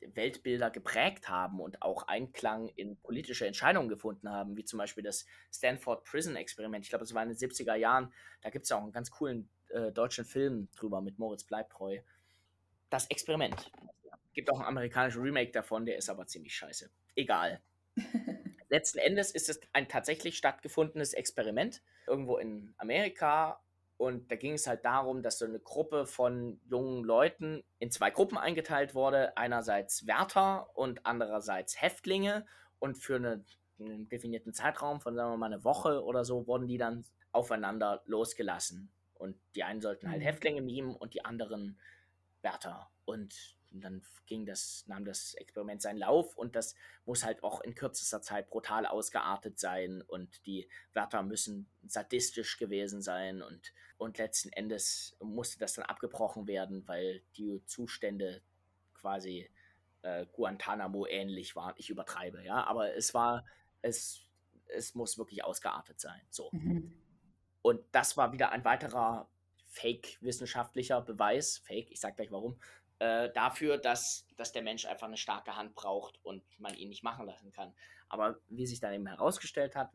Weltbilder 0.02 0.70
geprägt 0.70 1.30
haben 1.30 1.58
und 1.58 1.80
auch 1.80 2.06
Einklang 2.06 2.68
in 2.68 2.98
politische 2.98 3.46
Entscheidungen 3.46 3.88
gefunden 3.88 4.28
haben, 4.28 4.58
wie 4.58 4.64
zum 4.66 4.78
Beispiel 4.78 5.02
das 5.02 5.24
Stanford 5.50 6.04
Prison 6.04 6.36
Experiment. 6.36 6.84
Ich 6.84 6.90
glaube, 6.90 7.02
das 7.02 7.14
war 7.14 7.22
in 7.22 7.30
den 7.30 7.38
70er 7.38 7.76
Jahren. 7.76 8.12
Da 8.42 8.50
gibt 8.50 8.64
es 8.64 8.68
ja 8.68 8.76
auch 8.76 8.82
einen 8.82 8.92
ganz 8.92 9.10
coolen 9.10 9.48
äh, 9.70 9.90
deutschen 9.90 10.26
Film 10.26 10.68
drüber 10.76 11.00
mit 11.00 11.18
Moritz 11.18 11.44
Bleibtreu. 11.44 12.00
Das 12.90 13.06
Experiment. 13.06 13.72
Gibt 14.34 14.50
auch 14.52 14.58
einen 14.58 14.68
amerikanischen 14.68 15.22
Remake 15.22 15.50
davon, 15.50 15.86
der 15.86 15.96
ist 15.96 16.10
aber 16.10 16.26
ziemlich 16.26 16.54
scheiße. 16.54 16.90
Egal. 17.16 17.62
letzten 18.70 18.98
Endes 18.98 19.30
ist 19.32 19.48
es 19.48 19.60
ein 19.72 19.88
tatsächlich 19.88 20.36
stattgefundenes 20.38 21.12
Experiment 21.12 21.82
irgendwo 22.06 22.38
in 22.38 22.74
Amerika. 22.78 23.60
Und 23.96 24.30
da 24.30 24.36
ging 24.36 24.54
es 24.54 24.66
halt 24.66 24.84
darum, 24.86 25.22
dass 25.22 25.38
so 25.38 25.44
eine 25.44 25.58
Gruppe 25.58 26.06
von 26.06 26.58
jungen 26.64 27.04
Leuten 27.04 27.62
in 27.78 27.90
zwei 27.90 28.10
Gruppen 28.10 28.38
eingeteilt 28.38 28.94
wurde. 28.94 29.36
Einerseits 29.36 30.06
Wärter 30.06 30.74
und 30.74 31.04
andererseits 31.04 31.82
Häftlinge. 31.82 32.46
Und 32.78 32.96
für 32.96 33.16
eine, 33.16 33.44
einen 33.78 34.08
definierten 34.08 34.54
Zeitraum 34.54 35.02
von, 35.02 35.14
sagen 35.14 35.32
wir 35.32 35.36
mal, 35.36 35.52
eine 35.52 35.64
Woche 35.64 36.02
oder 36.02 36.24
so, 36.24 36.46
wurden 36.46 36.66
die 36.66 36.78
dann 36.78 37.04
aufeinander 37.32 38.02
losgelassen. 38.06 38.90
Und 39.14 39.36
die 39.54 39.64
einen 39.64 39.82
sollten 39.82 40.08
halt 40.08 40.20
mhm. 40.20 40.24
Häftlinge 40.24 40.62
mimen 40.62 40.96
und 40.96 41.12
die 41.12 41.24
anderen 41.24 41.78
Wärter. 42.40 42.90
Und 43.04 43.58
und 43.72 43.82
dann 43.82 44.02
ging 44.26 44.46
das, 44.46 44.84
nahm 44.86 45.04
das 45.04 45.34
Experiment 45.34 45.82
seinen 45.82 45.98
Lauf 45.98 46.36
und 46.36 46.56
das 46.56 46.74
muss 47.04 47.24
halt 47.24 47.42
auch 47.42 47.60
in 47.60 47.74
kürzester 47.74 48.22
Zeit 48.22 48.48
brutal 48.50 48.86
ausgeartet 48.86 49.58
sein 49.58 50.02
und 50.02 50.44
die 50.46 50.68
Wärter 50.92 51.22
müssen 51.22 51.68
sadistisch 51.86 52.58
gewesen 52.58 53.02
sein 53.02 53.42
und, 53.42 53.72
und 53.98 54.18
letzten 54.18 54.50
Endes 54.52 55.16
musste 55.20 55.58
das 55.58 55.74
dann 55.74 55.84
abgebrochen 55.84 56.46
werden, 56.46 56.86
weil 56.86 57.22
die 57.36 57.62
Zustände 57.66 58.42
quasi 58.94 59.50
äh, 60.02 60.26
Guantanamo 60.32 61.06
ähnlich 61.06 61.56
waren. 61.56 61.74
Ich 61.76 61.90
übertreibe, 61.90 62.42
ja, 62.44 62.64
aber 62.64 62.94
es 62.94 63.14
war, 63.14 63.44
es, 63.82 64.22
es 64.68 64.94
muss 64.94 65.18
wirklich 65.18 65.44
ausgeartet 65.44 66.00
sein. 66.00 66.20
So. 66.30 66.50
Mhm. 66.52 66.92
Und 67.62 67.80
das 67.92 68.16
war 68.16 68.32
wieder 68.32 68.52
ein 68.52 68.64
weiterer 68.64 69.28
fake-wissenschaftlicher 69.70 71.00
Beweis, 71.00 71.58
fake, 71.58 71.90
ich 71.90 72.00
sag 72.00 72.16
gleich 72.16 72.32
warum, 72.32 72.58
äh, 73.00 73.32
dafür, 73.32 73.78
dass, 73.78 74.26
dass 74.36 74.52
der 74.52 74.62
Mensch 74.62 74.84
einfach 74.84 75.06
eine 75.06 75.16
starke 75.16 75.56
Hand 75.56 75.74
braucht 75.74 76.22
und 76.22 76.42
man 76.58 76.74
ihn 76.74 76.90
nicht 76.90 77.02
machen 77.02 77.26
lassen 77.26 77.50
kann. 77.50 77.74
Aber 78.08 78.38
wie 78.48 78.66
sich 78.66 78.78
dann 78.80 78.92
eben 78.92 79.06
herausgestellt 79.06 79.74
hat, 79.74 79.90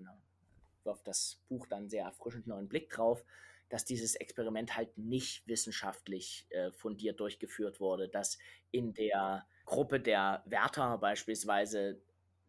wirft 0.83 1.07
das 1.07 1.39
Buch 1.47 1.67
dann 1.67 1.87
sehr 1.87 2.05
erfrischend 2.05 2.47
neuen 2.47 2.67
Blick 2.67 2.89
drauf, 2.89 3.23
dass 3.69 3.85
dieses 3.85 4.15
Experiment 4.15 4.75
halt 4.75 4.97
nicht 4.97 5.47
wissenschaftlich 5.47 6.47
äh, 6.49 6.71
fundiert 6.71 7.19
durchgeführt 7.19 7.79
wurde, 7.79 8.09
dass 8.09 8.37
in 8.71 8.93
der 8.93 9.45
Gruppe 9.65 9.99
der 9.99 10.43
Wärter 10.45 10.97
beispielsweise 10.97 12.01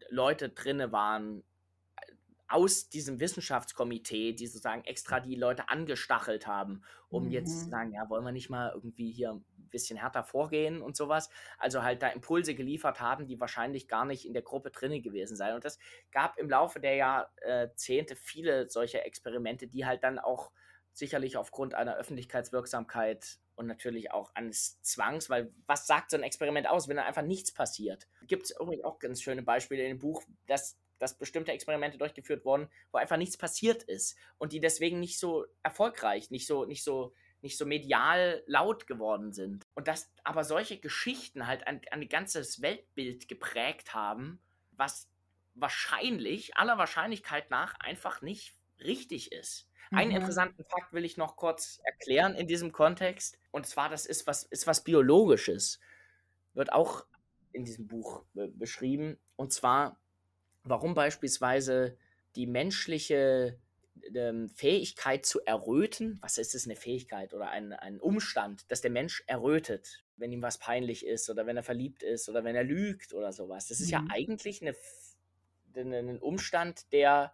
Leute 0.08 0.50
drinne 0.50 0.90
waren, 0.90 1.42
aus 2.48 2.88
diesem 2.88 3.18
Wissenschaftskomitee, 3.18 4.32
die 4.32 4.46
sozusagen 4.46 4.84
extra 4.84 5.20
die 5.20 5.34
Leute 5.34 5.68
angestachelt 5.68 6.46
haben, 6.46 6.82
um 7.08 7.24
mhm. 7.26 7.30
jetzt 7.32 7.60
zu 7.60 7.68
sagen, 7.68 7.92
ja, 7.92 8.08
wollen 8.08 8.24
wir 8.24 8.32
nicht 8.32 8.50
mal 8.50 8.70
irgendwie 8.72 9.10
hier 9.10 9.40
ein 9.66 9.70
bisschen 9.70 9.98
härter 9.98 10.24
vorgehen 10.24 10.80
und 10.80 10.96
sowas. 10.96 11.28
Also 11.58 11.82
halt 11.82 12.02
da 12.02 12.08
Impulse 12.08 12.54
geliefert 12.54 13.00
haben, 13.00 13.26
die 13.26 13.40
wahrscheinlich 13.40 13.88
gar 13.88 14.04
nicht 14.04 14.26
in 14.26 14.32
der 14.32 14.42
Gruppe 14.42 14.70
drin 14.70 15.02
gewesen 15.02 15.36
seien. 15.36 15.54
Und 15.54 15.64
das 15.64 15.78
gab 16.12 16.38
im 16.38 16.48
Laufe 16.48 16.80
der 16.80 16.94
Jahrzehnte 16.94 18.16
viele 18.16 18.68
solche 18.70 19.02
Experimente, 19.02 19.66
die 19.66 19.84
halt 19.84 20.02
dann 20.04 20.18
auch 20.18 20.52
sicherlich 20.92 21.36
aufgrund 21.36 21.74
einer 21.74 21.96
Öffentlichkeitswirksamkeit 21.96 23.38
und 23.54 23.66
natürlich 23.66 24.12
auch 24.12 24.34
eines 24.34 24.80
Zwangs, 24.82 25.28
weil 25.28 25.52
was 25.66 25.86
sagt 25.86 26.10
so 26.10 26.16
ein 26.16 26.22
Experiment 26.22 26.68
aus, 26.68 26.88
wenn 26.88 26.96
da 26.96 27.04
einfach 27.04 27.22
nichts 27.22 27.52
passiert? 27.52 28.06
Gibt 28.26 28.44
es 28.44 28.50
übrigens 28.58 28.84
auch 28.84 28.98
ganz 28.98 29.22
schöne 29.22 29.42
Beispiele 29.42 29.82
in 29.82 29.88
dem 29.88 29.98
Buch, 29.98 30.22
dass 30.46 30.78
dass 30.98 31.18
bestimmte 31.18 31.52
Experimente 31.52 31.98
durchgeführt 31.98 32.44
wurden, 32.44 32.68
wo 32.90 32.98
einfach 32.98 33.16
nichts 33.16 33.36
passiert 33.36 33.82
ist 33.82 34.16
und 34.38 34.52
die 34.52 34.60
deswegen 34.60 35.00
nicht 35.00 35.18
so 35.18 35.46
erfolgreich, 35.62 36.30
nicht 36.30 36.46
so, 36.46 36.64
nicht 36.64 36.84
so, 36.84 37.12
nicht 37.42 37.58
so 37.58 37.66
medial 37.66 38.42
laut 38.46 38.86
geworden 38.86 39.32
sind. 39.32 39.64
Und 39.74 39.88
dass 39.88 40.10
aber 40.24 40.44
solche 40.44 40.78
Geschichten 40.78 41.46
halt 41.46 41.66
ein, 41.66 41.80
ein 41.90 42.08
ganzes 42.08 42.62
Weltbild 42.62 43.28
geprägt 43.28 43.94
haben, 43.94 44.40
was 44.72 45.08
wahrscheinlich, 45.54 46.56
aller 46.56 46.78
Wahrscheinlichkeit 46.78 47.50
nach, 47.50 47.74
einfach 47.80 48.22
nicht 48.22 48.56
richtig 48.80 49.32
ist. 49.32 49.68
Mhm. 49.90 49.98
Einen 49.98 50.10
interessanten 50.12 50.64
Fakt 50.64 50.92
will 50.92 51.04
ich 51.04 51.16
noch 51.16 51.36
kurz 51.36 51.80
erklären 51.84 52.34
in 52.34 52.46
diesem 52.46 52.72
Kontext. 52.72 53.38
Und 53.50 53.66
zwar, 53.66 53.88
das 53.88 54.06
ist 54.06 54.26
was, 54.26 54.42
ist 54.44 54.66
was 54.66 54.84
Biologisches. 54.84 55.80
Wird 56.54 56.72
auch 56.72 57.06
in 57.52 57.64
diesem 57.64 57.86
Buch 57.86 58.24
beschrieben. 58.34 59.18
Und 59.36 59.52
zwar 59.52 59.98
warum 60.68 60.94
beispielsweise 60.94 61.96
die 62.34 62.46
menschliche 62.46 63.58
ähm, 64.14 64.48
Fähigkeit 64.48 65.26
zu 65.26 65.40
erröten, 65.44 66.18
was 66.20 66.38
ist 66.38 66.54
es 66.54 66.66
eine 66.66 66.76
Fähigkeit 66.76 67.34
oder 67.34 67.50
ein, 67.50 67.72
ein 67.72 68.00
Umstand, 68.00 68.70
dass 68.70 68.80
der 68.80 68.90
Mensch 68.90 69.22
errötet, 69.26 70.04
wenn 70.16 70.32
ihm 70.32 70.42
was 70.42 70.58
peinlich 70.58 71.04
ist 71.06 71.28
oder 71.30 71.46
wenn 71.46 71.56
er 71.56 71.62
verliebt 71.62 72.02
ist 72.02 72.28
oder 72.28 72.44
wenn 72.44 72.56
er 72.56 72.64
lügt 72.64 73.12
oder 73.12 73.32
sowas. 73.32 73.68
Das 73.68 73.80
ist 73.80 73.86
mhm. 73.86 73.92
ja 73.92 74.04
eigentlich 74.10 74.62
eine, 74.62 74.74
ein 75.76 76.18
Umstand, 76.18 76.92
der, 76.92 77.32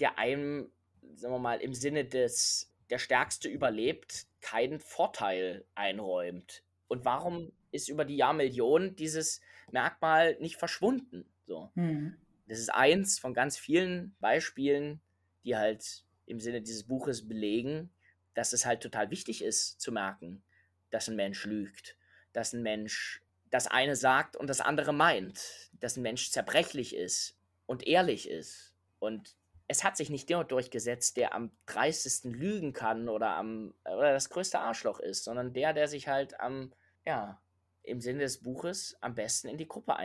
der 0.00 0.18
einem, 0.18 0.70
sagen 1.14 1.34
wir 1.34 1.38
mal, 1.38 1.60
im 1.60 1.74
Sinne 1.74 2.04
des 2.04 2.72
der 2.90 2.98
Stärkste 2.98 3.48
überlebt, 3.48 4.26
keinen 4.40 4.80
Vorteil 4.80 5.64
einräumt. 5.74 6.62
Und 6.88 7.04
warum 7.04 7.52
ist 7.72 7.88
über 7.88 8.04
die 8.04 8.16
Jahrmillionen 8.16 8.94
dieses 8.96 9.40
Merkmal 9.72 10.36
nicht 10.40 10.56
verschwunden? 10.56 11.28
So. 11.46 11.70
Mhm. 11.74 12.16
Das 12.46 12.58
ist 12.58 12.72
eins 12.72 13.18
von 13.18 13.34
ganz 13.34 13.56
vielen 13.58 14.14
Beispielen, 14.20 15.00
die 15.44 15.56
halt 15.56 16.04
im 16.26 16.40
Sinne 16.40 16.60
dieses 16.60 16.84
Buches 16.84 17.26
belegen, 17.26 17.90
dass 18.34 18.52
es 18.52 18.66
halt 18.66 18.82
total 18.82 19.10
wichtig 19.10 19.42
ist 19.42 19.80
zu 19.80 19.92
merken, 19.92 20.42
dass 20.90 21.08
ein 21.08 21.16
Mensch 21.16 21.44
lügt, 21.46 21.96
dass 22.32 22.52
ein 22.52 22.62
Mensch 22.62 23.22
das 23.50 23.66
eine 23.66 23.96
sagt 23.96 24.36
und 24.36 24.48
das 24.48 24.60
andere 24.60 24.92
meint, 24.92 25.70
dass 25.80 25.96
ein 25.96 26.02
Mensch 26.02 26.30
zerbrechlich 26.30 26.94
ist 26.94 27.38
und 27.66 27.86
ehrlich 27.86 28.28
ist. 28.28 28.74
Und 28.98 29.36
es 29.68 29.84
hat 29.84 29.96
sich 29.96 30.10
nicht 30.10 30.28
der 30.28 30.44
durchgesetzt, 30.44 31.16
der 31.16 31.34
am 31.34 31.50
dreistesten 31.66 32.32
lügen 32.32 32.72
kann 32.72 33.08
oder 33.08 33.36
am 33.36 33.74
oder 33.84 34.12
das 34.12 34.30
größte 34.30 34.58
Arschloch 34.58 35.00
ist, 35.00 35.24
sondern 35.24 35.52
der, 35.52 35.72
der 35.72 35.88
sich 35.88 36.08
halt 36.08 36.38
am, 36.40 36.72
ja, 37.04 37.40
im 37.82 38.00
Sinne 38.00 38.20
des 38.20 38.42
Buches 38.42 38.96
am 39.00 39.14
besten 39.14 39.48
in 39.48 39.58
die 39.58 39.68
Gruppe 39.68 39.96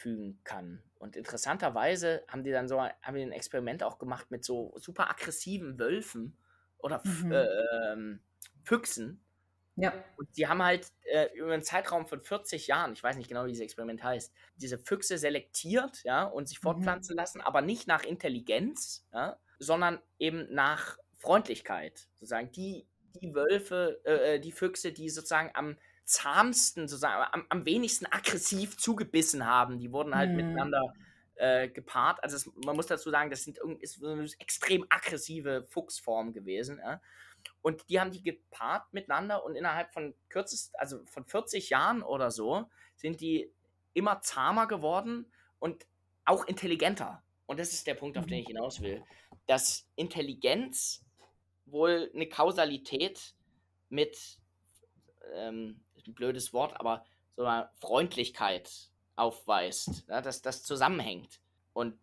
einfügen 0.00 0.40
kann. 0.44 0.82
Und 0.98 1.16
interessanterweise 1.16 2.24
haben 2.28 2.44
die 2.44 2.50
dann 2.50 2.68
so 2.68 2.80
haben 2.80 3.14
die 3.14 3.22
ein 3.22 3.32
Experiment 3.32 3.82
auch 3.82 3.98
gemacht 3.98 4.30
mit 4.30 4.44
so 4.44 4.74
super 4.78 5.10
aggressiven 5.10 5.78
Wölfen 5.78 6.36
oder 6.78 7.02
mhm. 7.04 7.32
äh, 7.32 8.18
Füchsen. 8.62 9.22
Ja. 9.76 9.94
Und 10.16 10.28
die 10.36 10.46
haben 10.46 10.62
halt 10.62 10.88
äh, 11.04 11.28
über 11.34 11.54
einen 11.54 11.62
Zeitraum 11.62 12.06
von 12.06 12.20
40 12.20 12.66
Jahren, 12.66 12.92
ich 12.92 13.02
weiß 13.02 13.16
nicht 13.16 13.28
genau, 13.28 13.44
wie 13.44 13.50
dieses 13.50 13.64
Experiment 13.64 14.02
heißt, 14.02 14.32
diese 14.56 14.78
Füchse 14.78 15.16
selektiert, 15.16 16.02
ja, 16.04 16.24
und 16.24 16.48
sich 16.48 16.58
mhm. 16.60 16.64
fortpflanzen 16.64 17.14
mhm. 17.14 17.18
lassen, 17.18 17.40
aber 17.40 17.62
nicht 17.62 17.86
nach 17.86 18.04
Intelligenz, 18.04 19.06
ja, 19.12 19.38
sondern 19.58 20.00
eben 20.18 20.52
nach 20.52 20.98
Freundlichkeit. 21.16 22.08
Sozusagen 22.18 22.52
die, 22.52 22.86
die 23.22 23.34
Wölfe, 23.34 24.00
äh, 24.04 24.34
äh 24.34 24.40
die 24.40 24.52
Füchse, 24.52 24.92
die 24.92 25.08
sozusagen 25.08 25.50
am 25.54 25.78
zahmsten, 26.10 26.88
sozusagen, 26.88 27.28
am, 27.32 27.46
am 27.48 27.64
wenigsten 27.64 28.06
aggressiv 28.06 28.76
zugebissen 28.76 29.46
haben. 29.46 29.78
Die 29.78 29.92
wurden 29.92 30.14
halt 30.14 30.30
mhm. 30.30 30.36
miteinander 30.36 30.94
äh, 31.36 31.68
gepaart. 31.68 32.22
Also 32.22 32.36
es, 32.36 32.50
man 32.64 32.76
muss 32.76 32.86
dazu 32.86 33.10
sagen, 33.10 33.30
das 33.30 33.44
sind 33.44 33.58
ist 33.80 34.00
so 34.00 34.08
eine 34.08 34.28
extrem 34.38 34.84
aggressive 34.88 35.66
Fuchsform 35.68 36.32
gewesen. 36.32 36.78
Ja? 36.78 37.00
Und 37.62 37.88
die 37.88 38.00
haben 38.00 38.10
die 38.10 38.22
gepaart 38.22 38.92
miteinander 38.92 39.44
und 39.44 39.56
innerhalb 39.56 39.92
von 39.92 40.14
kürzest, 40.28 40.78
also 40.78 41.04
von 41.06 41.24
40 41.24 41.70
Jahren 41.70 42.02
oder 42.02 42.30
so, 42.30 42.68
sind 42.96 43.20
die 43.20 43.52
immer 43.94 44.20
zahmer 44.20 44.66
geworden 44.66 45.30
und 45.58 45.86
auch 46.24 46.46
intelligenter. 46.46 47.22
Und 47.46 47.58
das 47.58 47.72
ist 47.72 47.86
der 47.86 47.94
Punkt, 47.94 48.16
auf 48.18 48.26
den 48.26 48.34
Mhm. 48.34 48.40
ich 48.42 48.46
hinaus 48.46 48.80
will. 48.80 49.02
Dass 49.46 49.88
Intelligenz 49.96 51.04
wohl 51.66 52.10
eine 52.14 52.28
Kausalität 52.28 53.34
mit, 53.88 54.38
ähm, 55.34 55.82
ein 56.06 56.14
blödes 56.14 56.52
Wort, 56.52 56.78
aber 56.78 57.04
so 57.36 57.44
einer 57.44 57.70
Freundlichkeit 57.76 58.90
aufweist, 59.16 60.04
ja, 60.08 60.20
dass 60.20 60.42
das 60.42 60.62
zusammenhängt. 60.62 61.40
Und 61.72 61.98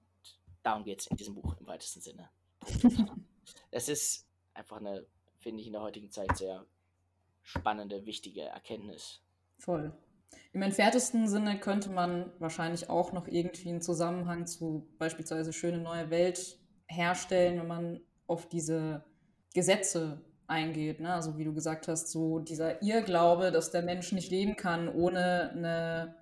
darum 0.64 0.84
geht 0.84 1.02
es 1.02 1.08
in 1.08 1.18
diesem 1.18 1.36
Buch 1.36 1.56
im 1.60 1.68
weitesten 1.68 2.02
Sinne. 2.02 2.30
Es 3.72 3.88
ist 3.88 4.28
einfach 4.54 4.78
eine, 4.78 5.06
finde 5.40 5.62
ich, 5.62 5.68
in 5.68 5.74
der 5.74 5.82
heutigen 5.82 6.12
Zeit 6.12 6.38
sehr 6.38 6.66
spannende, 7.44 8.06
wichtige 8.06 8.42
Erkenntnis. 8.42 9.22
Voll. 9.58 9.94
Im 10.52 10.62
entferntesten 10.62 11.28
Sinne 11.28 11.60
könnte 11.60 11.90
man 11.90 12.32
wahrscheinlich 12.40 12.90
auch 12.90 13.14
noch 13.14 13.28
irgendwie 13.28 13.70
einen 13.70 13.82
Zusammenhang 13.82 14.48
zu 14.48 14.88
beispielsweise 14.98 15.54
Schöne 15.54 15.78
neue 15.78 16.10
Welt 16.10 16.60
herstellen, 16.88 17.60
wenn 17.60 17.68
man 17.68 18.02
auf 18.28 18.50
diese 18.50 19.06
Gesetze 19.54 20.22
eingeht. 20.48 21.00
Ne? 21.00 21.14
Also 21.14 21.38
wie 21.38 21.44
du 21.44 21.54
gesagt 21.54 21.88
hast, 21.88 22.10
so 22.10 22.40
dieser 22.40 22.82
Irrglaube, 22.82 23.52
dass 23.52 23.72
der 23.72 23.84
Mensch 23.84 24.12
nicht 24.12 24.32
leben 24.32 24.56
kann 24.56 24.88
ohne 24.90 25.52
eine, 25.52 26.16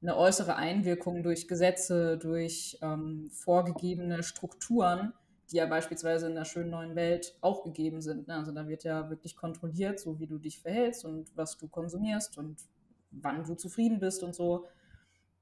eine 0.00 0.16
äußere 0.16 0.56
Einwirkung 0.56 1.22
durch 1.22 1.48
Gesetze, 1.48 2.16
durch 2.18 2.78
ähm, 2.82 3.30
vorgegebene 3.32 4.22
Strukturen, 4.22 5.12
die 5.50 5.56
ja 5.56 5.66
beispielsweise 5.66 6.28
in 6.28 6.34
der 6.34 6.44
schönen 6.44 6.70
neuen 6.70 6.94
Welt 6.94 7.36
auch 7.40 7.64
gegeben 7.64 8.00
sind. 8.00 8.28
Ne? 8.28 8.36
Also 8.36 8.52
da 8.52 8.68
wird 8.68 8.84
ja 8.84 9.10
wirklich 9.10 9.36
kontrolliert, 9.36 10.00
so 10.00 10.18
wie 10.18 10.26
du 10.26 10.38
dich 10.38 10.60
verhältst 10.60 11.04
und 11.04 11.36
was 11.36 11.58
du 11.58 11.68
konsumierst 11.68 12.38
und 12.38 12.62
wann 13.10 13.44
du 13.44 13.54
zufrieden 13.54 13.98
bist 14.00 14.22
und 14.22 14.34
so. 14.34 14.66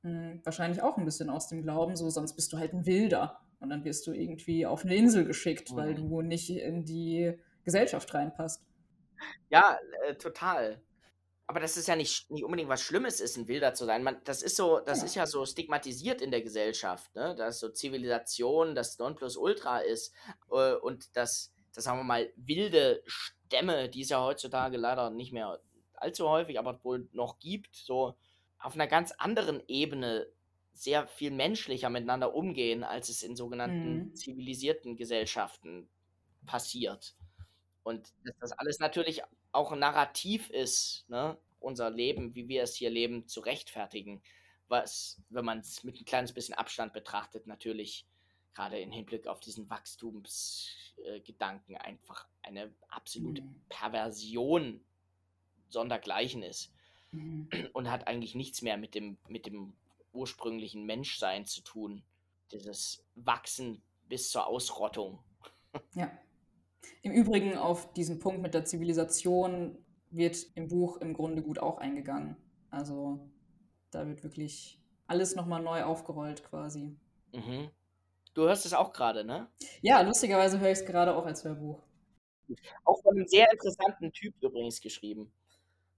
Hm, 0.03 0.41
wahrscheinlich 0.45 0.83
auch 0.83 0.97
ein 0.97 1.05
bisschen 1.05 1.29
aus 1.31 1.49
dem 1.49 1.63
Glauben, 1.63 1.95
so 1.95 2.09
sonst 2.09 2.35
bist 2.35 2.53
du 2.53 2.59
halt 2.59 2.73
ein 2.73 2.87
Wilder 2.87 3.41
und 3.61 3.69
dann 3.69 3.85
wirst 3.85 4.07
du 4.07 4.13
irgendwie 4.13 4.65
auf 4.65 4.85
eine 4.85 4.95
Insel 4.95 5.25
geschickt, 5.27 5.77
weil 5.77 5.93
Mhm. 5.93 5.97
du 5.97 6.23
nicht 6.23 6.51
in 6.51 6.85
die 6.87 7.35
Gesellschaft 7.65 8.13
reinpasst. 8.15 8.63
Ja, 9.51 9.79
äh, 10.07 10.15
total. 10.15 10.83
Aber 11.47 11.59
das 11.61 11.77
ist 11.77 11.89
ja 11.89 11.97
nicht, 11.97 12.31
nicht 12.31 12.45
unbedingt 12.45 12.69
was 12.69 12.81
Schlimmes 12.81 13.19
ist, 13.21 13.37
ein 13.37 13.49
Wilder 13.49 13.75
zu 13.75 13.85
sein. 13.85 14.05
Man, 14.05 14.23
das 14.25 14.41
ist 14.43 14.57
so, 14.57 14.79
das 14.81 15.01
Ja. 15.01 15.05
ist 15.07 15.15
ja 15.17 15.27
so 15.27 15.45
stigmatisiert 15.45 16.23
in 16.23 16.31
der 16.31 16.43
Gesellschaft, 16.43 17.13
ne? 17.17 17.35
Dass 17.35 17.59
so 17.59 17.69
Zivilisation 17.71 18.75
das 18.77 18.99
Nonplusultra 18.99 19.79
ist 19.81 20.15
äh, 20.53 20.75
und 20.75 21.17
dass, 21.17 21.53
das 21.75 21.85
sagen 21.85 21.99
wir 21.99 22.05
mal, 22.05 22.33
wilde 22.37 23.03
Stämme, 23.07 23.89
die 23.89 24.03
es 24.03 24.11
ja 24.11 24.23
heutzutage 24.23 24.77
leider 24.77 25.11
nicht 25.11 25.33
mehr 25.33 25.61
allzu 25.95 26.29
häufig, 26.29 26.59
aber 26.59 26.83
wohl 26.85 27.09
noch 27.13 27.41
gibt, 27.41 27.75
so 27.75 28.15
auf 28.59 28.75
einer 28.75 28.87
ganz 28.87 29.13
anderen 29.19 29.61
Ebene 29.67 30.29
sehr 30.73 31.09
viel 31.09 31.31
menschlicher 31.33 31.91
miteinander 31.91 32.33
umgehen, 32.35 32.85
als 32.85 33.09
es 33.09 33.23
in 33.25 33.35
sogenannten 33.37 33.93
Mhm. 34.11 34.15
zivilisierten 34.15 34.97
Gesellschaften 34.97 35.91
passiert. 36.47 37.17
Und 37.91 38.13
dass 38.25 38.39
das 38.39 38.53
alles 38.53 38.79
natürlich 38.79 39.21
auch 39.53 39.73
ein 39.73 39.81
Narrativ 39.81 40.49
ist, 40.51 41.05
ne? 41.09 41.37
unser 41.59 41.91
Leben, 41.91 42.35
wie 42.35 42.49
wir 42.49 42.63
es 42.63 42.75
hier 42.77 42.89
leben, 42.91 43.27
zu 43.27 43.41
rechtfertigen. 43.41 44.23
Was, 44.69 45.21
wenn 45.29 45.45
man 45.45 45.59
es 45.59 45.83
mit 45.83 46.01
ein 46.01 46.05
kleines 46.05 46.33
bisschen 46.33 46.55
Abstand 46.55 46.93
betrachtet, 46.93 47.49
natürlich 47.49 48.07
gerade 48.55 48.79
im 48.79 48.93
Hinblick 48.93 49.27
auf 49.27 49.41
diesen 49.41 49.69
Wachstumsgedanken 49.69 51.77
einfach 51.77 52.29
eine 52.43 52.73
absolute 52.89 53.43
Mhm. 53.43 53.61
Perversion 53.69 54.85
sondergleichen 55.69 56.45
ist 56.45 56.73
Mhm. 57.11 57.49
und 57.73 57.91
hat 57.91 58.07
eigentlich 58.07 58.37
nichts 58.37 58.63
mehr 58.63 58.77
mit 58.77 58.95
dem, 58.95 59.19
mit 59.29 59.47
dem 59.47 59.73
ursprünglichen 60.13 60.87
Menschsein 60.87 61.45
zu 61.47 61.63
tun. 61.63 62.05
Dieses 62.53 63.05
Wachsen 63.17 63.83
bis 64.09 64.31
zur 64.31 64.47
Ausrottung. 64.47 65.19
Ja. 65.95 66.17
Im 67.03 67.13
Übrigen 67.13 67.57
auf 67.57 67.93
diesen 67.93 68.19
Punkt 68.19 68.43
mit 68.43 68.55
der 68.55 68.65
Zivilisation 68.65 69.79
wird 70.11 70.47
im 70.55 70.69
Buch 70.69 70.97
im 70.99 71.15
Grunde 71.15 71.43
gut 71.43 71.59
auch 71.59 71.79
eingegangen. 71.79 72.37
Also 72.71 73.31
da 73.91 74.07
wird 74.07 74.23
wirklich 74.23 74.81
alles 75.07 75.35
nochmal 75.35 75.63
neu 75.63 75.83
aufgerollt 75.85 76.45
quasi. 76.45 76.97
Mhm. 77.33 77.71
Du 78.35 78.43
hörst 78.43 78.65
es 78.65 78.75
auch 78.75 78.93
gerade, 78.93 79.25
ne? 79.25 79.49
Ja, 79.83 80.01
lustigerweise 80.03 80.61
höre 80.61 80.71
ich 80.71 80.79
es 80.79 80.87
gerade 80.87 81.15
auch 81.15 81.27
als 81.27 81.45
Hörbuch. 81.45 81.83
Auch 82.85 83.03
von 83.03 83.17
einem 83.17 83.27
sehr 83.27 83.51
interessanten 83.51 84.13
Typ 84.13 84.35
übrigens 84.41 84.81
geschrieben. 84.81 85.33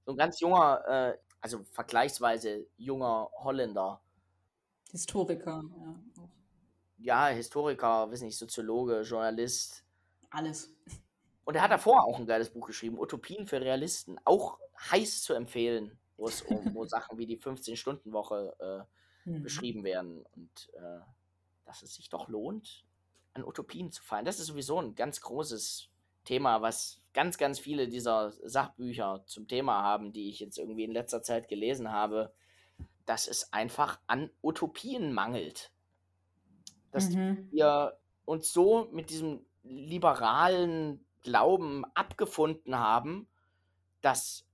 So 0.05 0.13
ein 0.13 0.17
ganz 0.17 0.41
junger, 0.41 0.83
äh, 0.87 1.19
also 1.41 1.63
vergleichsweise 1.65 2.67
junger 2.77 3.31
Holländer. 3.35 4.01
Historiker, 4.91 5.63
ja. 5.79 6.01
Ja, 6.99 7.27
Historiker, 7.29 8.11
weiß 8.11 8.23
nicht, 8.23 8.39
Soziologe, 8.39 9.03
Journalist. 9.03 9.85
Alles. 10.33 10.75
Und 11.45 11.55
er 11.57 11.63
hat 11.63 11.71
davor 11.73 12.05
auch 12.05 12.19
ein 12.19 12.27
geiles 12.27 12.51
Buch 12.51 12.67
geschrieben, 12.67 12.99
Utopien 12.99 13.47
für 13.47 13.61
Realisten. 13.61 14.19
Auch 14.25 14.59
heiß 14.91 15.23
zu 15.23 15.35
empfehlen, 15.35 15.99
wo 16.17 16.29
es 16.29 16.43
um 16.43 16.75
wo 16.75 16.85
Sachen 16.87 17.19
wie 17.19 17.27
die 17.27 17.39
15-Stunden-Woche 17.39 18.57
äh, 18.61 18.85
Mhm. 19.25 19.43
beschrieben 19.43 19.85
werden. 19.85 20.25
Und 20.35 20.71
äh, 20.75 21.01
dass 21.65 21.83
es 21.83 21.95
sich 21.95 22.09
doch 22.09 22.29
lohnt, 22.29 22.85
an 23.35 23.45
Utopien 23.45 23.93
zu 23.93 24.03
fallen. 24.03 24.25
Das 24.25 24.41
ist 24.41 24.47
sowieso 24.49 24.81
ein 24.81 24.95
ganz 24.95 25.21
großes 25.21 25.89
Thema, 26.25 26.61
was 26.61 27.01
ganz, 27.13 27.39
ganz 27.39 27.59
viele 27.61 27.89
dieser 27.89 28.33
Sachbücher 28.33 29.23
zum 29.27 29.47
Thema 29.49 29.83
haben, 29.83 30.13
die 30.13 30.29
ich 30.29 30.41
jetzt 30.41 30.59
irgendwie 30.59 30.85
in 30.85 30.93
letzter 30.93 31.23
Zeit 31.23 31.49
gelesen 31.49 31.93
habe, 31.93 32.33
dass 33.07 33.29
es 33.29 33.53
einfach 33.53 34.01
an 34.07 34.31
Utopien 34.43 35.13
mangelt. 35.13 35.73
Dass 36.91 37.09
Mhm. 37.11 37.49
wir 37.51 37.99
uns 38.25 38.53
so 38.53 38.89
mit 38.93 39.11
diesem 39.11 39.45
liberalen 39.73 41.05
Glauben 41.23 41.85
abgefunden 41.95 42.79
haben, 42.79 43.29
dass 44.01 44.47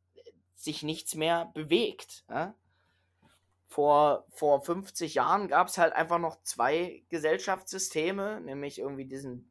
sich 0.55 0.83
nichts 0.83 1.15
mehr 1.15 1.51
bewegt. 1.55 2.25
Ja? 2.29 2.55
Vor, 3.67 4.27
vor 4.31 4.63
50 4.63 5.15
Jahren 5.15 5.49
gab 5.49 5.69
es 5.69 5.79
halt 5.79 5.93
einfach 5.93 6.19
noch 6.19 6.43
zwei 6.43 7.05
Gesellschaftssysteme, 7.09 8.41
nämlich 8.41 8.79
irgendwie 8.79 9.05
diesen 9.05 9.51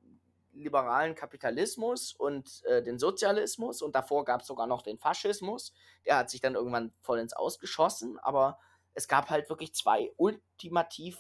liberalen 0.54 1.14
Kapitalismus 1.14 2.14
und 2.14 2.64
äh, 2.66 2.82
den 2.82 2.98
Sozialismus 2.98 3.82
und 3.82 3.96
davor 3.96 4.26
gab 4.26 4.42
es 4.42 4.48
sogar 4.48 4.66
noch 4.66 4.82
den 4.82 4.98
Faschismus. 4.98 5.74
Der 6.06 6.18
hat 6.18 6.30
sich 6.30 6.42
dann 6.42 6.56
irgendwann 6.56 6.94
voll 7.02 7.20
ins 7.20 7.34
Ausgeschossen, 7.34 8.18
aber 8.20 8.58
es 8.96 9.08
gab 9.08 9.30
halt 9.30 9.50
wirklich 9.50 9.76
zwei 9.76 10.12
ultimativ 10.18 11.20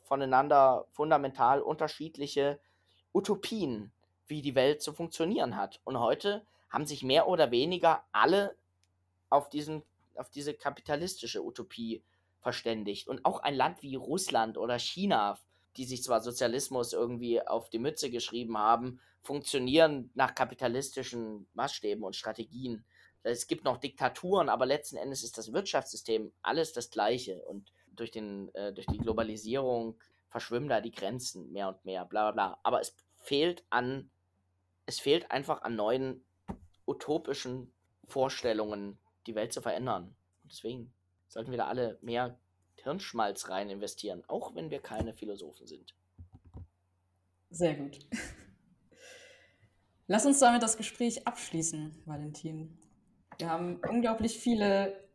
voneinander 0.00 0.86
fundamental 0.92 1.60
unterschiedliche 1.60 2.60
Utopien, 3.12 3.92
wie 4.26 4.42
die 4.42 4.54
Welt 4.54 4.82
zu 4.82 4.92
funktionieren 4.92 5.56
hat. 5.56 5.80
Und 5.84 5.98
heute 5.98 6.44
haben 6.70 6.86
sich 6.86 7.02
mehr 7.02 7.28
oder 7.28 7.50
weniger 7.50 8.04
alle 8.12 8.54
auf, 9.30 9.48
diesen, 9.48 9.82
auf 10.14 10.30
diese 10.30 10.54
kapitalistische 10.54 11.42
Utopie 11.42 12.02
verständigt. 12.40 13.08
Und 13.08 13.24
auch 13.24 13.40
ein 13.40 13.54
Land 13.54 13.82
wie 13.82 13.96
Russland 13.96 14.58
oder 14.58 14.78
China, 14.78 15.38
die 15.76 15.84
sich 15.84 16.02
zwar 16.02 16.20
Sozialismus 16.20 16.92
irgendwie 16.92 17.40
auf 17.40 17.70
die 17.70 17.78
Mütze 17.78 18.10
geschrieben 18.10 18.58
haben, 18.58 19.00
funktionieren 19.22 20.10
nach 20.14 20.34
kapitalistischen 20.34 21.46
Maßstäben 21.54 22.04
und 22.04 22.16
Strategien. 22.16 22.84
Es 23.22 23.46
gibt 23.46 23.64
noch 23.64 23.78
Diktaturen, 23.78 24.48
aber 24.48 24.64
letzten 24.64 24.96
Endes 24.96 25.22
ist 25.22 25.36
das 25.36 25.52
Wirtschaftssystem 25.52 26.32
alles 26.42 26.72
das 26.72 26.90
gleiche. 26.90 27.42
Und 27.42 27.72
durch, 27.98 28.10
den, 28.10 28.54
äh, 28.54 28.72
durch 28.72 28.86
die 28.86 28.98
Globalisierung 28.98 29.96
verschwimmen 30.28 30.68
da 30.68 30.80
die 30.80 30.92
Grenzen 30.92 31.50
mehr 31.52 31.68
und 31.68 31.84
mehr, 31.84 32.04
bla 32.04 32.30
bla 32.30 32.50
bla. 32.50 32.60
Aber 32.62 32.80
es 32.80 32.94
fehlt 33.18 33.64
an, 33.70 34.10
es 34.86 35.00
fehlt 35.00 35.30
einfach 35.30 35.62
an 35.62 35.76
neuen 35.76 36.24
utopischen 36.86 37.72
Vorstellungen, 38.06 38.98
die 39.26 39.34
Welt 39.34 39.52
zu 39.52 39.60
verändern. 39.60 40.16
Und 40.42 40.52
deswegen 40.52 40.92
sollten 41.28 41.50
wir 41.50 41.58
da 41.58 41.66
alle 41.66 41.98
mehr 42.00 42.38
Hirnschmalz 42.76 43.48
rein 43.48 43.70
investieren, 43.70 44.22
auch 44.28 44.54
wenn 44.54 44.70
wir 44.70 44.80
keine 44.80 45.14
Philosophen 45.14 45.66
sind. 45.66 45.94
Sehr 47.50 47.74
gut. 47.74 47.98
Lass 50.06 50.24
uns 50.24 50.38
damit 50.38 50.62
das 50.62 50.76
Gespräch 50.76 51.26
abschließen, 51.26 52.02
Valentin. 52.06 52.78
Wir 53.38 53.50
haben 53.50 53.80
unglaublich 53.88 54.38
viele 54.38 55.08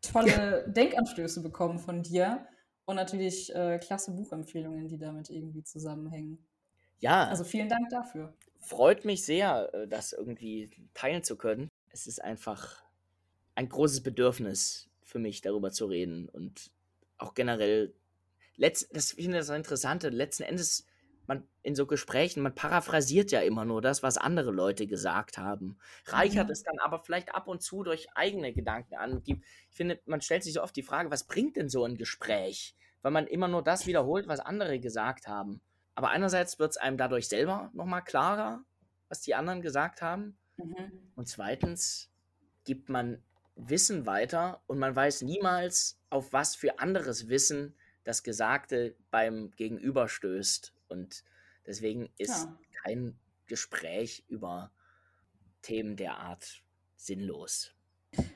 tolle 0.00 0.66
Denkanstöße 0.68 1.42
bekommen 1.42 1.78
von 1.78 2.02
dir 2.02 2.46
und 2.88 2.96
natürlich 2.96 3.54
äh, 3.54 3.78
klasse 3.78 4.12
Buchempfehlungen, 4.12 4.88
die 4.88 4.98
damit 4.98 5.30
irgendwie 5.30 5.62
zusammenhängen. 5.62 6.38
Ja, 7.00 7.28
Also 7.28 7.44
vielen 7.44 7.68
Dank 7.68 7.88
dafür. 7.90 8.34
freut 8.60 9.04
mich 9.04 9.24
sehr, 9.24 9.72
äh, 9.74 9.88
das 9.88 10.12
irgendwie 10.12 10.70
teilen 10.94 11.22
zu 11.22 11.36
können. 11.36 11.68
Es 11.90 12.06
ist 12.06 12.22
einfach 12.22 12.84
ein 13.54 13.68
großes 13.68 14.02
Bedürfnis 14.02 14.90
für 15.02 15.18
mich, 15.18 15.40
darüber 15.40 15.70
zu 15.72 15.86
reden 15.86 16.28
und 16.28 16.72
auch 17.18 17.34
generell. 17.34 17.94
Letzt, 18.56 18.94
das 18.96 19.12
finde 19.12 19.38
ich 19.38 19.46
das 19.46 19.56
Interessante. 19.56 20.10
Letzten 20.10 20.44
Endes, 20.44 20.86
man 21.28 21.46
in 21.62 21.76
so 21.76 21.86
Gesprächen, 21.86 22.42
man 22.42 22.54
paraphrasiert 22.54 23.30
ja 23.30 23.40
immer 23.40 23.64
nur 23.64 23.80
das, 23.80 24.02
was 24.02 24.18
andere 24.18 24.50
Leute 24.50 24.86
gesagt 24.86 25.38
haben. 25.38 25.78
Reichert 26.06 26.46
Mhm. 26.46 26.52
es 26.52 26.64
dann 26.64 26.78
aber 26.80 26.98
vielleicht 26.98 27.34
ab 27.34 27.46
und 27.46 27.62
zu 27.62 27.84
durch 27.84 28.08
eigene 28.16 28.52
Gedanken 28.52 28.96
an. 28.96 29.22
Die, 29.22 29.40
ich 29.70 29.76
finde, 29.76 30.00
man 30.06 30.20
stellt 30.20 30.42
sich 30.42 30.54
so 30.54 30.62
oft 30.62 30.74
die 30.74 30.82
Frage, 30.82 31.10
was 31.12 31.26
bringt 31.26 31.56
denn 31.56 31.68
so 31.68 31.84
ein 31.84 31.96
Gespräch? 31.96 32.74
weil 33.02 33.12
man 33.12 33.26
immer 33.26 33.48
nur 33.48 33.62
das 33.62 33.86
wiederholt, 33.86 34.28
was 34.28 34.40
andere 34.40 34.80
gesagt 34.80 35.28
haben. 35.28 35.60
Aber 35.94 36.10
einerseits 36.10 36.58
wird 36.58 36.70
es 36.70 36.76
einem 36.76 36.96
dadurch 36.96 37.28
selber 37.28 37.70
nochmal 37.72 38.04
klarer, 38.04 38.64
was 39.08 39.20
die 39.20 39.34
anderen 39.34 39.62
gesagt 39.62 40.02
haben. 40.02 40.36
Mhm. 40.56 41.10
Und 41.14 41.28
zweitens 41.28 42.10
gibt 42.64 42.88
man 42.88 43.22
Wissen 43.56 44.06
weiter 44.06 44.62
und 44.66 44.78
man 44.78 44.94
weiß 44.94 45.22
niemals, 45.22 46.00
auf 46.10 46.32
was 46.32 46.54
für 46.54 46.78
anderes 46.78 47.28
Wissen 47.28 47.74
das 48.04 48.22
Gesagte 48.22 48.94
beim 49.10 49.50
Gegenüber 49.52 50.08
stößt. 50.08 50.72
Und 50.88 51.24
deswegen 51.66 52.08
ist 52.18 52.44
ja. 52.44 52.58
kein 52.82 53.18
Gespräch 53.46 54.24
über 54.28 54.72
Themen 55.62 55.96
der 55.96 56.18
Art 56.18 56.62
sinnlos. 56.96 57.72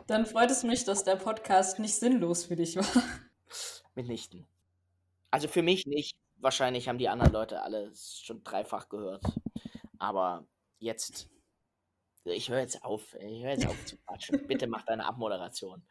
Dann 0.06 0.26
freut 0.26 0.50
es 0.50 0.62
mich, 0.62 0.84
dass 0.84 1.04
der 1.04 1.16
Podcast 1.16 1.78
nicht 1.78 1.94
sinnlos 1.94 2.44
für 2.44 2.56
dich 2.56 2.76
war. 2.76 2.84
Mitnichten. 3.94 4.46
Also 5.30 5.48
für 5.48 5.62
mich 5.62 5.86
nicht. 5.86 6.16
Wahrscheinlich 6.36 6.88
haben 6.88 6.98
die 6.98 7.08
anderen 7.08 7.32
Leute 7.32 7.62
alle 7.62 7.92
schon 7.94 8.42
dreifach 8.42 8.88
gehört. 8.88 9.24
Aber 9.98 10.46
jetzt, 10.78 11.28
ich 12.24 12.50
höre 12.50 12.60
jetzt 12.60 12.82
auf. 12.84 13.14
Ich 13.14 13.42
höre 13.42 13.52
jetzt 13.52 13.66
auf 13.66 13.86
zu 13.86 13.96
quatschen. 13.96 14.46
Bitte 14.48 14.66
mach 14.66 14.84
deine 14.84 15.06
Abmoderation. 15.06 15.82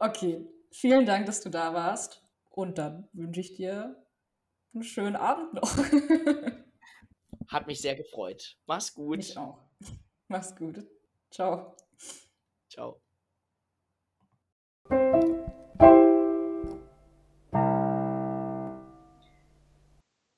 Okay, 0.00 0.46
vielen 0.70 1.06
Dank, 1.06 1.26
dass 1.26 1.40
du 1.40 1.48
da 1.48 1.72
warst. 1.72 2.22
Und 2.50 2.78
dann 2.78 3.08
wünsche 3.12 3.40
ich 3.40 3.54
dir 3.54 3.96
einen 4.76 4.84
schönen 4.84 5.16
Abend 5.16 5.54
noch. 5.54 5.76
Hat 7.48 7.66
mich 7.66 7.80
sehr 7.80 7.96
gefreut. 7.96 8.56
Mach's 8.66 8.94
gut. 8.94 9.18
Ich 9.18 9.36
auch. 9.36 9.58
Mach's 10.28 10.54
gut. 10.54 10.86
Ciao. 11.30 11.74
Ciao. 12.68 13.00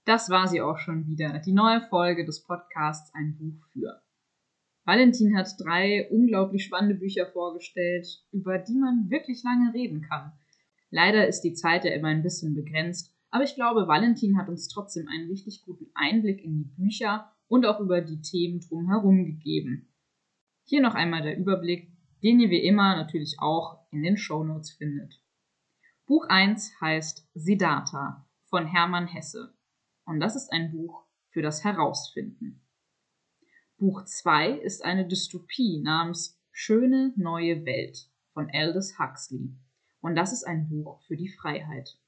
Das 0.05 0.31
war 0.31 0.47
sie 0.47 0.63
auch 0.63 0.79
schon 0.79 1.07
wieder, 1.07 1.39
die 1.41 1.53
neue 1.53 1.83
Folge 1.89 2.25
des 2.25 2.43
Podcasts 2.43 3.13
Ein 3.15 3.37
Buch 3.37 3.63
für. 3.73 4.01
Valentin 4.85 5.37
hat 5.37 5.49
drei 5.59 6.09
unglaublich 6.11 6.65
spannende 6.65 6.95
Bücher 6.95 7.27
vorgestellt, 7.27 8.25
über 8.33 8.59
die 8.59 8.77
man 8.77 9.11
wirklich 9.11 9.43
lange 9.43 9.75
reden 9.75 10.01
kann. 10.01 10.33
Leider 10.91 11.29
ist 11.29 11.43
die 11.43 11.53
Zeit 11.53 11.85
ja 11.85 11.93
immer 11.93 12.09
ein 12.09 12.23
bisschen 12.23 12.55
begrenzt, 12.55 13.13
aber 13.31 13.45
ich 13.45 13.55
glaube, 13.55 13.87
Valentin 13.87 14.39
hat 14.39 14.49
uns 14.49 14.69
trotzdem 14.69 15.07
einen 15.09 15.29
richtig 15.29 15.63
guten 15.65 15.91
Einblick 15.95 16.43
in 16.43 16.57
die 16.57 16.83
Bücher 16.83 17.33
und 17.47 17.67
auch 17.67 17.81
über 17.81 18.01
die 18.01 18.21
Themen 18.21 18.61
drumherum 18.61 19.25
gegeben. 19.25 19.93
Hier 20.65 20.81
noch 20.81 20.95
einmal 20.95 21.23
der 21.23 21.39
Überblick, 21.39 21.93
den 22.23 22.41
ihr 22.41 22.51
wie 22.51 22.65
immer 22.65 22.97
natürlich 22.97 23.37
auch 23.39 23.87
in 23.91 24.03
den 24.03 24.17
Shownotes 24.17 24.73
findet. 24.73 25.23
Buch 26.07 26.27
1 26.29 26.73
heißt 26.81 27.29
Siddhartha 27.35 28.27
von 28.49 28.67
Hermann 28.67 29.07
Hesse 29.07 29.55
und 30.05 30.21
das 30.21 30.37
ist 30.37 30.51
ein 30.53 30.73
Buch 30.73 31.05
für 31.31 31.43
das 31.43 31.65
Herausfinden. 31.65 32.63
Buch 33.77 34.05
2 34.05 34.53
ist 34.53 34.85
eine 34.85 35.07
Dystopie 35.07 35.81
namens 35.83 36.41
Schöne 36.51 37.13
neue 37.17 37.65
Welt 37.65 38.11
von 38.33 38.51
Aldous 38.53 38.99
Huxley 38.99 39.55
und 40.01 40.17
das 40.17 40.33
ist 40.33 40.45
ein 40.45 40.69
Buch 40.69 41.03
für 41.03 41.17
die 41.17 41.29
Freiheit. 41.29 41.99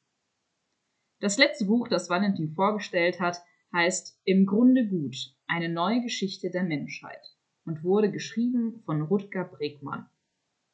Das 1.20 1.36
letzte 1.36 1.66
Buch, 1.66 1.86
das 1.88 2.08
Valentin 2.08 2.54
vorgestellt 2.54 3.20
hat, 3.20 3.42
heißt 3.74 4.18
Im 4.24 4.46
Grunde 4.46 4.88
gut, 4.88 5.16
eine 5.46 5.68
neue 5.68 6.00
Geschichte 6.00 6.50
der 6.50 6.62
Menschheit 6.62 7.36
und 7.66 7.84
wurde 7.84 8.10
geschrieben 8.10 8.82
von 8.86 9.02
Rutger 9.02 9.44
Bregmann. 9.44 10.08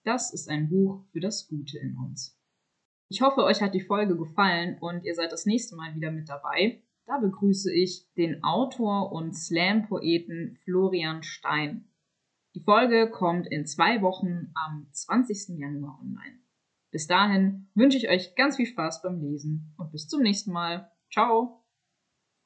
Das 0.04 0.32
ist 0.32 0.48
ein 0.48 0.68
Buch 0.68 1.04
für 1.10 1.18
das 1.18 1.48
Gute 1.48 1.78
in 1.78 1.96
uns. 1.96 2.40
Ich 3.08 3.22
hoffe, 3.22 3.42
euch 3.42 3.60
hat 3.60 3.74
die 3.74 3.80
Folge 3.80 4.16
gefallen 4.16 4.78
und 4.80 5.04
ihr 5.04 5.16
seid 5.16 5.32
das 5.32 5.46
nächste 5.46 5.74
Mal 5.74 5.96
wieder 5.96 6.12
mit 6.12 6.28
dabei. 6.28 6.80
Da 7.06 7.18
begrüße 7.18 7.72
ich 7.72 8.06
den 8.14 8.42
Autor 8.44 9.10
und 9.10 9.36
Slam-Poeten 9.36 10.58
Florian 10.64 11.24
Stein. 11.24 11.88
Die 12.54 12.62
Folge 12.62 13.10
kommt 13.10 13.48
in 13.48 13.66
zwei 13.66 14.00
Wochen 14.00 14.52
am 14.54 14.88
20. 14.92 15.58
Januar 15.58 16.00
online. 16.00 16.38
Bis 16.90 17.06
dahin 17.06 17.68
wünsche 17.74 17.98
ich 17.98 18.08
euch 18.08 18.34
ganz 18.36 18.56
viel 18.56 18.66
Spaß 18.66 19.02
beim 19.02 19.20
Lesen 19.20 19.74
und 19.76 19.92
bis 19.92 20.08
zum 20.08 20.22
nächsten 20.22 20.52
Mal. 20.52 20.90
Ciao! 21.10 21.65